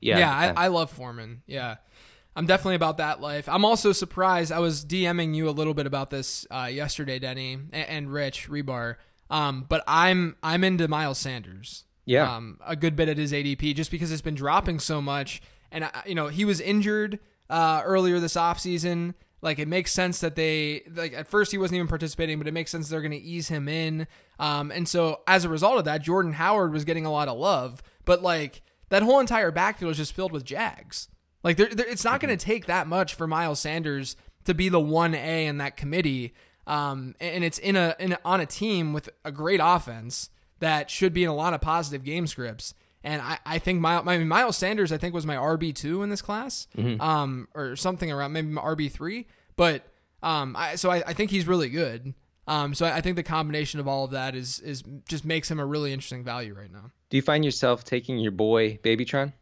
Yeah. 0.00 0.18
Yeah, 0.18 0.52
I, 0.56 0.64
I, 0.64 0.68
love 0.68 0.90
Foreman. 0.90 1.42
Yeah. 1.46 1.76
I'm 2.34 2.46
definitely 2.46 2.74
about 2.74 2.98
that 2.98 3.20
life. 3.20 3.48
I'm 3.48 3.64
also 3.64 3.92
surprised. 3.92 4.52
I 4.52 4.58
was 4.58 4.84
DMing 4.84 5.34
you 5.34 5.48
a 5.48 5.50
little 5.50 5.74
bit 5.74 5.86
about 5.86 6.10
this 6.10 6.46
uh, 6.50 6.68
yesterday, 6.70 7.18
Denny 7.18 7.54
and, 7.54 7.72
and 7.72 8.12
Rich 8.12 8.48
Hribar. 8.48 8.96
Um, 9.30 9.64
but 9.68 9.82
I'm 9.88 10.36
I'm 10.42 10.62
into 10.62 10.86
Miles 10.86 11.18
Sanders. 11.18 11.84
Yeah. 12.04 12.32
Um, 12.32 12.60
a 12.64 12.76
good 12.76 12.94
bit 12.94 13.08
at 13.08 13.16
his 13.16 13.32
ADP 13.32 13.74
just 13.74 13.90
because 13.90 14.12
it's 14.12 14.22
been 14.22 14.34
dropping 14.34 14.78
so 14.78 15.00
much, 15.00 15.42
and 15.72 15.84
uh, 15.84 15.90
you 16.04 16.14
know 16.14 16.28
he 16.28 16.44
was 16.44 16.60
injured 16.60 17.18
uh, 17.50 17.82
earlier 17.84 18.20
this 18.20 18.34
offseason. 18.34 19.14
Like 19.42 19.58
it 19.58 19.68
makes 19.68 19.92
sense 19.92 20.20
that 20.20 20.34
they 20.34 20.82
like 20.94 21.12
at 21.12 21.28
first 21.28 21.52
he 21.52 21.58
wasn't 21.58 21.76
even 21.76 21.88
participating, 21.88 22.38
but 22.38 22.48
it 22.48 22.54
makes 22.54 22.70
sense 22.70 22.88
they're 22.88 23.00
going 23.00 23.12
to 23.12 23.16
ease 23.18 23.48
him 23.48 23.68
in. 23.68 24.06
Um, 24.38 24.70
and 24.70 24.88
so 24.88 25.20
as 25.26 25.44
a 25.44 25.48
result 25.48 25.78
of 25.78 25.84
that, 25.84 26.02
Jordan 26.02 26.32
Howard 26.32 26.72
was 26.72 26.84
getting 26.84 27.06
a 27.06 27.12
lot 27.12 27.28
of 27.28 27.38
love, 27.38 27.82
but 28.04 28.22
like 28.22 28.62
that 28.88 29.02
whole 29.02 29.20
entire 29.20 29.50
backfield 29.50 29.92
is 29.92 29.98
just 29.98 30.14
filled 30.14 30.32
with 30.32 30.44
Jags. 30.44 31.08
Like 31.44 31.56
they're, 31.56 31.68
they're, 31.68 31.88
it's 31.88 32.04
not 32.04 32.20
going 32.20 32.36
to 32.36 32.44
take 32.44 32.66
that 32.66 32.86
much 32.86 33.14
for 33.14 33.26
Miles 33.26 33.60
Sanders 33.60 34.16
to 34.44 34.54
be 34.54 34.68
the 34.68 34.80
one 34.80 35.14
A 35.14 35.46
in 35.46 35.58
that 35.58 35.76
committee. 35.76 36.34
Um, 36.66 37.14
and 37.20 37.44
it's 37.44 37.58
in 37.58 37.76
a, 37.76 37.94
in 38.00 38.12
a 38.12 38.18
on 38.24 38.40
a 38.40 38.46
team 38.46 38.92
with 38.92 39.08
a 39.24 39.30
great 39.30 39.60
offense 39.62 40.30
that 40.58 40.90
should 40.90 41.12
be 41.12 41.22
in 41.22 41.28
a 41.28 41.34
lot 41.34 41.54
of 41.54 41.60
positive 41.60 42.02
game 42.02 42.26
scripts. 42.26 42.74
And 43.06 43.22
I, 43.22 43.38
I 43.46 43.58
think 43.60 43.80
Miles, 43.80 44.04
I 44.08 44.18
mean, 44.18 44.26
Miles 44.26 44.56
Sanders, 44.56 44.90
I 44.90 44.98
think 44.98 45.14
was 45.14 45.24
my 45.24 45.36
RB 45.36 45.72
two 45.74 46.02
in 46.02 46.10
this 46.10 46.20
class, 46.20 46.66
Mm-hmm. 46.76 47.00
um, 47.00 47.46
or 47.54 47.76
something 47.76 48.10
around 48.10 48.32
maybe 48.32 48.48
my 48.48 48.60
RB 48.62 48.90
three. 48.90 49.28
But 49.54 49.84
um, 50.24 50.56
I, 50.58 50.74
so 50.74 50.90
I, 50.90 50.96
I 51.06 51.12
think 51.12 51.30
he's 51.30 51.46
really 51.46 51.68
good. 51.68 52.14
Um, 52.48 52.74
so 52.74 52.84
I, 52.84 53.00
think 53.00 53.14
the 53.16 53.22
combination 53.22 53.78
of 53.80 53.86
all 53.88 54.04
of 54.04 54.10
that 54.10 54.34
is 54.34 54.60
is 54.60 54.82
just 55.08 55.24
makes 55.24 55.50
him 55.50 55.58
a 55.60 55.66
really 55.66 55.92
interesting 55.92 56.24
value 56.24 56.52
right 56.54 56.72
now. 56.72 56.90
Do 57.10 57.16
you 57.16 57.22
find 57.22 57.44
yourself 57.44 57.84
taking 57.84 58.18
your 58.18 58.32
boy 58.32 58.78
Babytron? 58.82 59.32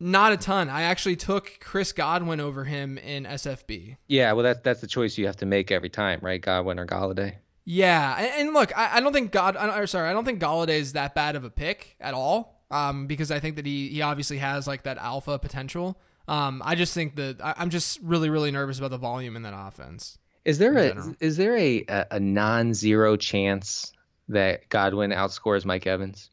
Not 0.00 0.32
a 0.32 0.36
ton. 0.36 0.68
I 0.68 0.82
actually 0.82 1.16
took 1.16 1.58
Chris 1.60 1.92
Godwin 1.92 2.40
over 2.40 2.64
him 2.64 2.98
in 2.98 3.24
SFB. 3.24 3.96
Yeah, 4.08 4.32
well, 4.32 4.42
that's 4.42 4.60
that's 4.62 4.80
the 4.80 4.86
choice 4.88 5.16
you 5.16 5.26
have 5.26 5.36
to 5.38 5.46
make 5.46 5.70
every 5.70 5.88
time, 5.90 6.18
right? 6.22 6.40
Godwin 6.40 6.78
or 6.80 6.86
Golladay. 6.86 7.36
Yeah, 7.64 8.16
and, 8.18 8.46
and 8.46 8.54
look, 8.54 8.76
I, 8.76 8.96
I 8.96 9.00
don't 9.00 9.12
think 9.12 9.30
God. 9.32 9.56
I- 9.56 9.78
Or 9.80 9.86
sorry, 9.86 10.08
I 10.08 10.12
don't 10.12 10.24
think 10.24 10.40
Golladay 10.40 10.78
is 10.80 10.92
that 10.94 11.14
bad 11.14 11.36
of 11.36 11.44
a 11.44 11.50
pick 11.50 11.96
at 12.00 12.12
all. 12.14 12.53
Um, 12.70 13.06
because 13.06 13.30
I 13.30 13.40
think 13.40 13.56
that 13.56 13.66
he 13.66 13.88
he 13.88 14.02
obviously 14.02 14.38
has 14.38 14.66
like 14.66 14.84
that 14.84 14.98
alpha 14.98 15.38
potential. 15.38 15.98
Um, 16.26 16.62
I 16.64 16.74
just 16.74 16.94
think 16.94 17.16
that 17.16 17.40
I, 17.42 17.54
I'm 17.58 17.70
just 17.70 18.00
really 18.02 18.30
really 18.30 18.50
nervous 18.50 18.78
about 18.78 18.90
the 18.90 18.98
volume 18.98 19.36
in 19.36 19.42
that 19.42 19.54
offense. 19.54 20.18
Is 20.44 20.58
there 20.58 20.76
a 20.76 20.88
general. 20.88 21.14
is 21.20 21.36
there 21.36 21.56
a, 21.56 21.84
a, 22.10 22.20
non-zero 22.20 23.16
chance 23.16 23.92
that 24.28 24.68
Godwin 24.68 25.10
outscores 25.10 25.64
Mike 25.64 25.86
Evans? 25.86 26.30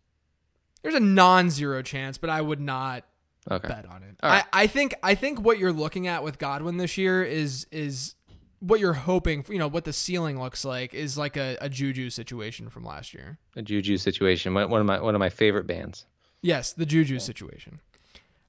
There's 0.83 0.95
a 0.95 0.99
non-zero 0.99 1.81
chance, 1.81 2.17
but 2.17 2.29
I 2.29 2.41
would 2.41 2.59
not 2.59 3.05
Okay. 3.49 3.67
bet 3.67 3.85
on 3.87 4.03
it. 4.03 4.15
Right. 4.21 4.43
I, 4.53 4.63
I 4.63 4.67
think 4.67 4.93
I 5.01 5.15
think 5.15 5.41
what 5.41 5.57
you're 5.59 5.73
looking 5.73 6.07
at 6.07 6.23
with 6.23 6.37
Godwin 6.37 6.77
this 6.77 6.97
year 6.97 7.23
is 7.23 7.65
is 7.71 8.15
what 8.59 8.79
you're 8.79 8.93
hoping. 8.93 9.43
for, 9.43 9.53
You 9.53 9.59
know 9.59 9.67
what 9.67 9.85
the 9.85 9.93
ceiling 9.93 10.39
looks 10.39 10.63
like 10.63 10.93
is 10.93 11.17
like 11.17 11.37
a, 11.37 11.57
a 11.59 11.67
Juju 11.69 12.09
situation 12.11 12.69
from 12.69 12.83
last 12.85 13.13
year. 13.13 13.39
A 13.55 13.61
Juju 13.61 13.97
situation. 13.97 14.53
One 14.53 14.71
of 14.73 14.85
my 14.85 15.01
one 15.01 15.15
of 15.15 15.19
my 15.19 15.29
favorite 15.29 15.67
bands. 15.67 16.05
Yes, 16.41 16.73
the 16.73 16.85
Juju 16.85 17.19
situation. 17.19 17.79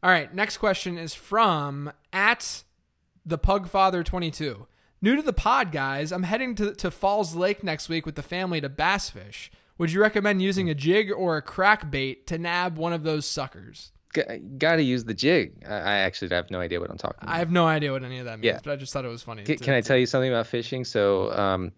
All 0.03 0.11
right, 0.11 0.35
next 0.35 0.59
question 0.59 0.99
is 0.99 1.15
from 1.15 1.93
at 2.13 2.65
the 3.25 3.39
Pugfather22. 3.39 4.67
New 5.01 5.17
to 5.17 5.23
the 5.23 5.33
pod, 5.33 5.73
guys. 5.73 6.13
I'm 6.13 6.23
heading 6.23 6.55
to, 6.57 6.75
to 6.75 6.91
Falls 6.91 7.35
Lake 7.35 7.63
next 7.63 7.89
week 7.89 8.07
with 8.07 8.15
the 8.15 8.23
family 8.23 8.61
to 8.61 8.69
bass 8.69 9.11
fish. 9.11 9.51
Would 9.79 9.93
you 9.93 10.01
recommend 10.01 10.43
using 10.43 10.71
a 10.71 10.75
jig 10.75 11.11
or 11.11 11.37
a 11.37 11.43
crankbait 11.43 12.27
to 12.27 12.39
nab 12.39 12.77
one 12.79 12.93
of 12.93 13.03
those 13.03 13.27
suckers? 13.27 13.93
Got 14.59 14.77
to 14.77 14.83
use 14.83 15.05
the 15.05 15.15
jig. 15.15 15.65
I, 15.67 15.75
I 15.75 15.95
actually 15.99 16.29
have 16.35 16.51
no 16.51 16.61
idea 16.61 16.79
what 16.81 16.91
I'm 16.91 16.99
talking 16.99 17.19
about. 17.23 17.35
I 17.35 17.39
have 17.39 17.51
no 17.51 17.67
idea 17.67 17.93
what 17.93 18.05
any 18.05 18.19
of 18.19 18.27
that 18.27 18.39
means, 18.39 18.45
Yeah. 18.45 18.59
but 18.63 18.73
I 18.73 18.77
just 18.77 18.93
thought 18.93 19.05
it 19.05 19.09
was 19.09 19.23
funny. 19.23 19.43
Can, 19.43 19.57
to- 19.57 19.65
can 19.65 19.75
I 19.75 19.81
tell 19.81 19.97
you 19.97 20.07
something 20.07 20.31
about 20.31 20.47
fishing? 20.47 20.85
So, 20.85 21.33
um, 21.33 21.73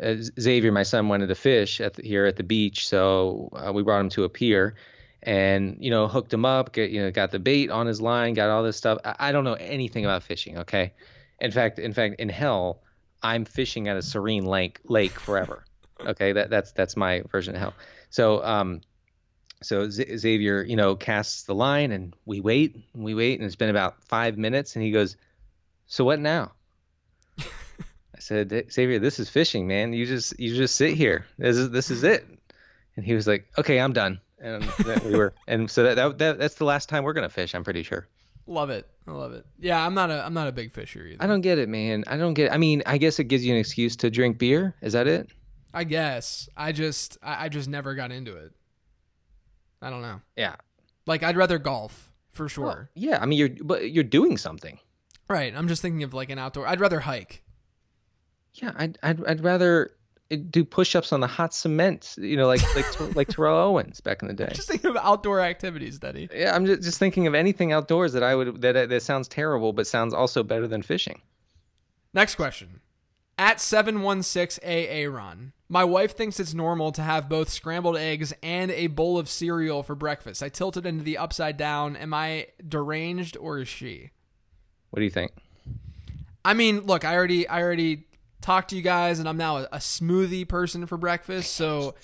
uh, 0.00 0.14
Xavier, 0.38 0.70
my 0.72 0.82
son, 0.84 1.08
wanted 1.08 1.28
to 1.28 1.34
fish 1.34 1.80
at 1.80 1.94
the, 1.94 2.02
here 2.02 2.26
at 2.26 2.36
the 2.36 2.42
beach, 2.44 2.86
so 2.86 3.48
uh, 3.52 3.72
we 3.72 3.82
brought 3.82 4.00
him 4.00 4.10
to 4.10 4.24
a 4.24 4.28
pier, 4.28 4.76
and 5.22 5.76
you 5.80 5.90
know, 5.90 6.08
hooked 6.08 6.32
him 6.32 6.44
up. 6.44 6.72
Get, 6.72 6.90
you 6.90 7.02
know, 7.02 7.10
got 7.10 7.30
the 7.30 7.38
bait 7.38 7.70
on 7.70 7.86
his 7.86 8.00
line, 8.00 8.34
got 8.34 8.50
all 8.50 8.62
this 8.62 8.76
stuff. 8.76 8.98
I, 9.04 9.16
I 9.18 9.32
don't 9.32 9.44
know 9.44 9.54
anything 9.54 10.04
about 10.04 10.22
fishing. 10.22 10.58
Okay, 10.58 10.92
in 11.40 11.50
fact, 11.50 11.78
in 11.78 11.92
fact, 11.92 12.20
in 12.20 12.28
hell, 12.28 12.82
I'm 13.22 13.44
fishing 13.44 13.88
at 13.88 13.96
a 13.96 14.02
serene 14.02 14.44
lake 14.44 14.80
lake 14.84 15.12
forever. 15.12 15.64
okay, 16.00 16.32
that 16.32 16.50
that's 16.50 16.72
that's 16.72 16.96
my 16.96 17.22
version 17.30 17.54
of 17.54 17.60
hell. 17.60 17.74
So, 18.10 18.42
um, 18.44 18.80
so 19.62 19.88
Z- 19.88 20.16
Xavier, 20.16 20.62
you 20.62 20.76
know, 20.76 20.96
casts 20.96 21.44
the 21.44 21.54
line, 21.54 21.92
and 21.92 22.14
we 22.24 22.40
wait, 22.40 22.76
and 22.94 23.04
we 23.04 23.14
wait, 23.14 23.38
and 23.38 23.46
it's 23.46 23.56
been 23.56 23.70
about 23.70 24.02
five 24.04 24.38
minutes, 24.38 24.74
and 24.74 24.84
he 24.84 24.90
goes, 24.90 25.16
"So 25.86 26.04
what 26.04 26.18
now?" 26.18 26.52
I 27.40 28.18
said, 28.18 28.66
Xavier, 28.70 28.98
this 28.98 29.18
is 29.18 29.30
fishing, 29.30 29.66
man. 29.66 29.92
You 29.92 30.06
just 30.06 30.38
you 30.38 30.54
just 30.54 30.76
sit 30.76 30.94
here. 30.94 31.26
This 31.38 31.56
is 31.56 31.70
this 31.70 31.90
is 31.90 32.04
it. 32.04 32.26
And 32.96 33.06
he 33.06 33.14
was 33.14 33.26
like, 33.26 33.46
Okay, 33.56 33.80
I'm 33.80 33.94
done. 33.94 34.20
And 34.40 34.64
we 35.04 35.16
were, 35.16 35.34
and 35.46 35.70
so 35.70 35.82
that, 35.82 35.96
that, 35.96 36.18
that 36.18 36.38
that's 36.38 36.54
the 36.54 36.64
last 36.64 36.88
time 36.88 37.04
we're 37.04 37.12
gonna 37.12 37.28
fish. 37.28 37.54
I'm 37.54 37.64
pretty 37.64 37.82
sure. 37.82 38.08
Love 38.46 38.70
it. 38.70 38.88
I 39.06 39.12
love 39.12 39.32
it. 39.32 39.46
Yeah, 39.58 39.84
I'm 39.84 39.94
not 39.94 40.10
a 40.10 40.24
I'm 40.24 40.34
not 40.34 40.48
a 40.48 40.52
big 40.52 40.72
fisher 40.72 41.06
either. 41.06 41.22
I 41.22 41.26
don't 41.26 41.40
get 41.40 41.58
it, 41.58 41.68
man. 41.68 42.04
I 42.06 42.16
don't 42.16 42.34
get. 42.34 42.46
It. 42.46 42.52
I 42.52 42.56
mean, 42.56 42.82
I 42.86 42.98
guess 42.98 43.18
it 43.18 43.24
gives 43.24 43.44
you 43.44 43.52
an 43.52 43.60
excuse 43.60 43.96
to 43.96 44.10
drink 44.10 44.38
beer. 44.38 44.74
Is 44.82 44.94
that 44.94 45.06
it? 45.06 45.30
I 45.72 45.84
guess. 45.84 46.48
I 46.56 46.72
just 46.72 47.18
I, 47.22 47.44
I 47.44 47.48
just 47.48 47.68
never 47.68 47.94
got 47.94 48.10
into 48.12 48.36
it. 48.36 48.52
I 49.82 49.90
don't 49.90 50.02
know. 50.02 50.20
Yeah. 50.36 50.56
Like 51.06 51.22
I'd 51.22 51.36
rather 51.36 51.58
golf 51.58 52.10
for 52.30 52.48
sure. 52.48 52.90
Yeah. 52.94 53.18
I 53.20 53.26
mean, 53.26 53.38
you're 53.38 53.50
but 53.62 53.90
you're 53.90 54.04
doing 54.04 54.36
something. 54.36 54.78
Right. 55.28 55.54
I'm 55.54 55.68
just 55.68 55.82
thinking 55.82 56.02
of 56.02 56.14
like 56.14 56.30
an 56.30 56.38
outdoor. 56.38 56.66
I'd 56.66 56.80
rather 56.80 57.00
hike. 57.00 57.42
Yeah. 58.54 58.72
I'd 58.76 58.98
I'd, 59.02 59.24
I'd 59.26 59.44
rather 59.44 59.92
do 60.36 60.64
push-ups 60.64 61.12
on 61.12 61.20
the 61.20 61.26
hot 61.26 61.52
cement. 61.54 62.14
You 62.18 62.36
know, 62.36 62.46
like 62.46 62.62
like 62.74 63.16
like 63.16 63.28
Terrell 63.28 63.58
Owens 63.68 64.00
back 64.00 64.22
in 64.22 64.28
the 64.28 64.34
day. 64.34 64.50
Just 64.54 64.68
thinking 64.68 64.90
of 64.90 64.96
outdoor 64.96 65.40
activities, 65.40 65.98
Denny. 65.98 66.28
Yeah, 66.34 66.54
I'm 66.54 66.66
just, 66.66 66.82
just 66.82 66.98
thinking 66.98 67.26
of 67.26 67.34
anything 67.34 67.72
outdoors 67.72 68.12
that 68.12 68.22
I 68.22 68.34
would 68.34 68.60
that 68.62 68.88
that 68.88 69.02
sounds 69.02 69.28
terrible, 69.28 69.72
but 69.72 69.86
sounds 69.86 70.14
also 70.14 70.42
better 70.42 70.66
than 70.66 70.82
fishing. 70.82 71.20
Next 72.12 72.34
question. 72.34 72.80
At 73.38 73.56
716AA 73.56 75.10
Ron. 75.12 75.52
My 75.68 75.84
wife 75.84 76.14
thinks 76.16 76.38
it's 76.40 76.52
normal 76.52 76.92
to 76.92 77.02
have 77.02 77.28
both 77.28 77.48
scrambled 77.48 77.96
eggs 77.96 78.34
and 78.42 78.70
a 78.72 78.88
bowl 78.88 79.18
of 79.18 79.30
cereal 79.30 79.82
for 79.82 79.94
breakfast. 79.94 80.42
I 80.42 80.48
tilted 80.48 80.84
into 80.84 81.04
the 81.04 81.16
upside 81.16 81.56
down. 81.56 81.96
Am 81.96 82.12
I 82.12 82.48
deranged 82.68 83.36
or 83.36 83.60
is 83.60 83.68
she? 83.68 84.10
What 84.90 84.98
do 84.98 85.04
you 85.04 85.10
think? 85.10 85.32
I 86.44 86.54
mean, 86.54 86.80
look, 86.80 87.04
I 87.04 87.14
already 87.14 87.48
I 87.48 87.62
already 87.62 88.04
talked 88.40 88.70
to 88.70 88.76
you 88.76 88.82
guys 88.82 89.18
and 89.18 89.28
I'm 89.28 89.36
now 89.36 89.58
a, 89.58 89.62
a 89.72 89.78
smoothie 89.78 90.46
person 90.48 90.86
for 90.86 90.96
breakfast, 90.96 91.54
so 91.54 91.94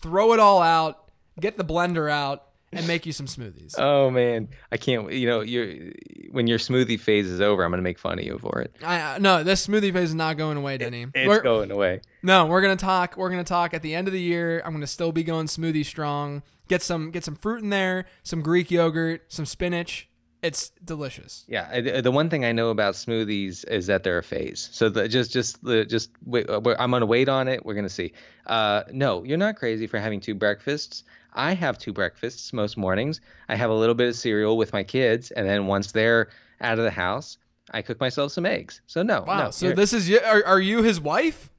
throw 0.00 0.32
it 0.32 0.40
all 0.40 0.62
out, 0.62 1.10
get 1.40 1.56
the 1.56 1.64
blender 1.64 2.10
out 2.10 2.44
and 2.72 2.86
make 2.86 3.04
you 3.04 3.12
some 3.12 3.26
smoothies. 3.26 3.74
Oh 3.78 4.10
man, 4.10 4.48
I 4.70 4.76
can't. 4.78 5.12
You 5.12 5.26
know, 5.28 5.40
you're 5.42 5.92
when 6.30 6.46
your 6.46 6.58
smoothie 6.58 6.98
phase 6.98 7.26
is 7.26 7.40
over, 7.40 7.64
I'm 7.64 7.70
gonna 7.70 7.82
make 7.82 7.98
fun 7.98 8.18
of 8.18 8.24
you 8.24 8.38
for 8.38 8.60
it. 8.62 8.74
I, 8.82 9.18
no, 9.18 9.42
this 9.44 9.66
smoothie 9.66 9.92
phase 9.92 10.08
is 10.10 10.14
not 10.14 10.36
going 10.38 10.56
away, 10.56 10.78
Denny. 10.78 11.06
It's 11.14 11.28
We're- 11.28 11.42
going 11.42 11.70
away. 11.70 12.00
No, 12.22 12.46
we're 12.46 12.62
gonna 12.62 12.76
talk. 12.76 13.16
We're 13.16 13.30
gonna 13.30 13.44
talk 13.44 13.74
at 13.74 13.82
the 13.82 13.94
end 13.94 14.08
of 14.08 14.12
the 14.14 14.20
year. 14.20 14.62
I'm 14.64 14.72
gonna 14.72 14.86
still 14.86 15.12
be 15.12 15.22
going 15.24 15.46
smoothie 15.46 15.84
strong. 15.84 16.42
Get 16.68 16.80
some 16.80 17.10
get 17.10 17.24
some 17.24 17.34
fruit 17.34 17.62
in 17.62 17.68
there, 17.70 18.06
some 18.22 18.40
Greek 18.40 18.70
yogurt, 18.70 19.24
some 19.30 19.44
spinach. 19.44 20.08
It's 20.42 20.70
delicious. 20.84 21.44
Yeah, 21.46 22.00
the 22.00 22.10
one 22.10 22.28
thing 22.28 22.44
I 22.44 22.50
know 22.50 22.70
about 22.70 22.94
smoothies 22.94 23.64
is 23.68 23.86
that 23.86 24.02
they're 24.02 24.18
a 24.18 24.22
phase. 24.24 24.68
So 24.72 24.88
the, 24.88 25.08
just 25.08 25.30
just 25.32 25.62
the- 25.64 25.84
just 25.84 26.10
wait, 26.24 26.50
uh, 26.50 26.60
I'm 26.80 26.90
gonna 26.90 27.06
wait 27.06 27.28
on 27.28 27.46
it. 27.46 27.64
We're 27.64 27.74
gonna 27.74 27.88
see. 27.88 28.12
Uh, 28.46 28.82
no, 28.92 29.22
you're 29.22 29.38
not 29.38 29.54
crazy 29.56 29.86
for 29.86 29.98
having 30.00 30.18
two 30.20 30.34
breakfasts. 30.34 31.04
I 31.34 31.54
have 31.54 31.78
two 31.78 31.92
breakfasts 31.92 32.52
most 32.52 32.76
mornings. 32.76 33.20
I 33.48 33.54
have 33.54 33.70
a 33.70 33.74
little 33.74 33.94
bit 33.94 34.08
of 34.08 34.16
cereal 34.16 34.56
with 34.56 34.72
my 34.72 34.82
kids, 34.82 35.30
and 35.30 35.48
then 35.48 35.66
once 35.68 35.92
they're 35.92 36.28
out 36.60 36.78
of 36.78 36.84
the 36.84 36.90
house, 36.90 37.38
I 37.70 37.80
cook 37.82 38.00
myself 38.00 38.32
some 38.32 38.44
eggs. 38.44 38.80
So 38.88 39.02
no, 39.04 39.22
Wow. 39.22 39.44
no. 39.44 39.50
so 39.52 39.72
this 39.72 39.92
is 39.92 40.10
are, 40.12 40.44
are 40.44 40.60
you 40.60 40.82
his 40.82 41.00
wife? 41.00 41.50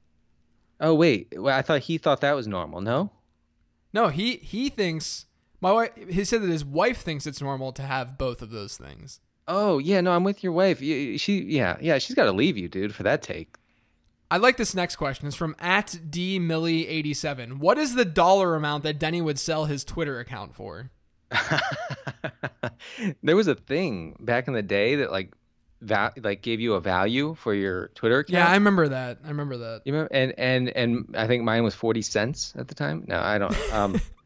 oh 0.80 0.92
wait, 0.94 1.32
well, 1.36 1.56
I 1.56 1.62
thought 1.62 1.80
he 1.80 1.96
thought 1.96 2.20
that 2.20 2.34
was 2.36 2.46
normal. 2.46 2.82
No. 2.82 3.10
No, 3.94 4.08
he 4.08 4.36
he 4.36 4.68
thinks 4.68 5.24
my 5.60 5.72
wife. 5.72 5.90
He 6.10 6.24
said 6.24 6.42
that 6.42 6.50
his 6.50 6.64
wife 6.64 7.02
thinks 7.02 7.26
it's 7.26 7.40
normal 7.40 7.72
to 7.72 7.82
have 7.82 8.18
both 8.18 8.42
of 8.42 8.50
those 8.50 8.76
things. 8.76 9.20
Oh 9.46 9.78
yeah, 9.78 10.00
no, 10.00 10.12
I'm 10.12 10.24
with 10.24 10.42
your 10.42 10.52
wife. 10.52 10.78
She, 10.80 11.44
yeah, 11.48 11.76
yeah, 11.80 11.98
she's 11.98 12.16
got 12.16 12.24
to 12.24 12.32
leave 12.32 12.56
you, 12.56 12.68
dude, 12.68 12.94
for 12.94 13.02
that 13.02 13.22
take. 13.22 13.56
I 14.30 14.38
like 14.38 14.56
this 14.56 14.74
next 14.74 14.96
question. 14.96 15.26
It's 15.26 15.36
from 15.36 15.54
at 15.58 16.10
D 16.10 16.38
Millie 16.38 16.88
eighty 16.88 17.14
seven. 17.14 17.58
What 17.58 17.78
is 17.78 17.94
the 17.94 18.04
dollar 18.04 18.56
amount 18.56 18.82
that 18.84 18.98
Denny 18.98 19.20
would 19.20 19.38
sell 19.38 19.66
his 19.66 19.84
Twitter 19.84 20.18
account 20.18 20.54
for? 20.54 20.90
there 23.22 23.36
was 23.36 23.48
a 23.48 23.54
thing 23.54 24.16
back 24.20 24.48
in 24.48 24.54
the 24.54 24.62
day 24.62 24.96
that 24.96 25.12
like 25.12 25.32
va- 25.80 26.12
like 26.22 26.42
gave 26.42 26.60
you 26.60 26.74
a 26.74 26.80
value 26.80 27.34
for 27.34 27.54
your 27.54 27.88
Twitter 27.94 28.20
account. 28.20 28.32
Yeah, 28.32 28.48
I 28.48 28.54
remember 28.54 28.88
that. 28.88 29.18
I 29.24 29.28
remember 29.28 29.58
that. 29.58 29.82
you 29.84 29.92
remember? 29.92 30.12
And 30.12 30.34
and 30.38 30.68
and 30.70 31.14
I 31.16 31.26
think 31.26 31.44
mine 31.44 31.62
was 31.62 31.74
forty 31.74 32.02
cents 32.02 32.54
at 32.56 32.68
the 32.68 32.74
time. 32.74 33.04
No, 33.06 33.18
I 33.20 33.38
don't. 33.38 33.72
Um, 33.72 34.00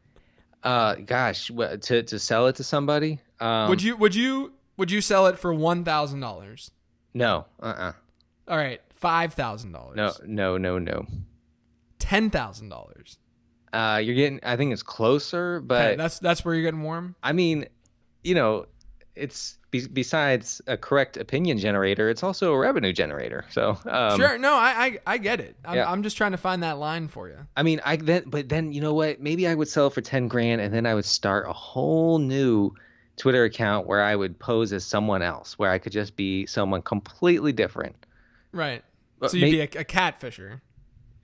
uh, 0.63 0.95
gosh, 0.95 1.49
what, 1.49 1.81
to 1.83 2.03
to 2.03 2.19
sell 2.19 2.47
it 2.47 2.57
to 2.57 2.63
somebody? 2.63 3.19
Um, 3.39 3.69
would 3.69 3.81
you 3.81 3.95
would 3.97 4.15
you 4.15 4.53
would 4.77 4.91
you 4.91 5.01
sell 5.01 5.27
it 5.27 5.37
for 5.37 5.53
one 5.53 5.83
thousand 5.83 6.19
dollars? 6.19 6.71
No, 7.13 7.45
uh, 7.61 7.65
uh 7.65 7.91
All 8.47 8.57
right, 8.57 8.81
five 8.93 9.33
thousand 9.33 9.71
dollars. 9.71 9.95
no, 9.95 10.11
no, 10.25 10.57
no, 10.57 10.79
no. 10.79 11.05
ten 11.99 12.29
thousand 12.29 12.69
dollars. 12.69 13.17
Uh, 13.71 14.01
you're 14.03 14.15
getting. 14.15 14.39
I 14.43 14.57
think 14.57 14.73
it's 14.73 14.83
closer, 14.83 15.61
but 15.61 15.97
that's 15.97 16.19
that's 16.19 16.43
where 16.43 16.55
you're 16.55 16.63
getting 16.63 16.81
warm. 16.81 17.15
I 17.21 17.33
mean, 17.33 17.67
you 18.23 18.35
know, 18.35 18.65
it's 19.15 19.58
be- 19.71 19.87
besides 19.87 20.61
a 20.67 20.77
correct 20.77 21.17
opinion 21.17 21.57
generator, 21.57 22.09
it's 22.09 22.23
also 22.23 22.53
a 22.53 22.57
revenue 22.57 22.93
generator. 22.93 23.45
So 23.51 23.77
um, 23.85 24.19
sure, 24.19 24.37
no, 24.37 24.53
I 24.53 24.69
I, 24.85 24.99
I 25.13 25.17
get 25.17 25.39
it. 25.39 25.55
I'm, 25.65 25.75
Yeah. 25.77 25.91
I'm 25.91 26.03
just 26.03 26.17
trying 26.17 26.31
to 26.31 26.37
find 26.37 26.63
that 26.63 26.77
line 26.77 27.07
for 27.07 27.27
you. 27.29 27.37
I 27.55 27.63
mean, 27.63 27.79
I 27.85 27.95
then, 27.97 28.23
but 28.27 28.49
then 28.49 28.71
you 28.71 28.81
know 28.81 28.93
what? 28.93 29.19
Maybe 29.19 29.47
I 29.47 29.55
would 29.55 29.67
sell 29.67 29.89
for 29.89 30.01
ten 30.01 30.27
grand, 30.27 30.61
and 30.61 30.73
then 30.73 30.85
I 30.85 30.93
would 30.95 31.05
start 31.05 31.47
a 31.47 31.53
whole 31.53 32.19
new 32.19 32.73
Twitter 33.17 33.43
account 33.43 33.85
where 33.85 34.01
I 34.01 34.15
would 34.15 34.39
pose 34.39 34.71
as 34.73 34.85
someone 34.85 35.21
else, 35.21 35.59
where 35.59 35.69
I 35.71 35.77
could 35.77 35.91
just 35.91 36.15
be 36.15 36.45
someone 36.45 36.81
completely 36.81 37.51
different. 37.51 38.05
Right. 38.51 38.83
So 39.27 39.35
you'd 39.37 39.41
may- 39.45 39.51
be 39.51 39.59
a, 39.61 39.81
a 39.81 39.85
catfisher. 39.85 40.61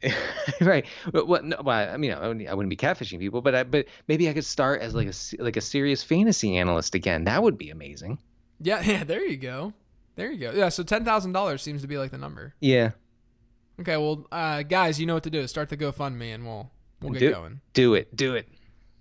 right. 0.61 0.85
But 1.11 1.27
what? 1.27 1.43
No, 1.45 1.57
well, 1.63 1.91
I 1.91 1.97
mean, 1.97 2.11
I 2.11 2.27
wouldn't, 2.27 2.47
I 2.47 2.53
wouldn't 2.53 2.69
be 2.69 2.75
catfishing 2.75 3.17
people, 3.17 3.41
but 3.41 3.55
I, 3.55 3.63
but 3.63 3.85
maybe 4.07 4.29
I 4.29 4.33
could 4.33 4.45
start 4.45 4.81
as 4.81 4.93
like 4.93 5.07
a 5.07 5.13
like 5.43 5.57
a 5.57 5.61
serious 5.61 6.03
fantasy 6.03 6.57
analyst 6.57 6.95
again. 6.95 7.23
That 7.23 7.41
would 7.41 7.57
be 7.57 7.69
amazing. 7.71 8.19
Yeah, 8.59 8.81
yeah. 8.85 9.03
There 9.03 9.23
you 9.25 9.37
go. 9.37 9.73
There 10.15 10.31
you 10.31 10.39
go. 10.39 10.51
Yeah. 10.51 10.69
So 10.69 10.83
ten 10.83 11.03
thousand 11.05 11.33
dollars 11.33 11.61
seems 11.61 11.81
to 11.81 11.87
be 11.87 11.97
like 11.97 12.11
the 12.11 12.17
number. 12.17 12.53
Yeah. 12.59 12.91
Okay. 13.79 13.97
Well, 13.97 14.25
uh, 14.31 14.63
guys, 14.63 14.99
you 14.99 15.05
know 15.05 15.13
what 15.15 15.23
to 15.23 15.29
do. 15.29 15.45
Start 15.47 15.69
the 15.69 15.77
GoFundMe, 15.77 16.33
and 16.33 16.45
we'll 16.45 16.71
we'll 17.01 17.11
get 17.11 17.19
Do, 17.19 17.31
going. 17.33 17.61
do 17.73 17.93
it. 17.95 18.15
Do 18.15 18.35
it. 18.35 18.47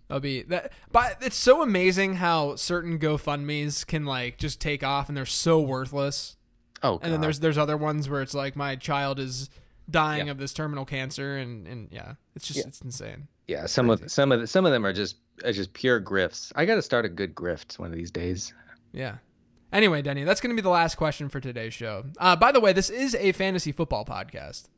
That'll 0.09 0.21
be 0.21 0.43
that. 0.43 0.73
But 0.93 1.19
it's 1.23 1.37
so 1.37 1.63
amazing 1.63 2.15
how 2.17 2.57
certain 2.57 2.99
GoFundmes 2.99 3.87
can 3.87 4.05
like 4.05 4.39
just 4.39 4.61
take 4.61 4.83
off, 4.83 5.09
and 5.09 5.17
they're 5.17 5.25
so 5.27 5.61
worthless. 5.61 6.37
Oh, 6.83 6.99
And 7.03 7.13
then 7.13 7.21
there's 7.23 7.41
there's 7.41 7.57
other 7.57 7.77
ones 7.77 8.09
where 8.11 8.21
it's 8.21 8.35
like 8.35 8.57
my 8.57 8.77
child 8.77 9.19
is 9.19 9.49
dying 9.89 10.27
Yeah. 10.27 10.33
of 10.33 10.39
this 10.39 10.53
terminal 10.53 10.85
cancer, 10.85 11.37
and 11.37 11.67
and 11.67 11.89
yeah, 11.93 12.15
it's 12.35 12.47
just 12.47 12.59
Yeah. 12.59 12.67
it's 12.67 12.81
insane. 12.83 13.29
yeah. 13.47 13.67
Some 13.67 13.89
of 13.89 14.11
some 14.11 14.33
of 14.33 14.41
the, 14.41 14.47
some 14.47 14.67
of 14.67 14.73
them 14.73 14.85
are 14.85 14.93
just 14.93 15.17
are 15.45 15.53
just 15.53 15.73
pure 15.73 16.01
grifts. 16.01 16.53
I 16.57 16.67
got 16.67 16.75
to 16.75 16.83
start 16.83 17.05
a 17.07 17.09
good 17.09 17.35
grift 17.35 17.79
one 17.79 17.91
of 17.91 17.97
these 17.97 18.11
days. 18.11 18.53
Yeah. 18.93 19.17
Anyway, 19.75 20.01
Denny, 20.03 20.23
that's 20.23 20.41
going 20.41 20.55
to 20.55 20.57
be 20.57 20.63
the 20.63 20.71
last 20.71 20.95
question 20.95 21.29
for 21.29 21.41
today's 21.41 21.75
show. 21.75 22.05
Uh, 22.19 22.37
by 22.37 22.53
the 22.53 22.61
way, 22.61 22.73
this 22.73 22.89
is 22.89 23.15
a 23.17 23.33
fantasy 23.33 23.73
football 23.73 24.05
podcast. 24.05 24.69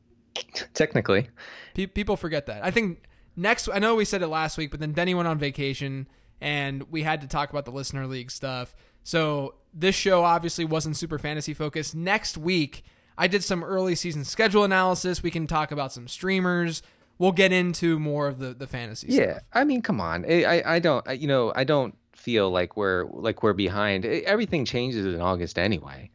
Technically, 0.73 1.29
Pe- 1.75 1.85
people 1.85 2.17
forget 2.17 2.47
that. 2.47 2.65
I 2.65 2.71
think 2.71 3.03
next, 3.35 3.69
I 3.71 3.79
know 3.79 3.95
we 3.95 4.05
said 4.05 4.21
it 4.23 4.27
last 4.27 4.57
week, 4.57 4.71
but 4.71 4.79
then 4.79 4.93
Denny 4.93 5.13
went 5.13 5.27
on 5.27 5.37
vacation 5.37 6.07
and 6.41 6.83
we 6.91 7.03
had 7.03 7.21
to 7.21 7.27
talk 7.27 7.49
about 7.51 7.65
the 7.65 7.71
listener 7.71 8.07
league 8.07 8.31
stuff. 8.31 8.75
So 9.03 9.55
this 9.73 9.95
show 9.95 10.23
obviously 10.23 10.65
wasn't 10.65 10.97
super 10.97 11.17
fantasy 11.17 11.53
focused. 11.53 11.95
Next 11.95 12.37
week, 12.37 12.83
I 13.17 13.27
did 13.27 13.43
some 13.43 13.63
early 13.63 13.95
season 13.95 14.25
schedule 14.25 14.63
analysis. 14.63 15.23
We 15.23 15.31
can 15.31 15.47
talk 15.47 15.71
about 15.71 15.93
some 15.93 16.07
streamers. 16.07 16.81
We'll 17.19 17.31
get 17.31 17.51
into 17.51 17.97
more 17.99 18.27
of 18.27 18.37
the, 18.37 18.53
the 18.53 18.67
fantasy 18.67 19.11
stuff. 19.11 19.19
yeah. 19.25 19.31
stuff. 19.33 19.43
I 19.53 19.63
mean, 19.63 19.81
come 19.81 20.01
on. 20.01 20.25
I 20.25 20.43
I, 20.43 20.75
I 20.75 20.79
don't. 20.79 21.07
I, 21.07 21.13
you 21.13 21.27
know, 21.27 21.51
I 21.55 21.63
don't 21.63 21.95
feel 22.27 22.51
like 22.51 22.75
we're 22.75 23.05
like 23.05 23.41
we're 23.41 23.53
behind. 23.53 24.05
Eh, 24.05 24.19
Everything 24.25 24.65
changes 24.65 25.05
in 25.05 25.21
August 25.21 25.57
anyway. 25.57 26.09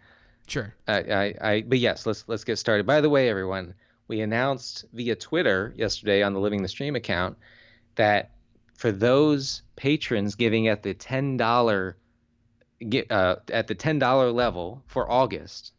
Sure. 0.46 0.74
I, 0.86 0.98
I, 0.98 1.34
I, 1.40 1.60
but 1.62 1.78
yes, 1.78 2.04
let's 2.04 2.24
let's 2.26 2.44
get 2.44 2.58
started. 2.58 2.84
By 2.84 3.00
the 3.00 3.08
way, 3.08 3.30
everyone, 3.30 3.72
we 4.08 4.20
announced 4.20 4.84
via 4.92 5.16
Twitter 5.16 5.72
yesterday 5.74 6.22
on 6.22 6.34
the 6.34 6.38
Living 6.38 6.60
the 6.60 6.68
Stream 6.68 6.96
account 6.96 7.38
that 7.94 8.32
for 8.74 8.92
those 8.92 9.62
patrons 9.74 10.34
giving 10.34 10.68
at 10.68 10.82
the 10.82 10.92
ten 10.92 11.38
dollar, 11.38 11.96
get 12.86 13.10
uh, 13.10 13.36
at 13.50 13.66
the 13.66 13.74
ten 13.74 13.98
dollar 13.98 14.30
level 14.30 14.82
for 14.88 15.10
August, 15.10 15.72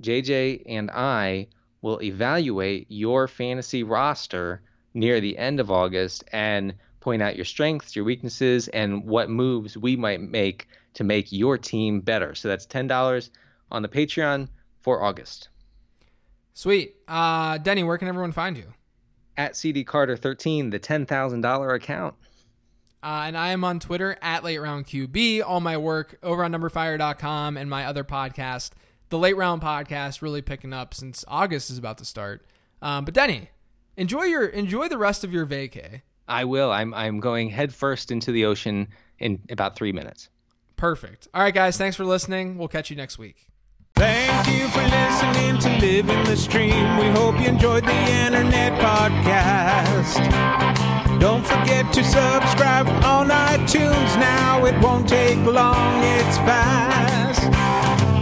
JJ 0.00 0.64
and 0.66 0.90
I 0.90 1.46
will 1.80 2.02
evaluate 2.02 2.86
your 2.88 3.28
fantasy 3.28 3.84
roster 3.84 4.62
near 4.94 5.20
the 5.20 5.38
end 5.38 5.60
of 5.60 5.70
August 5.70 6.24
and 6.32 6.74
point 7.02 7.20
out 7.20 7.36
your 7.36 7.44
strengths, 7.44 7.94
your 7.94 8.04
weaknesses, 8.04 8.68
and 8.68 9.04
what 9.04 9.28
moves 9.28 9.76
we 9.76 9.96
might 9.96 10.20
make 10.20 10.68
to 10.94 11.04
make 11.04 11.32
your 11.32 11.58
team 11.58 12.00
better. 12.00 12.34
So 12.34 12.48
that's 12.48 12.64
ten 12.64 12.86
dollars 12.86 13.30
on 13.70 13.82
the 13.82 13.88
Patreon 13.88 14.48
for 14.80 15.02
August. 15.02 15.48
Sweet. 16.54 16.96
Uh, 17.08 17.58
Denny, 17.58 17.82
where 17.82 17.98
can 17.98 18.08
everyone 18.08 18.32
find 18.32 18.56
you? 18.56 18.74
At 19.36 19.56
CD 19.56 19.84
Carter 19.84 20.16
13, 20.16 20.70
the 20.70 20.78
ten 20.78 21.06
thousand 21.06 21.40
dollar 21.40 21.74
account. 21.74 22.14
Uh, 23.02 23.24
and 23.26 23.36
I 23.36 23.48
am 23.48 23.64
on 23.64 23.80
Twitter 23.80 24.16
at 24.22 24.44
Late 24.44 24.58
Round 24.58 24.86
QB. 24.86 25.42
All 25.44 25.60
my 25.60 25.76
work 25.76 26.18
over 26.22 26.44
on 26.44 26.52
numberfire.com 26.52 27.56
and 27.56 27.68
my 27.68 27.84
other 27.84 28.04
podcast, 28.04 28.70
the 29.08 29.18
Late 29.18 29.36
Round 29.36 29.60
Podcast, 29.60 30.22
really 30.22 30.40
picking 30.40 30.72
up 30.72 30.94
since 30.94 31.24
August 31.26 31.68
is 31.68 31.78
about 31.78 31.98
to 31.98 32.04
start. 32.04 32.46
Um, 32.80 33.04
but 33.04 33.12
Denny, 33.14 33.50
enjoy 33.96 34.24
your 34.24 34.46
enjoy 34.46 34.88
the 34.88 34.98
rest 34.98 35.24
of 35.24 35.32
your 35.32 35.46
vacay. 35.46 36.02
I 36.28 36.44
will. 36.44 36.70
I'm 36.70 36.94
I'm 36.94 37.18
going 37.20 37.50
headfirst 37.50 38.10
into 38.10 38.32
the 38.32 38.46
ocean 38.46 38.88
in 39.18 39.40
about 39.50 39.76
three 39.76 39.92
minutes. 39.92 40.28
Perfect. 40.76 41.28
All 41.34 41.42
right, 41.42 41.54
guys. 41.54 41.76
Thanks 41.76 41.96
for 41.96 42.04
listening. 42.04 42.56
We'll 42.58 42.68
catch 42.68 42.90
you 42.90 42.96
next 42.96 43.18
week. 43.18 43.48
Thank 43.94 44.48
you 44.48 44.66
for 44.68 44.82
listening 44.82 45.58
to 45.60 45.68
Living 45.86 46.24
the 46.24 46.36
Stream. 46.36 46.96
We 46.98 47.08
hope 47.10 47.38
you 47.40 47.46
enjoyed 47.46 47.84
the 47.84 47.92
internet 47.92 48.72
podcast. 48.80 50.18
Don't 51.20 51.44
forget 51.46 51.92
to 51.92 52.02
subscribe 52.02 52.88
on 53.04 53.28
iTunes 53.28 54.16
now. 54.18 54.64
It 54.64 54.74
won't 54.82 55.08
take 55.08 55.36
long, 55.44 56.02
it's 56.02 56.38
fast. 56.38 57.42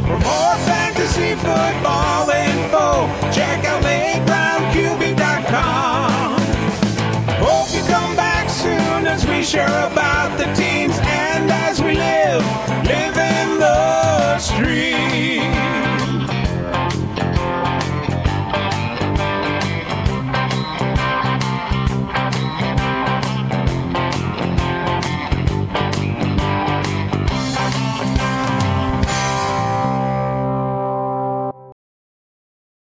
For 0.06 0.18
more 0.18 0.56
fantasy 0.66 1.34
football 1.36 2.28
info, 2.28 3.08
check 3.32 3.64
out 3.64 3.82
LateRoundQB.com. 3.84 5.89
Come 7.90 8.14
back 8.14 8.48
soon 8.48 9.06
as 9.08 9.26
we 9.26 9.42
share 9.42 9.66
about 9.66 10.38
the 10.38 10.44
teams 10.54 10.96